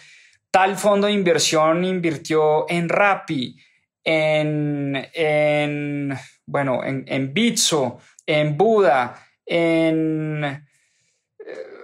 tal 0.49 0.77
fondo 0.77 1.07
de 1.07 1.13
inversión 1.13 1.85
invirtió 1.85 2.67
en 2.69 2.89
Rappi, 2.89 3.55
en, 4.03 5.09
en 5.13 6.17
bueno, 6.45 6.83
en, 6.83 7.05
en 7.07 7.33
Bitso, 7.33 7.99
en 8.25 8.57
Buda, 8.57 9.15
en 9.51 10.45
eh, 10.45 10.63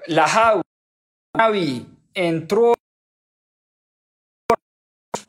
La 0.07 0.25
House, 0.25 0.63
en 2.13 2.47
Tro 2.47 2.73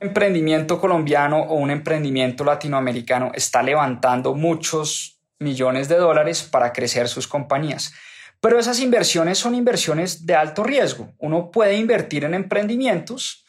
emprendimiento 0.00 0.80
colombiano 0.80 1.40
o 1.40 1.54
un 1.56 1.72
emprendimiento 1.72 2.44
latinoamericano 2.44 3.32
está 3.34 3.60
levantando 3.60 4.36
muchos 4.36 5.18
millones 5.40 5.88
de 5.88 5.96
dólares 5.96 6.44
para 6.44 6.72
crecer 6.72 7.08
sus 7.08 7.26
compañías. 7.26 7.92
Pero 8.40 8.60
esas 8.60 8.78
inversiones 8.78 9.38
son 9.38 9.56
inversiones 9.56 10.24
de 10.24 10.36
alto 10.36 10.62
riesgo. 10.62 11.12
Uno 11.18 11.50
puede 11.50 11.74
invertir 11.74 12.22
en 12.22 12.34
emprendimientos 12.34 13.44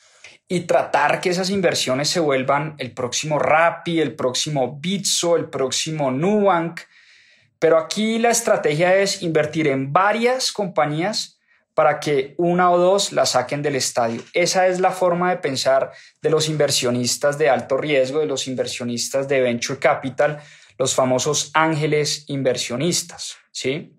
y 0.47 0.61
tratar 0.61 1.21
que 1.21 1.29
esas 1.29 1.51
inversiones 1.51 2.09
se 2.09 2.19
vuelvan 2.19 2.73
el 2.79 2.91
próximo 2.91 3.37
Rappi, 3.37 4.01
el 4.01 4.15
próximo 4.15 4.79
Bitso, 4.79 5.37
el 5.37 5.47
próximo 5.47 6.09
Nubank. 6.09 6.79
Pero 7.59 7.77
aquí 7.77 8.17
la 8.19 8.29
estrategia 8.29 8.95
es 8.95 9.21
invertir 9.21 9.67
en 9.67 9.91
varias 9.91 10.51
compañías 10.51 11.39
para 11.73 11.99
que 11.99 12.35
una 12.37 12.71
o 12.71 12.77
dos 12.77 13.13
la 13.13 13.25
saquen 13.25 13.61
del 13.61 13.75
estadio. 13.75 14.21
Esa 14.33 14.67
es 14.67 14.79
la 14.79 14.91
forma 14.91 15.29
de 15.29 15.37
pensar 15.37 15.91
de 16.21 16.29
los 16.29 16.49
inversionistas 16.49 17.37
de 17.37 17.49
alto 17.49 17.77
riesgo, 17.77 18.19
de 18.19 18.25
los 18.25 18.47
inversionistas 18.47 19.27
de 19.27 19.41
venture 19.41 19.79
capital, 19.79 20.41
los 20.77 20.95
famosos 20.95 21.51
ángeles 21.53 22.25
inversionistas, 22.27 23.37
¿sí? 23.51 23.95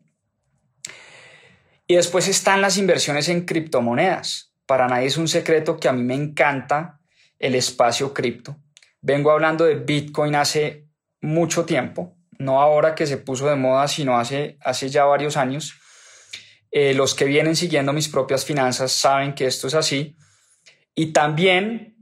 Y 1.87 1.97
después 1.97 2.29
están 2.29 2.61
las 2.61 2.77
inversiones 2.79 3.29
en 3.29 3.45
criptomonedas. 3.45 4.55
Para 4.65 4.87
nadie 4.87 5.07
es 5.07 5.17
un 5.17 5.27
secreto 5.27 5.77
que 5.79 5.89
a 5.89 5.93
mí 5.93 6.03
me 6.03 6.15
encanta 6.15 7.01
el 7.39 7.55
espacio 7.55 8.15
cripto. 8.15 8.57
Vengo 9.01 9.31
hablando 9.31 9.65
de 9.65 9.75
Bitcoin 9.75 10.35
hace 10.35 10.87
mucho 11.23 11.65
tiempo, 11.65 12.17
no 12.41 12.61
ahora 12.61 12.95
que 12.95 13.07
se 13.07 13.19
puso 13.19 13.49
de 13.49 13.55
moda, 13.55 13.87
sino 13.87 14.19
hace, 14.19 14.57
hace 14.65 14.89
ya 14.89 15.05
varios 15.05 15.37
años. 15.37 15.75
Eh, 16.71 16.95
los 16.95 17.15
que 17.15 17.27
vienen 17.27 17.55
siguiendo 17.55 17.93
mis 17.93 18.09
propias 18.09 18.45
finanzas 18.45 18.93
saben 18.93 19.35
que 19.35 19.47
esto 19.47 19.67
es 19.67 19.75
así. 19.75 20.17
Y 20.95 21.13
también 21.13 21.97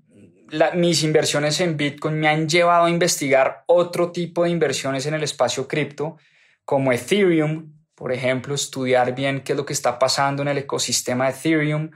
mis 0.75 1.03
inversiones 1.03 1.61
en 1.61 1.77
Bitcoin 1.77 2.21
me 2.21 2.29
han 2.29 2.49
llevado 2.49 2.85
a 2.85 2.91
investigar 2.91 3.65
otro 3.67 4.13
tipo 4.13 4.45
de 4.45 4.51
inversiones 4.51 5.07
en 5.07 5.15
el 5.15 5.25
espacio 5.25 5.67
cripto, 5.67 6.17
como 6.65 6.93
Ethereum, 6.93 7.75
por 7.97 8.13
ejemplo, 8.13 8.55
estudiar 8.55 9.15
bien 9.15 9.41
qué 9.41 9.53
es 9.53 9.57
lo 9.57 9.67
que 9.67 9.73
está 9.73 9.99
pasando 9.99 10.43
en 10.43 10.49
el 10.49 10.59
ecosistema 10.59 11.27
de 11.27 11.37
Ethereum, 11.37 11.91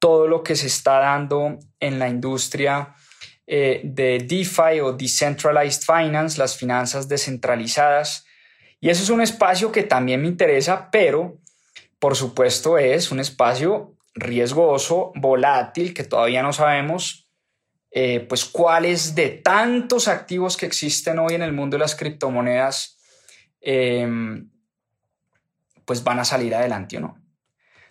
todo 0.00 0.26
lo 0.26 0.42
que 0.42 0.56
se 0.56 0.66
está 0.66 0.98
dando 0.98 1.58
en 1.78 2.00
la 2.00 2.08
industria 2.08 2.96
eh, 3.46 3.80
de 3.84 4.18
DeFi 4.18 4.80
o 4.82 4.92
Decentralized 4.92 5.82
Finance, 5.82 6.38
las 6.38 6.56
finanzas 6.56 7.08
descentralizadas. 7.08 8.24
Y 8.80 8.90
eso 8.90 9.02
es 9.02 9.10
un 9.10 9.20
espacio 9.20 9.72
que 9.72 9.82
también 9.82 10.22
me 10.22 10.28
interesa, 10.28 10.90
pero 10.90 11.38
por 11.98 12.14
supuesto, 12.14 12.78
es 12.78 13.10
un 13.10 13.20
espacio 13.20 13.94
riesgoso, 14.14 15.12
volátil, 15.14 15.94
que 15.94 16.04
todavía 16.04 16.42
no 16.42 16.52
sabemos 16.52 17.28
eh, 17.90 18.20
pues 18.20 18.44
cuáles 18.44 19.14
de 19.14 19.28
tantos 19.28 20.08
activos 20.08 20.56
que 20.56 20.66
existen 20.66 21.18
hoy 21.18 21.34
en 21.34 21.42
el 21.42 21.52
mundo 21.52 21.76
de 21.76 21.80
las 21.80 21.94
criptomonedas 21.94 22.98
em, 23.60 24.50
pues 25.84 26.04
van 26.04 26.18
a 26.18 26.24
salir 26.24 26.54
adelante 26.54 26.98
o 26.98 27.00
no. 27.00 27.22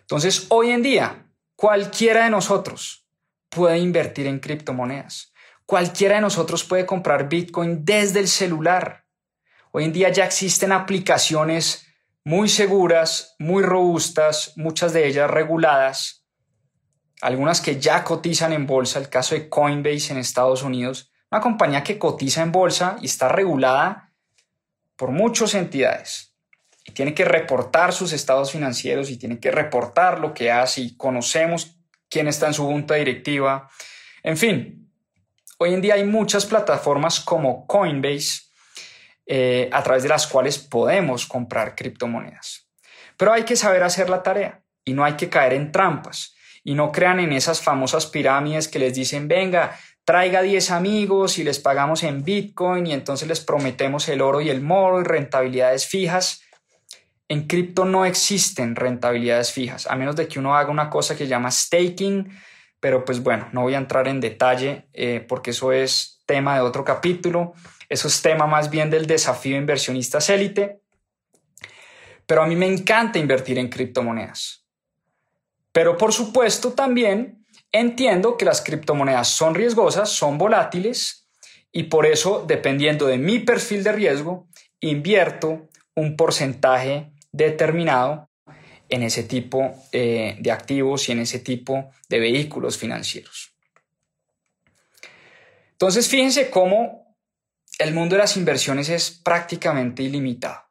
Entonces, 0.00 0.46
hoy 0.50 0.70
en 0.70 0.82
día, 0.82 1.26
cualquiera 1.56 2.24
de 2.24 2.30
nosotros 2.30 3.06
puede 3.48 3.78
invertir 3.78 4.26
en 4.26 4.38
criptomonedas. 4.38 5.32
Cualquiera 5.66 6.14
de 6.14 6.20
nosotros 6.20 6.62
puede 6.62 6.86
comprar 6.86 7.28
Bitcoin 7.28 7.84
desde 7.84 8.20
el 8.20 8.28
celular. 8.28 9.04
Hoy 9.72 9.82
en 9.82 9.92
día 9.92 10.10
ya 10.10 10.24
existen 10.24 10.70
aplicaciones 10.70 11.88
muy 12.22 12.48
seguras, 12.48 13.34
muy 13.40 13.64
robustas, 13.64 14.52
muchas 14.56 14.92
de 14.92 15.08
ellas 15.08 15.28
reguladas, 15.28 16.24
algunas 17.20 17.60
que 17.60 17.80
ya 17.80 18.04
cotizan 18.04 18.52
en 18.52 18.66
bolsa, 18.66 19.00
el 19.00 19.08
caso 19.08 19.34
de 19.34 19.48
Coinbase 19.48 20.12
en 20.12 20.18
Estados 20.18 20.62
Unidos, 20.62 21.12
una 21.32 21.40
compañía 21.40 21.82
que 21.82 21.98
cotiza 21.98 22.42
en 22.42 22.52
bolsa 22.52 22.96
y 23.00 23.06
está 23.06 23.28
regulada 23.28 24.12
por 24.94 25.10
muchas 25.10 25.54
entidades 25.54 26.36
y 26.84 26.92
tiene 26.92 27.12
que 27.12 27.24
reportar 27.24 27.92
sus 27.92 28.12
estados 28.12 28.52
financieros 28.52 29.10
y 29.10 29.18
tiene 29.18 29.40
que 29.40 29.50
reportar 29.50 30.20
lo 30.20 30.32
que 30.32 30.52
hace 30.52 30.82
y 30.82 30.96
conocemos 30.96 31.76
quién 32.08 32.28
está 32.28 32.46
en 32.46 32.54
su 32.54 32.64
junta 32.66 32.94
directiva. 32.94 33.68
En 34.22 34.36
fin, 34.36 34.85
hoy 35.58 35.74
en 35.74 35.80
día 35.80 35.94
hay 35.94 36.04
muchas 36.04 36.46
plataformas 36.46 37.20
como 37.20 37.66
Coinbase 37.66 38.42
eh, 39.26 39.68
a 39.72 39.82
través 39.82 40.02
de 40.02 40.08
las 40.08 40.26
cuales 40.26 40.58
podemos 40.58 41.26
comprar 41.26 41.74
criptomonedas. 41.74 42.68
Pero 43.16 43.32
hay 43.32 43.44
que 43.44 43.56
saber 43.56 43.82
hacer 43.82 44.10
la 44.10 44.22
tarea 44.22 44.62
y 44.84 44.92
no 44.92 45.04
hay 45.04 45.14
que 45.14 45.28
caer 45.28 45.54
en 45.54 45.72
trampas 45.72 46.34
y 46.62 46.74
no 46.74 46.92
crean 46.92 47.20
en 47.20 47.32
esas 47.32 47.62
famosas 47.62 48.06
pirámides 48.06 48.68
que 48.68 48.78
les 48.78 48.94
dicen, 48.94 49.28
venga, 49.28 49.76
traiga 50.04 50.42
10 50.42 50.70
amigos 50.70 51.38
y 51.38 51.44
les 51.44 51.58
pagamos 51.58 52.02
en 52.02 52.24
Bitcoin 52.24 52.86
y 52.86 52.92
entonces 52.92 53.26
les 53.26 53.40
prometemos 53.40 54.08
el 54.08 54.20
oro 54.20 54.40
y 54.40 54.50
el 54.50 54.60
moro 54.60 55.00
y 55.00 55.04
rentabilidades 55.04 55.86
fijas. 55.86 56.42
En 57.28 57.48
cripto 57.48 57.84
no 57.84 58.04
existen 58.04 58.76
rentabilidades 58.76 59.52
fijas, 59.52 59.88
a 59.88 59.96
menos 59.96 60.14
de 60.14 60.28
que 60.28 60.38
uno 60.38 60.56
haga 60.56 60.70
una 60.70 60.90
cosa 60.90 61.16
que 61.16 61.26
llama 61.26 61.50
staking, 61.50 62.30
pero 62.86 63.04
pues 63.04 63.20
bueno, 63.20 63.48
no 63.50 63.62
voy 63.62 63.74
a 63.74 63.78
entrar 63.78 64.06
en 64.06 64.20
detalle 64.20 64.86
eh, 64.92 65.18
porque 65.28 65.50
eso 65.50 65.72
es 65.72 66.22
tema 66.24 66.54
de 66.54 66.60
otro 66.60 66.84
capítulo. 66.84 67.52
Eso 67.88 68.06
es 68.06 68.22
tema 68.22 68.46
más 68.46 68.70
bien 68.70 68.90
del 68.90 69.08
desafío 69.08 69.54
de 69.54 69.58
inversionistas 69.58 70.30
élite. 70.30 70.82
Pero 72.26 72.44
a 72.44 72.46
mí 72.46 72.54
me 72.54 72.72
encanta 72.72 73.18
invertir 73.18 73.58
en 73.58 73.70
criptomonedas. 73.70 74.64
Pero 75.72 75.96
por 75.96 76.12
supuesto 76.12 76.74
también 76.74 77.44
entiendo 77.72 78.36
que 78.36 78.44
las 78.44 78.62
criptomonedas 78.62 79.30
son 79.30 79.56
riesgosas, 79.56 80.08
son 80.08 80.38
volátiles 80.38 81.28
y 81.72 81.82
por 81.82 82.06
eso, 82.06 82.44
dependiendo 82.46 83.08
de 83.08 83.18
mi 83.18 83.40
perfil 83.40 83.82
de 83.82 83.90
riesgo, 83.90 84.46
invierto 84.78 85.68
un 85.96 86.16
porcentaje 86.16 87.10
determinado 87.32 88.30
en 88.88 89.02
ese 89.02 89.24
tipo 89.24 89.74
eh, 89.92 90.36
de 90.40 90.52
activos 90.52 91.08
y 91.08 91.12
en 91.12 91.20
ese 91.20 91.40
tipo 91.40 91.90
de 92.08 92.20
vehículos 92.20 92.78
financieros. 92.78 93.52
Entonces, 95.72 96.08
fíjense 96.08 96.50
cómo 96.50 97.16
el 97.78 97.92
mundo 97.92 98.14
de 98.14 98.22
las 98.22 98.36
inversiones 98.36 98.88
es 98.88 99.10
prácticamente 99.10 100.02
ilimitado. 100.02 100.62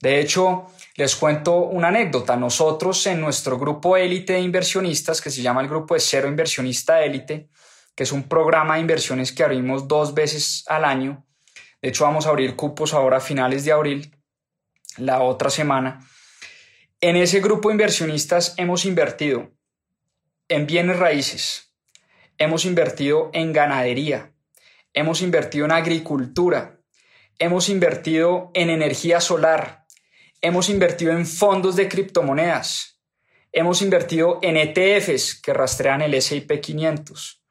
De 0.00 0.18
hecho, 0.18 0.66
les 0.96 1.14
cuento 1.14 1.56
una 1.56 1.88
anécdota. 1.88 2.34
Nosotros 2.34 3.06
en 3.06 3.20
nuestro 3.20 3.58
grupo 3.58 3.96
élite 3.96 4.32
de 4.32 4.40
inversionistas, 4.40 5.20
que 5.20 5.30
se 5.30 5.42
llama 5.42 5.60
el 5.60 5.68
grupo 5.68 5.94
de 5.94 6.00
cero 6.00 6.26
inversionista 6.26 7.02
élite, 7.04 7.50
que 7.94 8.04
es 8.04 8.12
un 8.12 8.24
programa 8.24 8.74
de 8.74 8.80
inversiones 8.80 9.30
que 9.30 9.44
abrimos 9.44 9.86
dos 9.86 10.14
veces 10.14 10.64
al 10.68 10.84
año, 10.86 11.26
de 11.82 11.88
hecho 11.88 12.04
vamos 12.04 12.26
a 12.26 12.30
abrir 12.30 12.56
cupos 12.56 12.92
ahora 12.92 13.18
a 13.18 13.20
finales 13.20 13.64
de 13.64 13.72
abril, 13.72 14.16
la 14.96 15.22
otra 15.22 15.50
semana. 15.50 16.06
En 17.02 17.16
ese 17.16 17.40
grupo 17.40 17.70
de 17.70 17.76
inversionistas 17.76 18.52
hemos 18.58 18.84
invertido 18.84 19.52
en 20.48 20.66
bienes 20.66 20.98
raíces, 20.98 21.72
hemos 22.36 22.66
invertido 22.66 23.30
en 23.32 23.54
ganadería, 23.54 24.34
hemos 24.92 25.22
invertido 25.22 25.64
en 25.64 25.72
agricultura, 25.72 26.78
hemos 27.38 27.70
invertido 27.70 28.50
en 28.52 28.68
energía 28.68 29.22
solar, 29.22 29.86
hemos 30.42 30.68
invertido 30.68 31.12
en 31.12 31.24
fondos 31.24 31.74
de 31.74 31.88
criptomonedas, 31.88 33.00
hemos 33.50 33.80
invertido 33.80 34.38
en 34.42 34.58
ETFs 34.58 35.40
que 35.40 35.54
rastrean 35.54 36.02
el 36.02 36.20
SIP 36.20 36.60
500, 36.60 37.42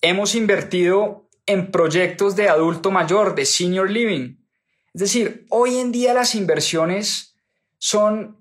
hemos 0.00 0.34
invertido 0.34 1.28
en 1.46 1.70
proyectos 1.70 2.34
de 2.34 2.48
adulto 2.48 2.90
mayor, 2.90 3.36
de 3.36 3.46
senior 3.46 3.88
living. 3.88 4.44
Es 4.92 5.02
decir, 5.02 5.46
hoy 5.48 5.78
en 5.78 5.92
día 5.92 6.12
las 6.12 6.34
inversiones 6.34 7.36
son 7.78 8.39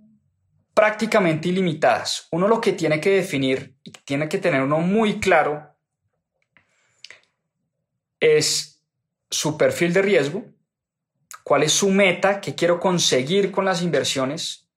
prácticamente 0.79 1.49
ilimitadas. 1.49 2.29
Uno 2.31 2.47
lo 2.47 2.61
que 2.61 2.71
tiene 2.71 3.01
que 3.01 3.09
definir 3.09 3.75
y 3.83 3.91
tiene 3.91 4.29
que 4.29 4.37
tener 4.37 4.61
uno 4.61 4.79
muy 4.79 5.19
claro 5.19 5.75
es 8.17 8.81
su 9.29 9.57
perfil 9.57 9.91
de 9.91 10.01
riesgo, 10.01 10.45
cuál 11.43 11.63
es 11.63 11.73
su 11.73 11.89
meta, 11.89 12.39
qué 12.39 12.55
quiero 12.55 12.79
conseguir 12.79 13.51
con 13.51 13.65
las 13.65 13.81
inversiones, 13.81 14.69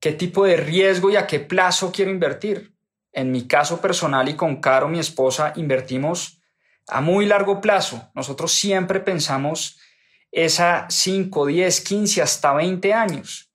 qué 0.00 0.10
tipo 0.10 0.44
de 0.44 0.56
riesgo 0.56 1.08
y 1.08 1.14
a 1.14 1.28
qué 1.28 1.38
plazo 1.38 1.92
quiero 1.92 2.10
invertir. 2.10 2.74
En 3.12 3.30
mi 3.30 3.46
caso 3.46 3.80
personal 3.80 4.28
y 4.28 4.34
con 4.34 4.60
Caro, 4.60 4.88
mi 4.88 4.98
esposa, 4.98 5.52
invertimos 5.54 6.42
a 6.88 7.00
muy 7.00 7.26
largo 7.26 7.60
plazo. 7.60 8.10
Nosotros 8.12 8.50
siempre 8.50 8.98
pensamos 8.98 9.78
esa 10.32 10.88
5, 10.90 11.46
10, 11.46 11.80
15, 11.80 12.22
hasta 12.22 12.52
20 12.54 12.92
años. 12.92 13.53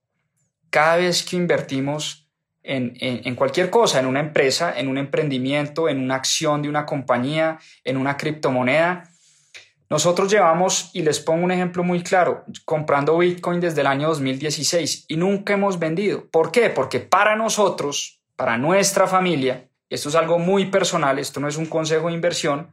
Cada 0.70 0.98
vez 0.98 1.24
que 1.24 1.36
invertimos 1.36 2.30
en, 2.64 2.94
en, 3.00 3.36
cualquier 3.36 3.70
cosa, 3.70 4.00
en 4.00 4.06
una 4.06 4.20
empresa, 4.20 4.74
en 4.78 4.88
un 4.88 4.98
emprendimiento, 4.98 5.90
en 5.90 6.00
una 6.00 6.16
acción 6.16 6.62
de 6.62 6.70
una 6.70 6.86
compañía, 6.86 7.58
en 7.84 7.98
una 7.98 8.18
criptomoneda, 8.18 9.10
nosotros 9.90 10.32
llevamos, 10.32 10.92
y 10.94 11.02
les 11.02 11.20
pongo 11.20 11.44
un 11.44 11.52
ejemplo 11.52 11.84
muy 11.84 12.04
claro, 12.04 12.46
comprando 12.64 13.18
Bitcoin 13.18 13.60
desde 13.60 13.82
el 13.82 13.88
año 13.88 14.10
2016 14.10 15.06
y 15.08 15.18
nunca 15.18 15.54
hemos 15.54 15.80
vendido. 15.80 16.30
¿Por 16.30 16.52
qué? 16.52 16.70
Porque 16.70 17.00
para 17.00 17.36
nosotros, 17.36 18.22
para 18.36 18.58
nuestra 18.60 19.08
familia, 19.08 19.68
esto 19.90 20.10
es 20.10 20.16
algo 20.16 20.38
muy 20.38 20.68
personal, 20.68 21.18
esto 21.18 21.40
no 21.40 21.48
es 21.48 21.58
un 21.58 21.66
consejo 21.66 22.08
de 22.08 22.14
inversión, 22.14 22.72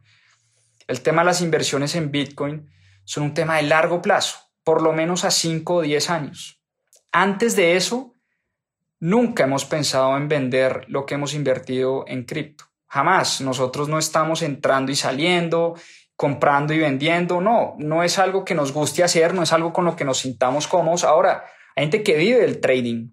el 0.87 1.01
tema 1.01 1.23
de 1.23 1.25
las 1.25 1.41
inversiones 1.41 1.95
en 1.95 2.11
Bitcoin 2.11 2.69
son 3.03 3.23
un 3.23 3.33
tema 3.33 3.57
de 3.57 3.63
largo 3.63 4.01
plazo, 4.01 4.37
por 4.63 4.83
lo 4.83 4.93
menos 4.93 5.25
a 5.25 5.31
5 5.31 5.73
o 5.73 5.81
10 5.81 6.09
años. 6.11 6.56
Antes 7.11 7.55
de 7.55 7.75
eso, 7.75 8.13
nunca 8.99 9.45
hemos 9.45 9.65
pensado 9.65 10.15
en 10.17 10.27
vender 10.27 10.85
lo 10.87 11.05
que 11.05 11.15
hemos 11.15 11.33
invertido 11.33 12.05
en 12.07 12.23
cripto. 12.25 12.65
Jamás. 12.87 13.41
Nosotros 13.41 13.89
no 13.89 13.99
estamos 13.99 14.41
entrando 14.41 14.91
y 14.91 14.95
saliendo, 14.95 15.75
comprando 16.15 16.73
y 16.73 16.79
vendiendo. 16.79 17.41
No, 17.41 17.75
no 17.77 18.03
es 18.03 18.19
algo 18.19 18.45
que 18.45 18.55
nos 18.55 18.71
guste 18.71 19.03
hacer, 19.03 19.33
no 19.33 19.43
es 19.43 19.53
algo 19.53 19.73
con 19.73 19.85
lo 19.85 19.95
que 19.95 20.05
nos 20.05 20.19
sintamos 20.19 20.67
cómodos. 20.67 21.03
Ahora, 21.03 21.45
hay 21.75 21.83
gente 21.83 22.03
que 22.03 22.17
vive 22.17 22.39
del 22.39 22.59
trading, 22.59 23.11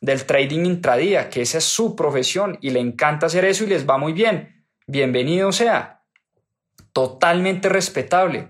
del 0.00 0.24
trading 0.24 0.64
intradía, 0.64 1.28
que 1.28 1.42
esa 1.42 1.58
es 1.58 1.64
su 1.64 1.96
profesión 1.96 2.58
y 2.60 2.70
le 2.70 2.80
encanta 2.80 3.26
hacer 3.26 3.44
eso 3.44 3.64
y 3.64 3.68
les 3.68 3.88
va 3.88 3.98
muy 3.98 4.12
bien. 4.12 4.64
Bienvenido 4.86 5.52
sea 5.52 5.98
totalmente 6.92 7.68
respetable. 7.68 8.48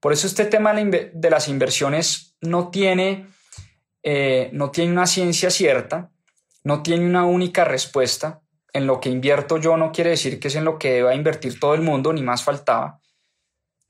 Por 0.00 0.12
eso 0.12 0.26
este 0.26 0.44
tema 0.44 0.72
de 0.74 1.30
las 1.30 1.48
inversiones 1.48 2.36
no 2.40 2.70
tiene, 2.70 3.26
eh, 4.02 4.50
no 4.52 4.70
tiene 4.70 4.92
una 4.92 5.06
ciencia 5.06 5.50
cierta, 5.50 6.10
no 6.64 6.82
tiene 6.82 7.06
una 7.06 7.24
única 7.24 7.64
respuesta. 7.64 8.42
En 8.72 8.86
lo 8.86 9.00
que 9.00 9.08
invierto 9.08 9.56
yo 9.56 9.76
no 9.76 9.92
quiere 9.92 10.10
decir 10.10 10.38
que 10.38 10.48
es 10.48 10.54
en 10.54 10.64
lo 10.64 10.78
que 10.78 10.92
deba 10.92 11.14
invertir 11.14 11.58
todo 11.58 11.74
el 11.74 11.80
mundo, 11.80 12.12
ni 12.12 12.22
más 12.22 12.42
faltaba. 12.42 13.00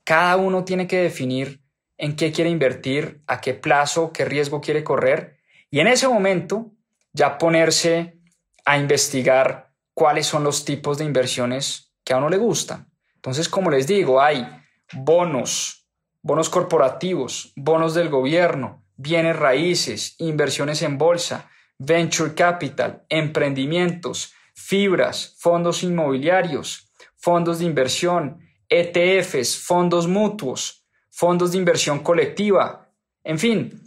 Cada 0.03 0.37
uno 0.37 0.63
tiene 0.63 0.87
que 0.87 0.97
definir 0.97 1.61
en 1.97 2.15
qué 2.15 2.31
quiere 2.31 2.49
invertir, 2.49 3.21
a 3.27 3.41
qué 3.41 3.53
plazo, 3.53 4.13
qué 4.13 4.25
riesgo 4.25 4.61
quiere 4.61 4.83
correr 4.83 5.39
y 5.69 5.81
en 5.81 5.87
ese 5.87 6.07
momento 6.07 6.71
ya 7.13 7.37
ponerse 7.37 8.19
a 8.65 8.77
investigar 8.77 9.73
cuáles 9.93 10.25
son 10.25 10.43
los 10.43 10.65
tipos 10.65 10.97
de 10.97 11.05
inversiones 11.05 11.93
que 12.03 12.13
a 12.13 12.17
uno 12.17 12.29
le 12.29 12.37
gustan. 12.37 12.89
Entonces, 13.15 13.49
como 13.49 13.69
les 13.69 13.85
digo, 13.85 14.21
hay 14.21 14.47
bonos, 14.93 15.87
bonos 16.21 16.49
corporativos, 16.49 17.51
bonos 17.55 17.93
del 17.93 18.09
gobierno, 18.09 18.83
bienes 18.99 19.37
raíces, 19.37 20.15
inversiones 20.17 20.81
en 20.81 20.97
bolsa, 20.97 21.49
venture 21.77 22.35
capital, 22.35 23.05
emprendimientos, 23.07 24.33
fibras, 24.53 25.37
fondos 25.39 25.83
inmobiliarios, 25.83 26.91
fondos 27.15 27.59
de 27.59 27.65
inversión, 27.65 28.41
ETFs, 28.67 29.57
fondos 29.57 30.07
mutuos, 30.07 30.85
fondos 31.09 31.53
de 31.53 31.59
inversión 31.59 31.99
colectiva. 31.99 32.91
En 33.23 33.39
fin, 33.39 33.81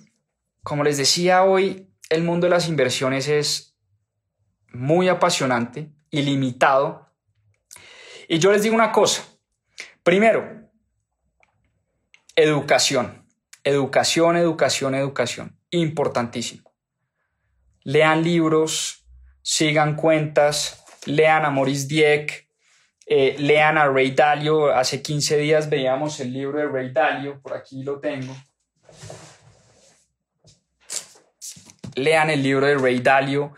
como 0.62 0.82
les 0.82 0.96
decía 0.96 1.44
hoy, 1.44 1.90
el 2.08 2.22
mundo 2.22 2.46
de 2.46 2.50
las 2.50 2.68
inversiones 2.68 3.28
es 3.28 3.76
muy 4.72 5.10
apasionante, 5.10 5.92
ilimitado, 6.10 7.10
y 8.28 8.38
yo 8.38 8.50
les 8.50 8.62
digo 8.62 8.74
una 8.74 8.92
cosa. 8.92 9.26
Primero, 10.02 10.70
educación. 12.34 13.21
Educación, 13.64 14.36
educación, 14.36 14.94
educación. 14.94 15.56
Importantísimo. 15.70 16.72
Lean 17.84 18.22
libros, 18.22 19.04
sigan 19.42 19.96
cuentas, 19.96 20.84
lean 21.06 21.44
a 21.44 21.50
Maurice 21.50 21.86
Dieck, 21.86 22.48
eh, 23.06 23.36
lean 23.38 23.78
a 23.78 23.86
Ray 23.86 24.12
Dalio. 24.12 24.72
Hace 24.72 25.02
15 25.02 25.38
días 25.38 25.68
veíamos 25.68 26.18
el 26.20 26.32
libro 26.32 26.58
de 26.58 26.66
Ray 26.66 26.92
Dalio, 26.92 27.40
por 27.40 27.54
aquí 27.54 27.82
lo 27.82 28.00
tengo. 28.00 28.34
Lean 31.94 32.30
el 32.30 32.42
libro 32.42 32.66
de 32.66 32.76
Ray 32.76 33.00
Dalio, 33.00 33.52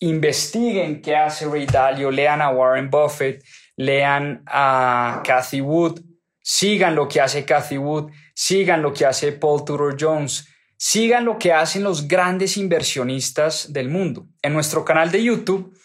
investiguen 0.00 1.00
qué 1.00 1.16
hace 1.16 1.46
Ray 1.46 1.66
Dalio, 1.66 2.10
lean 2.10 2.42
a 2.42 2.50
Warren 2.50 2.90
Buffett, 2.90 3.44
lean 3.76 4.42
a 4.46 5.22
Cathy 5.24 5.60
Wood, 5.60 6.00
sigan 6.48 6.94
lo 6.94 7.08
que 7.08 7.20
hace 7.20 7.44
Cathy 7.44 7.76
Wood, 7.76 8.12
sigan 8.32 8.80
lo 8.80 8.92
que 8.92 9.04
hace 9.04 9.32
Paul 9.32 9.64
Tudor 9.64 9.96
Jones, 9.98 10.46
sigan 10.76 11.24
lo 11.24 11.40
que 11.40 11.52
hacen 11.52 11.82
los 11.82 12.06
grandes 12.06 12.56
inversionistas 12.56 13.72
del 13.72 13.88
mundo. 13.88 14.28
En 14.42 14.52
nuestro 14.52 14.84
canal 14.84 15.10
de 15.10 15.24
YouTube 15.24 15.76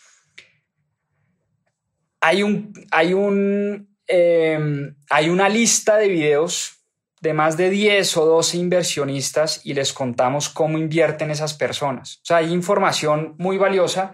hay, 2.20 2.43
un, 2.43 2.74
hay, 2.91 3.16
un, 3.16 3.89
em, 4.05 4.95
hay 5.09 5.30
una 5.30 5.49
lista 5.49 5.97
de 5.97 6.09
videos 6.09 6.74
de 7.22 7.34
más 7.34 7.57
de 7.57 7.72
10 7.72 8.18
o 8.18 8.26
12 8.28 8.57
inversionistas 8.57 9.62
y 9.64 9.74
les 9.74 9.91
contamos 9.93 10.47
cómo 10.47 10.78
invierten 10.78 11.32
esas 11.32 11.55
personas. 11.55 12.18
O 12.18 12.26
sea, 12.26 12.38
hay 12.38 12.53
información 12.53 13.34
muy 13.39 13.57
valiosa 13.57 14.14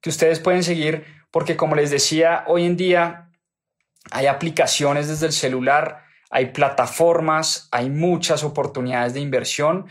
que 0.00 0.08
ustedes 0.08 0.40
pueden 0.40 0.62
seguir 0.62 1.04
porque 1.30 1.54
como 1.54 1.76
les 1.76 1.90
decía, 1.90 2.44
hoy 2.46 2.64
en 2.64 2.78
día 2.78 3.28
hay 4.10 4.26
aplicaciones 4.26 5.08
desde 5.08 5.26
el 5.26 5.32
celular, 5.32 6.04
hay 6.30 6.46
plataformas, 6.46 7.68
hay 7.70 7.90
muchas 7.90 8.42
oportunidades 8.42 9.14
de 9.14 9.20
inversión 9.20 9.86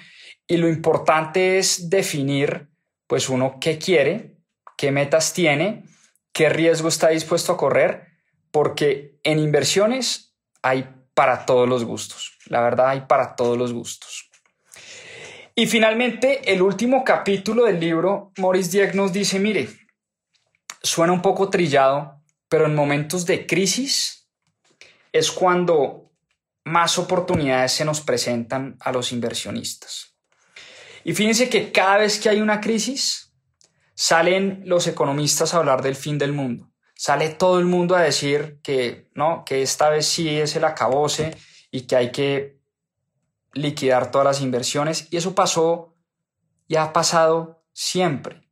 y 0.47 0.57
lo 0.57 0.67
importante 0.67 1.59
es 1.59 1.89
definir, 1.89 2.69
pues 3.07 3.29
uno 3.29 3.57
qué 3.61 3.77
quiere, 3.77 4.37
qué 4.77 4.91
metas 4.91 5.33
tiene, 5.33 5.85
qué 6.33 6.49
riesgo 6.49 6.87
está 6.87 7.09
dispuesto 7.09 7.53
a 7.53 7.57
correr, 7.57 8.07
porque 8.51 9.19
en 9.23 9.39
inversiones 9.39 10.35
hay 10.61 10.89
para 11.13 11.45
todos 11.45 11.69
los 11.69 11.85
gustos, 11.85 12.37
la 12.47 12.61
verdad 12.61 12.89
hay 12.89 13.01
para 13.01 13.35
todos 13.35 13.57
los 13.57 13.73
gustos. 13.73 14.29
Y 15.53 15.67
finalmente, 15.67 16.51
el 16.51 16.61
último 16.61 17.03
capítulo 17.03 17.65
del 17.65 17.79
libro, 17.79 18.31
Maurice 18.37 18.71
Dieck 18.71 18.93
nos 18.95 19.11
dice, 19.11 19.37
mire, 19.37 19.67
suena 20.81 21.13
un 21.13 21.21
poco 21.21 21.49
trillado, 21.49 22.20
pero 22.51 22.65
en 22.65 22.75
momentos 22.75 23.25
de 23.25 23.47
crisis 23.47 24.29
es 25.13 25.31
cuando 25.31 26.11
más 26.65 26.99
oportunidades 26.99 27.71
se 27.71 27.85
nos 27.85 28.01
presentan 28.01 28.75
a 28.81 28.91
los 28.91 29.13
inversionistas. 29.13 30.17
Y 31.05 31.13
fíjense 31.13 31.47
que 31.47 31.71
cada 31.71 31.99
vez 31.99 32.19
que 32.19 32.27
hay 32.27 32.41
una 32.41 32.59
crisis, 32.59 33.33
salen 33.95 34.63
los 34.65 34.85
economistas 34.87 35.53
a 35.53 35.59
hablar 35.59 35.81
del 35.81 35.95
fin 35.95 36.17
del 36.17 36.33
mundo. 36.33 36.69
Sale 36.93 37.29
todo 37.29 37.57
el 37.57 37.67
mundo 37.67 37.95
a 37.95 38.01
decir 38.01 38.59
que 38.61 39.09
no, 39.15 39.45
que 39.45 39.61
esta 39.61 39.89
vez 39.89 40.05
sí 40.05 40.27
es 40.27 40.53
el 40.57 40.65
acabose 40.65 41.37
y 41.71 41.83
que 41.83 41.95
hay 41.95 42.11
que 42.11 42.59
liquidar 43.53 44.11
todas 44.11 44.25
las 44.25 44.41
inversiones. 44.41 45.07
Y 45.09 45.15
eso 45.15 45.33
pasó 45.33 45.95
y 46.67 46.75
ha 46.75 46.91
pasado 46.91 47.63
siempre 47.71 48.50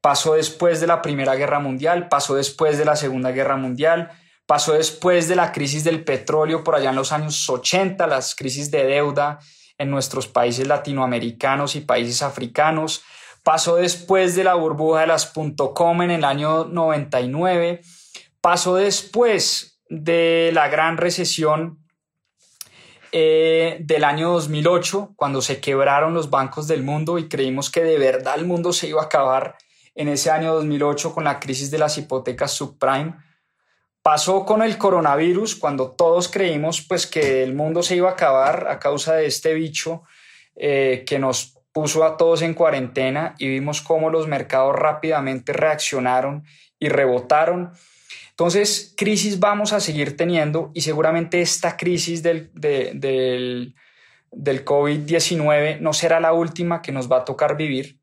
pasó 0.00 0.34
después 0.34 0.80
de 0.80 0.86
la 0.86 1.02
Primera 1.02 1.34
Guerra 1.34 1.58
Mundial, 1.58 2.08
pasó 2.08 2.34
después 2.34 2.78
de 2.78 2.84
la 2.84 2.96
Segunda 2.96 3.30
Guerra 3.32 3.56
Mundial, 3.56 4.10
pasó 4.46 4.72
después 4.72 5.28
de 5.28 5.36
la 5.36 5.52
crisis 5.52 5.84
del 5.84 6.04
petróleo 6.04 6.64
por 6.64 6.74
allá 6.74 6.90
en 6.90 6.96
los 6.96 7.12
años 7.12 7.48
80, 7.48 8.06
las 8.06 8.34
crisis 8.34 8.70
de 8.70 8.84
deuda 8.84 9.38
en 9.78 9.90
nuestros 9.90 10.26
países 10.26 10.66
latinoamericanos 10.66 11.76
y 11.76 11.80
países 11.80 12.22
africanos. 12.22 13.02
Pasó 13.42 13.76
después 13.76 14.36
de 14.36 14.44
la 14.44 14.54
burbuja 14.54 15.00
de 15.00 15.06
las 15.06 15.32
.com 15.74 16.02
en 16.02 16.10
el 16.10 16.24
año 16.24 16.64
99. 16.64 17.80
Pasó 18.40 18.76
después 18.76 19.80
de 19.88 20.50
la 20.52 20.68
gran 20.68 20.98
recesión 20.98 21.78
eh, 23.12 23.78
del 23.80 24.04
año 24.04 24.32
2008, 24.32 25.14
cuando 25.16 25.42
se 25.42 25.60
quebraron 25.60 26.14
los 26.14 26.30
bancos 26.30 26.68
del 26.68 26.82
mundo 26.82 27.18
y 27.18 27.28
creímos 27.28 27.70
que 27.70 27.82
de 27.82 27.98
verdad 27.98 28.36
el 28.38 28.46
mundo 28.46 28.72
se 28.72 28.88
iba 28.88 29.02
a 29.02 29.06
acabar 29.06 29.56
en 30.00 30.08
ese 30.08 30.30
año 30.30 30.54
2008 30.54 31.14
con 31.14 31.24
la 31.24 31.38
crisis 31.38 31.70
de 31.70 31.76
las 31.76 31.98
hipotecas 31.98 32.52
subprime. 32.52 33.16
Pasó 34.02 34.46
con 34.46 34.62
el 34.62 34.78
coronavirus, 34.78 35.56
cuando 35.56 35.90
todos 35.90 36.28
creímos 36.28 36.80
pues, 36.80 37.06
que 37.06 37.42
el 37.42 37.54
mundo 37.54 37.82
se 37.82 37.96
iba 37.96 38.08
a 38.08 38.12
acabar 38.12 38.68
a 38.70 38.78
causa 38.78 39.14
de 39.16 39.26
este 39.26 39.52
bicho 39.52 40.04
eh, 40.56 41.04
que 41.06 41.18
nos 41.18 41.58
puso 41.72 42.02
a 42.02 42.16
todos 42.16 42.40
en 42.40 42.54
cuarentena 42.54 43.34
y 43.38 43.48
vimos 43.48 43.82
cómo 43.82 44.08
los 44.08 44.26
mercados 44.26 44.74
rápidamente 44.74 45.52
reaccionaron 45.52 46.44
y 46.78 46.88
rebotaron. 46.88 47.72
Entonces, 48.30 48.94
crisis 48.96 49.38
vamos 49.38 49.74
a 49.74 49.80
seguir 49.80 50.16
teniendo 50.16 50.70
y 50.72 50.80
seguramente 50.80 51.42
esta 51.42 51.76
crisis 51.76 52.22
del, 52.22 52.50
del, 52.54 53.74
del 54.32 54.64
COVID-19 54.64 55.78
no 55.80 55.92
será 55.92 56.20
la 56.20 56.32
última 56.32 56.80
que 56.80 56.90
nos 56.90 57.12
va 57.12 57.18
a 57.18 57.24
tocar 57.26 57.58
vivir. 57.58 57.99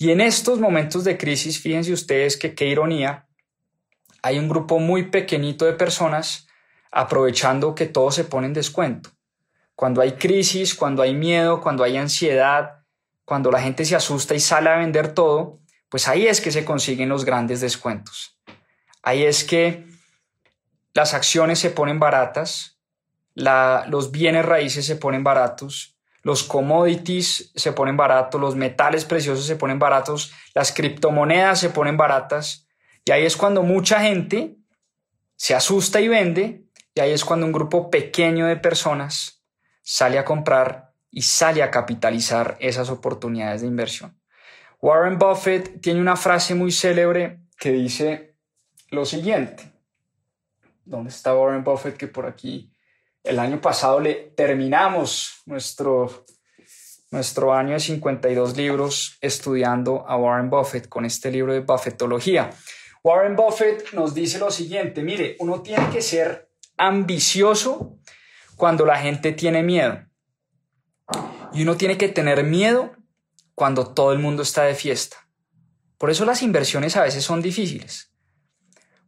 Y 0.00 0.12
en 0.12 0.22
estos 0.22 0.58
momentos 0.58 1.04
de 1.04 1.18
crisis, 1.18 1.60
fíjense 1.60 1.92
ustedes 1.92 2.38
que 2.38 2.54
qué 2.54 2.64
ironía, 2.64 3.28
hay 4.22 4.38
un 4.38 4.48
grupo 4.48 4.78
muy 4.78 5.10
pequeñito 5.10 5.66
de 5.66 5.74
personas 5.74 6.48
aprovechando 6.90 7.74
que 7.74 7.84
todo 7.84 8.10
se 8.10 8.24
pone 8.24 8.46
en 8.46 8.54
descuento. 8.54 9.10
Cuando 9.74 10.00
hay 10.00 10.12
crisis, 10.12 10.74
cuando 10.74 11.02
hay 11.02 11.14
miedo, 11.14 11.60
cuando 11.60 11.84
hay 11.84 11.98
ansiedad, 11.98 12.82
cuando 13.26 13.50
la 13.50 13.60
gente 13.60 13.84
se 13.84 13.94
asusta 13.94 14.34
y 14.34 14.40
sale 14.40 14.70
a 14.70 14.78
vender 14.78 15.12
todo, 15.12 15.60
pues 15.90 16.08
ahí 16.08 16.26
es 16.26 16.40
que 16.40 16.50
se 16.50 16.64
consiguen 16.64 17.10
los 17.10 17.26
grandes 17.26 17.60
descuentos. 17.60 18.38
Ahí 19.02 19.22
es 19.22 19.44
que 19.44 19.86
las 20.94 21.12
acciones 21.12 21.58
se 21.58 21.68
ponen 21.68 22.00
baratas, 22.00 22.80
los 23.34 24.10
bienes 24.12 24.46
raíces 24.46 24.86
se 24.86 24.96
ponen 24.96 25.22
baratos, 25.22 25.99
los 26.22 26.42
commodities 26.42 27.52
se 27.54 27.72
ponen 27.72 27.96
baratos, 27.96 28.40
los 28.40 28.56
metales 28.56 29.04
preciosos 29.04 29.46
se 29.46 29.56
ponen 29.56 29.78
baratos, 29.78 30.32
las 30.54 30.72
criptomonedas 30.72 31.60
se 31.60 31.70
ponen 31.70 31.96
baratas, 31.96 32.68
y 33.04 33.12
ahí 33.12 33.24
es 33.24 33.36
cuando 33.36 33.62
mucha 33.62 34.00
gente 34.00 34.56
se 35.36 35.54
asusta 35.54 36.00
y 36.00 36.08
vende, 36.08 36.64
y 36.94 37.00
ahí 37.00 37.12
es 37.12 37.24
cuando 37.24 37.46
un 37.46 37.52
grupo 37.52 37.90
pequeño 37.90 38.46
de 38.46 38.56
personas 38.56 39.42
sale 39.82 40.18
a 40.18 40.24
comprar 40.24 40.92
y 41.10 41.22
sale 41.22 41.62
a 41.62 41.70
capitalizar 41.70 42.56
esas 42.60 42.90
oportunidades 42.90 43.62
de 43.62 43.66
inversión. 43.66 44.20
Warren 44.80 45.18
Buffett 45.18 45.80
tiene 45.80 46.00
una 46.00 46.16
frase 46.16 46.54
muy 46.54 46.72
célebre 46.72 47.40
que 47.58 47.72
dice 47.72 48.36
lo 48.90 49.04
siguiente. 49.04 49.72
¿Dónde 50.84 51.10
está 51.10 51.34
Warren 51.34 51.64
Buffett? 51.64 51.96
Que 51.96 52.08
por 52.08 52.26
aquí 52.26 52.72
el 53.22 53.38
año 53.38 53.60
pasado 53.60 54.00
le 54.00 54.32
terminamos 54.36 55.42
nuestro, 55.46 56.24
nuestro 57.10 57.52
año 57.52 57.74
de 57.74 57.80
52 57.80 58.56
libros 58.56 59.18
estudiando 59.20 60.06
a 60.06 60.16
Warren 60.16 60.50
Buffett 60.50 60.88
con 60.88 61.04
este 61.04 61.30
libro 61.30 61.52
de 61.52 61.60
Buffettología. 61.60 62.50
Warren 63.02 63.36
Buffett 63.36 63.92
nos 63.92 64.14
dice 64.14 64.38
lo 64.38 64.50
siguiente, 64.50 65.02
mire, 65.02 65.36
uno 65.38 65.62
tiene 65.62 65.88
que 65.90 66.02
ser 66.02 66.50
ambicioso 66.76 67.98
cuando 68.56 68.84
la 68.84 68.98
gente 68.98 69.32
tiene 69.32 69.62
miedo. 69.62 70.06
Y 71.52 71.62
uno 71.62 71.76
tiene 71.76 71.98
que 71.98 72.08
tener 72.08 72.44
miedo 72.44 72.92
cuando 73.54 73.92
todo 73.92 74.12
el 74.12 74.18
mundo 74.18 74.42
está 74.42 74.62
de 74.62 74.74
fiesta. 74.74 75.16
Por 75.98 76.10
eso 76.10 76.24
las 76.24 76.42
inversiones 76.42 76.96
a 76.96 77.02
veces 77.02 77.24
son 77.24 77.42
difíciles, 77.42 78.14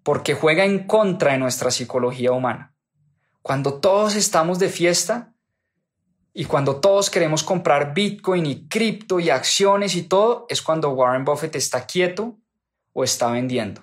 porque 0.03 0.35
juega 0.35 0.65
en 0.65 0.87
contra 0.87 1.33
de 1.33 1.39
nuestra 1.39 1.71
psicología 1.71 2.33
humana. 2.33 2.72
Cuando 3.43 3.75
todos 3.75 4.15
estamos 4.15 4.59
de 4.59 4.69
fiesta 4.69 5.35
y 6.33 6.45
cuando 6.45 6.77
todos 6.77 7.11
queremos 7.11 7.43
comprar 7.43 7.93
Bitcoin 7.93 8.47
y 8.47 8.69
cripto 8.69 9.21
y 9.21 9.31
acciones 9.31 9.97
y 9.97 10.03
todo, 10.03 10.47
es 10.49 10.63
cuando 10.63 10.91
Warren 10.91 11.25
Buffett 11.25 11.57
está 11.57 11.85
quieto 11.87 12.39
o 12.93 13.05
está 13.05 13.31
vendiendo. 13.31 13.83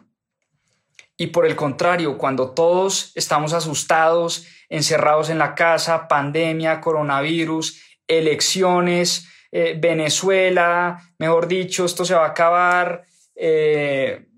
Y 1.17 1.27
por 1.27 1.45
el 1.45 1.57
contrario, 1.57 2.17
cuando 2.17 2.51
todos 2.51 3.11
estamos 3.15 3.51
asustados, 3.51 4.47
encerrados 4.69 5.29
en 5.29 5.37
la 5.37 5.53
casa, 5.53 6.07
pandemia, 6.07 6.79
coronavirus, 6.79 7.81
elecciones, 8.07 9.27
eh, 9.51 9.77
Venezuela, 9.77 10.97
mejor 11.17 11.47
dicho, 11.47 11.83
esto 11.83 12.05
se 12.05 12.15
va 12.15 12.23
a 12.23 12.29
acabar, 12.29 13.03
eh, 13.35 14.28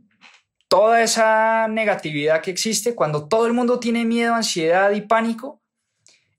toda 0.72 1.04
esa 1.04 1.68
negatividad 1.68 2.42
que 2.42 2.50
existe, 2.50 2.96
cuando 2.96 3.28
todo 3.28 3.46
el 3.46 3.52
mundo 3.52 3.78
tiene 3.78 4.06
miedo, 4.06 4.36
ansiedad 4.36 4.92
y 4.92 5.02
pánico, 5.02 5.62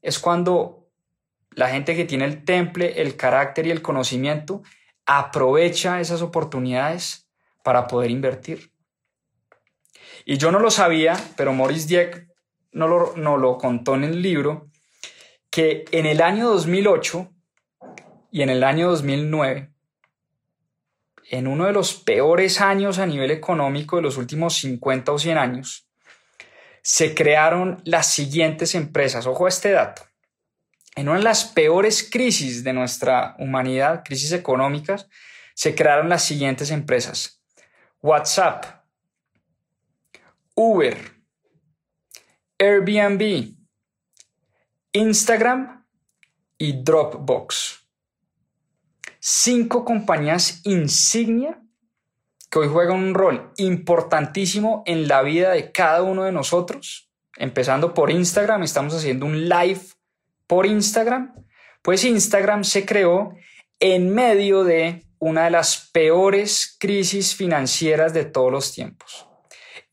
es 0.01 0.19
cuando 0.19 0.89
la 1.51 1.69
gente 1.69 1.95
que 1.95 2.07
tiene 2.07 2.25
el 2.25 2.43
temple, 2.43 3.03
el 3.03 3.15
carácter 3.17 3.67
y 3.67 3.71
el 3.71 3.83
conocimiento 3.83 4.63
aprovecha 5.05 6.01
esas 6.01 6.23
oportunidades 6.23 7.29
para 7.63 7.87
poder 7.87 8.11
invertir. 8.11 8.73
Y 10.25 10.39
yo 10.39 10.51
no 10.51 10.61
lo 10.61 10.71
sabía, 10.71 11.15
pero 11.37 11.53
Maurice 11.53 11.87
Dieck 11.87 12.27
no 12.73 12.89
lo, 12.89 13.15
no 13.19 13.37
lo 13.37 13.59
contó 13.59 13.97
en 13.97 14.05
el 14.05 14.23
libro, 14.23 14.71
que 15.51 15.85
en 15.93 16.07
el 16.07 16.23
año 16.23 16.49
2008 16.49 17.31
y 18.31 18.41
en 18.41 18.49
el 18.49 18.65
año 18.65 18.89
2009, 18.89 19.72
en 21.33 21.47
uno 21.47 21.65
de 21.65 21.73
los 21.73 21.95
peores 21.95 22.61
años 22.61 22.99
a 22.99 23.07
nivel 23.07 23.31
económico 23.31 23.97
de 23.97 24.03
los 24.03 24.19
últimos 24.19 24.55
50 24.57 25.13
o 25.13 25.19
100 25.19 25.39
años, 25.39 25.89
se 26.83 27.15
crearon 27.15 27.81
las 27.85 28.07
siguientes 28.09 28.75
empresas. 28.75 29.27
Ojo 29.27 29.47
a 29.47 29.49
este 29.49 29.71
dato. 29.71 30.03
En 30.95 31.09
una 31.09 31.17
de 31.19 31.25
las 31.25 31.47
peores 31.47 32.07
crisis 32.11 32.63
de 32.63 32.75
nuestra 32.75 33.35
humanidad, 33.39 34.03
crisis 34.05 34.33
económicas, 34.33 35.09
se 35.55 35.75
crearon 35.75 36.11
las 36.11 36.23
siguientes 36.23 36.71
empresas. 36.71 37.43
WhatsApp, 38.03 38.85
Uber, 40.55 40.99
Airbnb, 42.59 43.55
Instagram 44.93 45.87
y 46.59 46.83
Dropbox. 46.83 47.82
Cinco 49.25 49.85
compañías 49.85 50.63
insignia 50.65 51.63
que 52.51 52.59
hoy 52.59 52.67
juegan 52.67 52.97
un 52.97 53.15
rol 53.15 53.53
importantísimo 53.57 54.83
en 54.85 55.07
la 55.07 55.23
vida 55.23 55.53
de 55.53 55.71
cada 55.71 56.03
uno 56.03 56.25
de 56.25 56.33
nosotros. 56.33 57.09
Empezando 57.37 57.95
por 57.95 58.11
Instagram, 58.11 58.65
estamos 58.65 58.97
haciendo 58.97 59.27
un 59.27 59.49
live 59.49 59.81
por 60.49 60.67
Instagram. 60.67 61.37
Pues 61.83 62.03
Instagram 62.05 62.65
se 62.65 62.85
creó 62.85 63.37
en 63.79 64.13
medio 64.13 64.65
de 64.65 65.07
una 65.21 65.45
de 65.45 65.53
las 65.53 65.89
peores 65.93 66.77
crisis 66.81 67.37
financieras 67.37 68.13
de 68.13 68.25
todos 68.25 68.51
los 68.51 68.73
tiempos. 68.73 69.29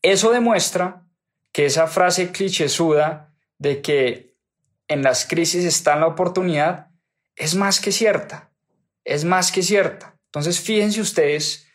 Eso 0.02 0.32
demuestra 0.32 1.04
que 1.52 1.66
esa 1.66 1.86
frase 1.86 2.32
clichésuda 2.32 3.32
de 3.58 3.80
que 3.80 4.34
en 4.88 5.04
las 5.04 5.24
crisis 5.24 5.64
está 5.64 5.94
la 5.94 6.08
oportunidad 6.08 6.88
es 7.36 7.54
más 7.54 7.80
que 7.80 7.92
cierta, 7.92 8.49
es 9.04 9.24
más 9.24 9.52
que 9.52 9.62
cierta. 9.62 10.16
Entonces 10.26 10.60
fíjense 10.60 11.00
ustedes, 11.00 11.66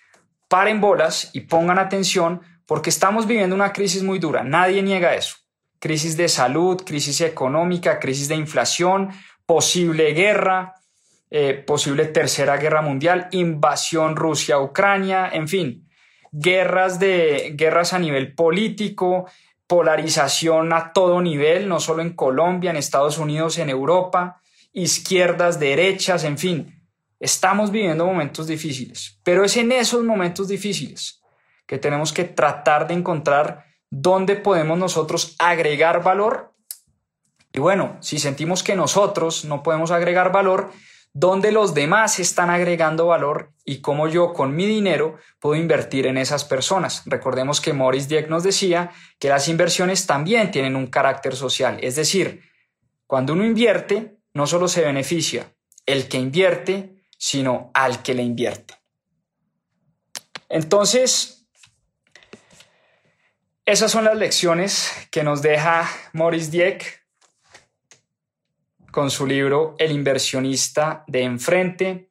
paren 0.48 0.82
bolas 0.82 1.30
y 1.34 1.42
pongan 1.42 1.80
atención 1.80 2.42
porque 2.66 2.90
estamos 2.90 3.28
viviendo 3.28 3.56
una 3.56 3.74
crisis 3.74 4.04
muy 4.04 4.20
dura, 4.20 4.44
nadie 4.44 4.82
niega 4.82 5.16
eso. 5.16 5.38
Crisis 5.80 6.18
de 6.18 6.30
salud, 6.30 6.82
crisis 6.86 7.22
económica, 7.22 8.00
crisis 8.00 8.28
de 8.28 8.36
inflación, 8.36 9.12
posible 9.46 10.14
guerra, 10.14 10.74
eh, 11.30 11.54
posible 11.54 12.06
tercera 12.06 12.58
guerra 12.58 12.82
mundial, 12.82 13.28
invasión 13.32 14.16
Rusia-Ucrania, 14.16 15.30
en 15.32 15.48
fin, 15.48 15.88
guerras, 16.32 17.00
de, 17.00 17.54
guerras 17.56 17.94
a 17.94 18.00
nivel 18.00 18.34
político, 18.34 19.30
polarización 19.68 20.74
a 20.74 20.94
todo 20.94 21.22
nivel, 21.22 21.68
no 21.68 21.80
solo 21.80 22.02
en 22.02 22.14
Colombia, 22.14 22.72
en 22.72 22.78
Estados 22.78 23.18
Unidos, 23.18 23.58
en 23.58 23.70
Europa, 23.70 24.42
izquierdas, 24.74 25.60
derechas, 25.60 26.24
en 26.24 26.38
fin. 26.38 26.75
Estamos 27.20 27.72
viviendo 27.72 28.06
momentos 28.06 28.48
difíciles, 28.48 29.20
pero 29.24 29.44
es 29.44 29.56
en 29.58 29.72
esos 29.72 30.04
momentos 30.04 30.48
difíciles 30.48 31.22
que 31.66 31.78
tenemos 31.78 32.14
que 32.14 32.26
tratar 32.26 32.88
de 32.88 32.94
encontrar 32.94 33.66
dónde 33.90 34.36
podemos 34.36 34.78
nosotros 34.78 35.36
agregar 35.40 36.04
valor. 36.04 36.54
Y 37.54 37.60
bueno, 37.60 37.98
si 38.02 38.20
sentimos 38.20 38.64
que 38.64 38.76
nosotros 38.76 39.46
no 39.46 39.64
podemos 39.64 39.92
agregar 39.92 40.32
valor, 40.32 40.72
dónde 41.14 41.54
los 41.54 41.74
demás 41.74 42.20
están 42.20 42.50
agregando 42.50 43.08
valor 43.08 43.54
y 43.64 43.80
cómo 43.80 44.10
yo 44.10 44.34
con 44.34 44.54
mi 44.54 44.66
dinero 44.66 45.18
puedo 45.40 45.56
invertir 45.56 46.08
en 46.08 46.18
esas 46.18 46.44
personas. 46.44 47.04
Recordemos 47.06 47.62
que 47.62 47.72
Morris 47.72 48.10
Dieck 48.10 48.28
nos 48.28 48.44
decía 48.44 48.92
que 49.18 49.30
las 49.30 49.48
inversiones 49.48 50.06
también 50.06 50.52
tienen 50.52 50.76
un 50.76 50.88
carácter 50.88 51.38
social, 51.38 51.78
es 51.82 51.96
decir, 51.96 52.42
cuando 53.08 53.32
uno 53.32 53.46
invierte, 53.46 54.18
no 54.34 54.46
solo 54.46 54.68
se 54.68 54.82
beneficia, 54.82 55.54
el 55.86 56.10
que 56.10 56.18
invierte, 56.18 56.95
sino 57.18 57.72
al 57.74 58.02
que 58.04 58.14
le 58.14 58.24
invierte. 58.24 58.76
Entonces, 60.50 61.48
esas 63.66 63.92
son 63.92 64.06
las 64.06 64.16
lecciones 64.16 64.92
que 65.10 65.24
nos 65.24 65.42
deja 65.42 65.90
Maurice 66.14 66.52
Dieck 66.52 67.06
con 68.92 69.10
su 69.10 69.26
libro 69.26 69.76
El 69.80 69.92
inversionista 69.92 71.04
de 71.08 71.24
enfrente. 71.24 72.10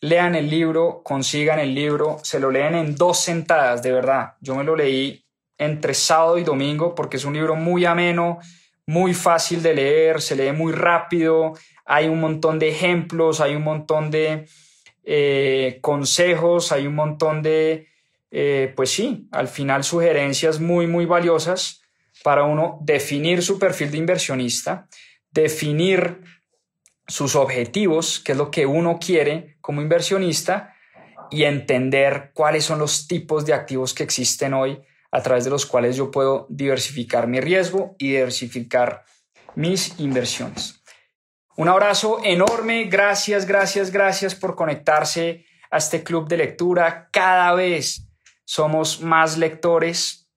Lean 0.00 0.34
el 0.34 0.48
libro, 0.48 1.02
consigan 1.04 1.58
el 1.58 1.74
libro, 1.74 2.18
se 2.22 2.40
lo 2.40 2.50
leen 2.50 2.74
en 2.74 2.94
dos 2.94 3.20
sentadas, 3.20 3.82
de 3.82 3.92
verdad. 3.92 4.34
Yo 4.40 4.54
me 4.54 4.64
lo 4.64 4.76
leí 4.76 5.24
entre 5.58 5.92
sábado 5.92 6.38
y 6.38 6.44
domingo 6.44 6.94
porque 6.94 7.16
es 7.16 7.24
un 7.24 7.34
libro 7.34 7.56
muy 7.56 7.84
ameno, 7.84 8.38
muy 8.86 9.12
fácil 9.12 9.62
de 9.62 9.74
leer, 9.74 10.20
se 10.20 10.36
lee 10.36 10.52
muy 10.52 10.72
rápido, 10.72 11.54
hay 11.84 12.08
un 12.08 12.20
montón 12.20 12.58
de 12.58 12.68
ejemplos, 12.68 13.40
hay 13.40 13.54
un 13.54 13.64
montón 13.64 14.10
de 14.10 14.46
eh, 15.04 15.78
consejos, 15.80 16.72
hay 16.72 16.86
un 16.86 16.94
montón 16.94 17.42
de, 17.42 17.88
eh, 18.30 18.72
pues 18.76 18.90
sí, 18.90 19.28
al 19.32 19.48
final 19.48 19.84
sugerencias 19.84 20.60
muy, 20.60 20.86
muy 20.86 21.06
valiosas 21.06 21.82
para 22.22 22.44
uno 22.44 22.78
definir 22.82 23.42
su 23.42 23.58
perfil 23.58 23.90
de 23.90 23.98
inversionista, 23.98 24.88
definir 25.30 26.20
sus 27.08 27.34
objetivos, 27.34 28.20
qué 28.20 28.32
es 28.32 28.38
lo 28.38 28.50
que 28.50 28.64
uno 28.64 28.98
quiere 29.00 29.56
como 29.60 29.82
inversionista 29.82 30.74
y 31.30 31.44
entender 31.44 32.30
cuáles 32.34 32.64
son 32.64 32.78
los 32.78 33.08
tipos 33.08 33.44
de 33.44 33.54
activos 33.54 33.94
que 33.94 34.02
existen 34.04 34.54
hoy 34.54 34.80
a 35.10 35.22
través 35.22 35.44
de 35.44 35.50
los 35.50 35.66
cuales 35.66 35.96
yo 35.96 36.10
puedo 36.10 36.46
diversificar 36.48 37.26
mi 37.26 37.40
riesgo 37.40 37.96
y 37.98 38.12
diversificar 38.12 39.04
mis 39.54 39.98
inversiones. 39.98 40.81
Un 41.56 41.68
abrazo 41.68 42.20
enorme, 42.24 42.84
gracias, 42.84 43.44
gracias, 43.44 43.90
gracias 43.90 44.34
por 44.34 44.56
conectarse 44.56 45.44
a 45.70 45.76
este 45.76 46.02
club 46.02 46.26
de 46.26 46.38
lectura. 46.38 47.08
Cada 47.12 47.52
vez 47.52 48.08
somos 48.44 49.02
más 49.02 49.36
lectores, 49.36 50.30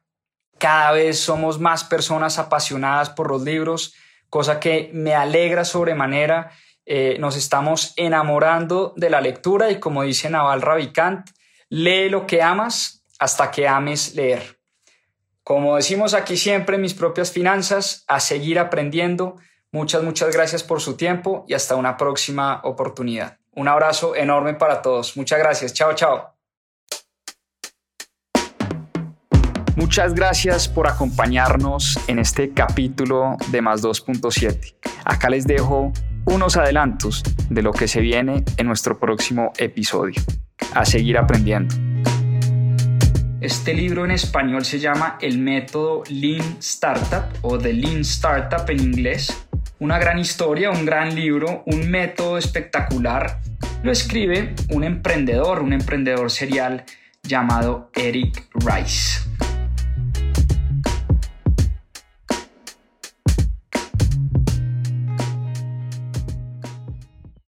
cada 0.58 0.92
vez 0.92 1.20
somos 1.20 1.60
más 1.60 1.86
personas 1.86 2.38
apasionadas 2.38 3.10
por 3.10 3.30
los 3.30 3.44
libros, 3.44 3.94
cosa 4.30 4.60
que 4.60 4.90
me 4.94 5.16
alegra 5.16 5.64
sobremanera. 5.64 6.52
Eh, 6.86 7.18
nos 7.20 7.38
estamos 7.38 7.94
enamorando 7.96 8.94
de 8.98 9.10
la 9.10 9.22
lectura 9.22 9.72
y 9.72 9.80
como 9.80 10.04
dice 10.04 10.30
Naval 10.30 10.62
Ravikant, 10.62 11.30
lee 11.70 12.10
lo 12.10 12.28
que 12.28 12.42
amas 12.42 13.06
hasta 13.20 13.52
que 13.52 13.68
ames 13.68 14.16
leer. 14.16 14.60
Como 15.44 15.78
decimos 15.78 16.14
aquí 16.14 16.38
siempre 16.38 16.78
mis 16.78 16.94
propias 16.94 17.32
finanzas, 17.32 18.04
a 18.08 18.20
seguir 18.20 18.60
aprendiendo. 18.60 19.38
Muchas, 19.76 20.04
muchas 20.04 20.34
gracias 20.34 20.64
por 20.64 20.80
su 20.80 20.96
tiempo 20.96 21.44
y 21.50 21.54
hasta 21.54 21.76
una 21.76 21.98
próxima 21.98 22.62
oportunidad. 22.64 23.40
Un 23.56 23.68
abrazo 23.68 24.16
enorme 24.16 24.54
para 24.54 24.82
todos. 24.82 25.18
Muchas 25.18 25.38
gracias. 25.38 25.74
Chao, 25.74 25.94
chao. 25.94 26.34
Muchas 29.76 30.14
gracias 30.14 30.70
por 30.70 30.88
acompañarnos 30.88 32.00
en 32.08 32.20
este 32.20 32.54
capítulo 32.54 33.36
de 33.50 33.62
Más 33.62 33.84
2.7. 33.84 34.78
Acá 35.04 35.30
les 35.30 35.46
dejo 35.46 35.92
unos 36.24 36.56
adelantos 36.56 37.22
de 37.50 37.62
lo 37.62 37.74
que 37.74 37.90
se 37.90 38.00
viene 38.00 38.46
en 38.56 38.68
nuestro 38.68 38.98
próximo 38.98 39.52
episodio. 39.58 40.22
A 40.74 40.86
seguir 40.86 41.18
aprendiendo. 41.18 41.76
Este 43.46 43.76
libro 43.76 44.06
en 44.06 44.10
español 44.10 44.66
se 44.66 44.80
llama 44.80 45.20
El 45.22 45.38
método 45.38 46.02
Lean 46.10 46.58
Startup 46.60 47.26
o 47.44 47.60
The 47.60 47.74
Lean 47.74 48.02
Startup 48.02 48.68
en 48.70 48.80
inglés. 48.80 49.45
Una 49.86 50.00
gran 50.00 50.18
historia, 50.18 50.72
un 50.72 50.84
gran 50.84 51.14
libro, 51.14 51.62
un 51.68 51.88
método 51.92 52.40
espectacular. 52.40 53.40
Lo 53.84 53.92
escribe 53.92 54.56
un 54.72 54.84
emprendedor, 54.84 55.62
un 55.62 55.74
emprendedor 55.74 56.32
serial 56.32 56.86
llamado 57.22 57.92
Eric 57.94 58.48
Rice. 58.56 59.20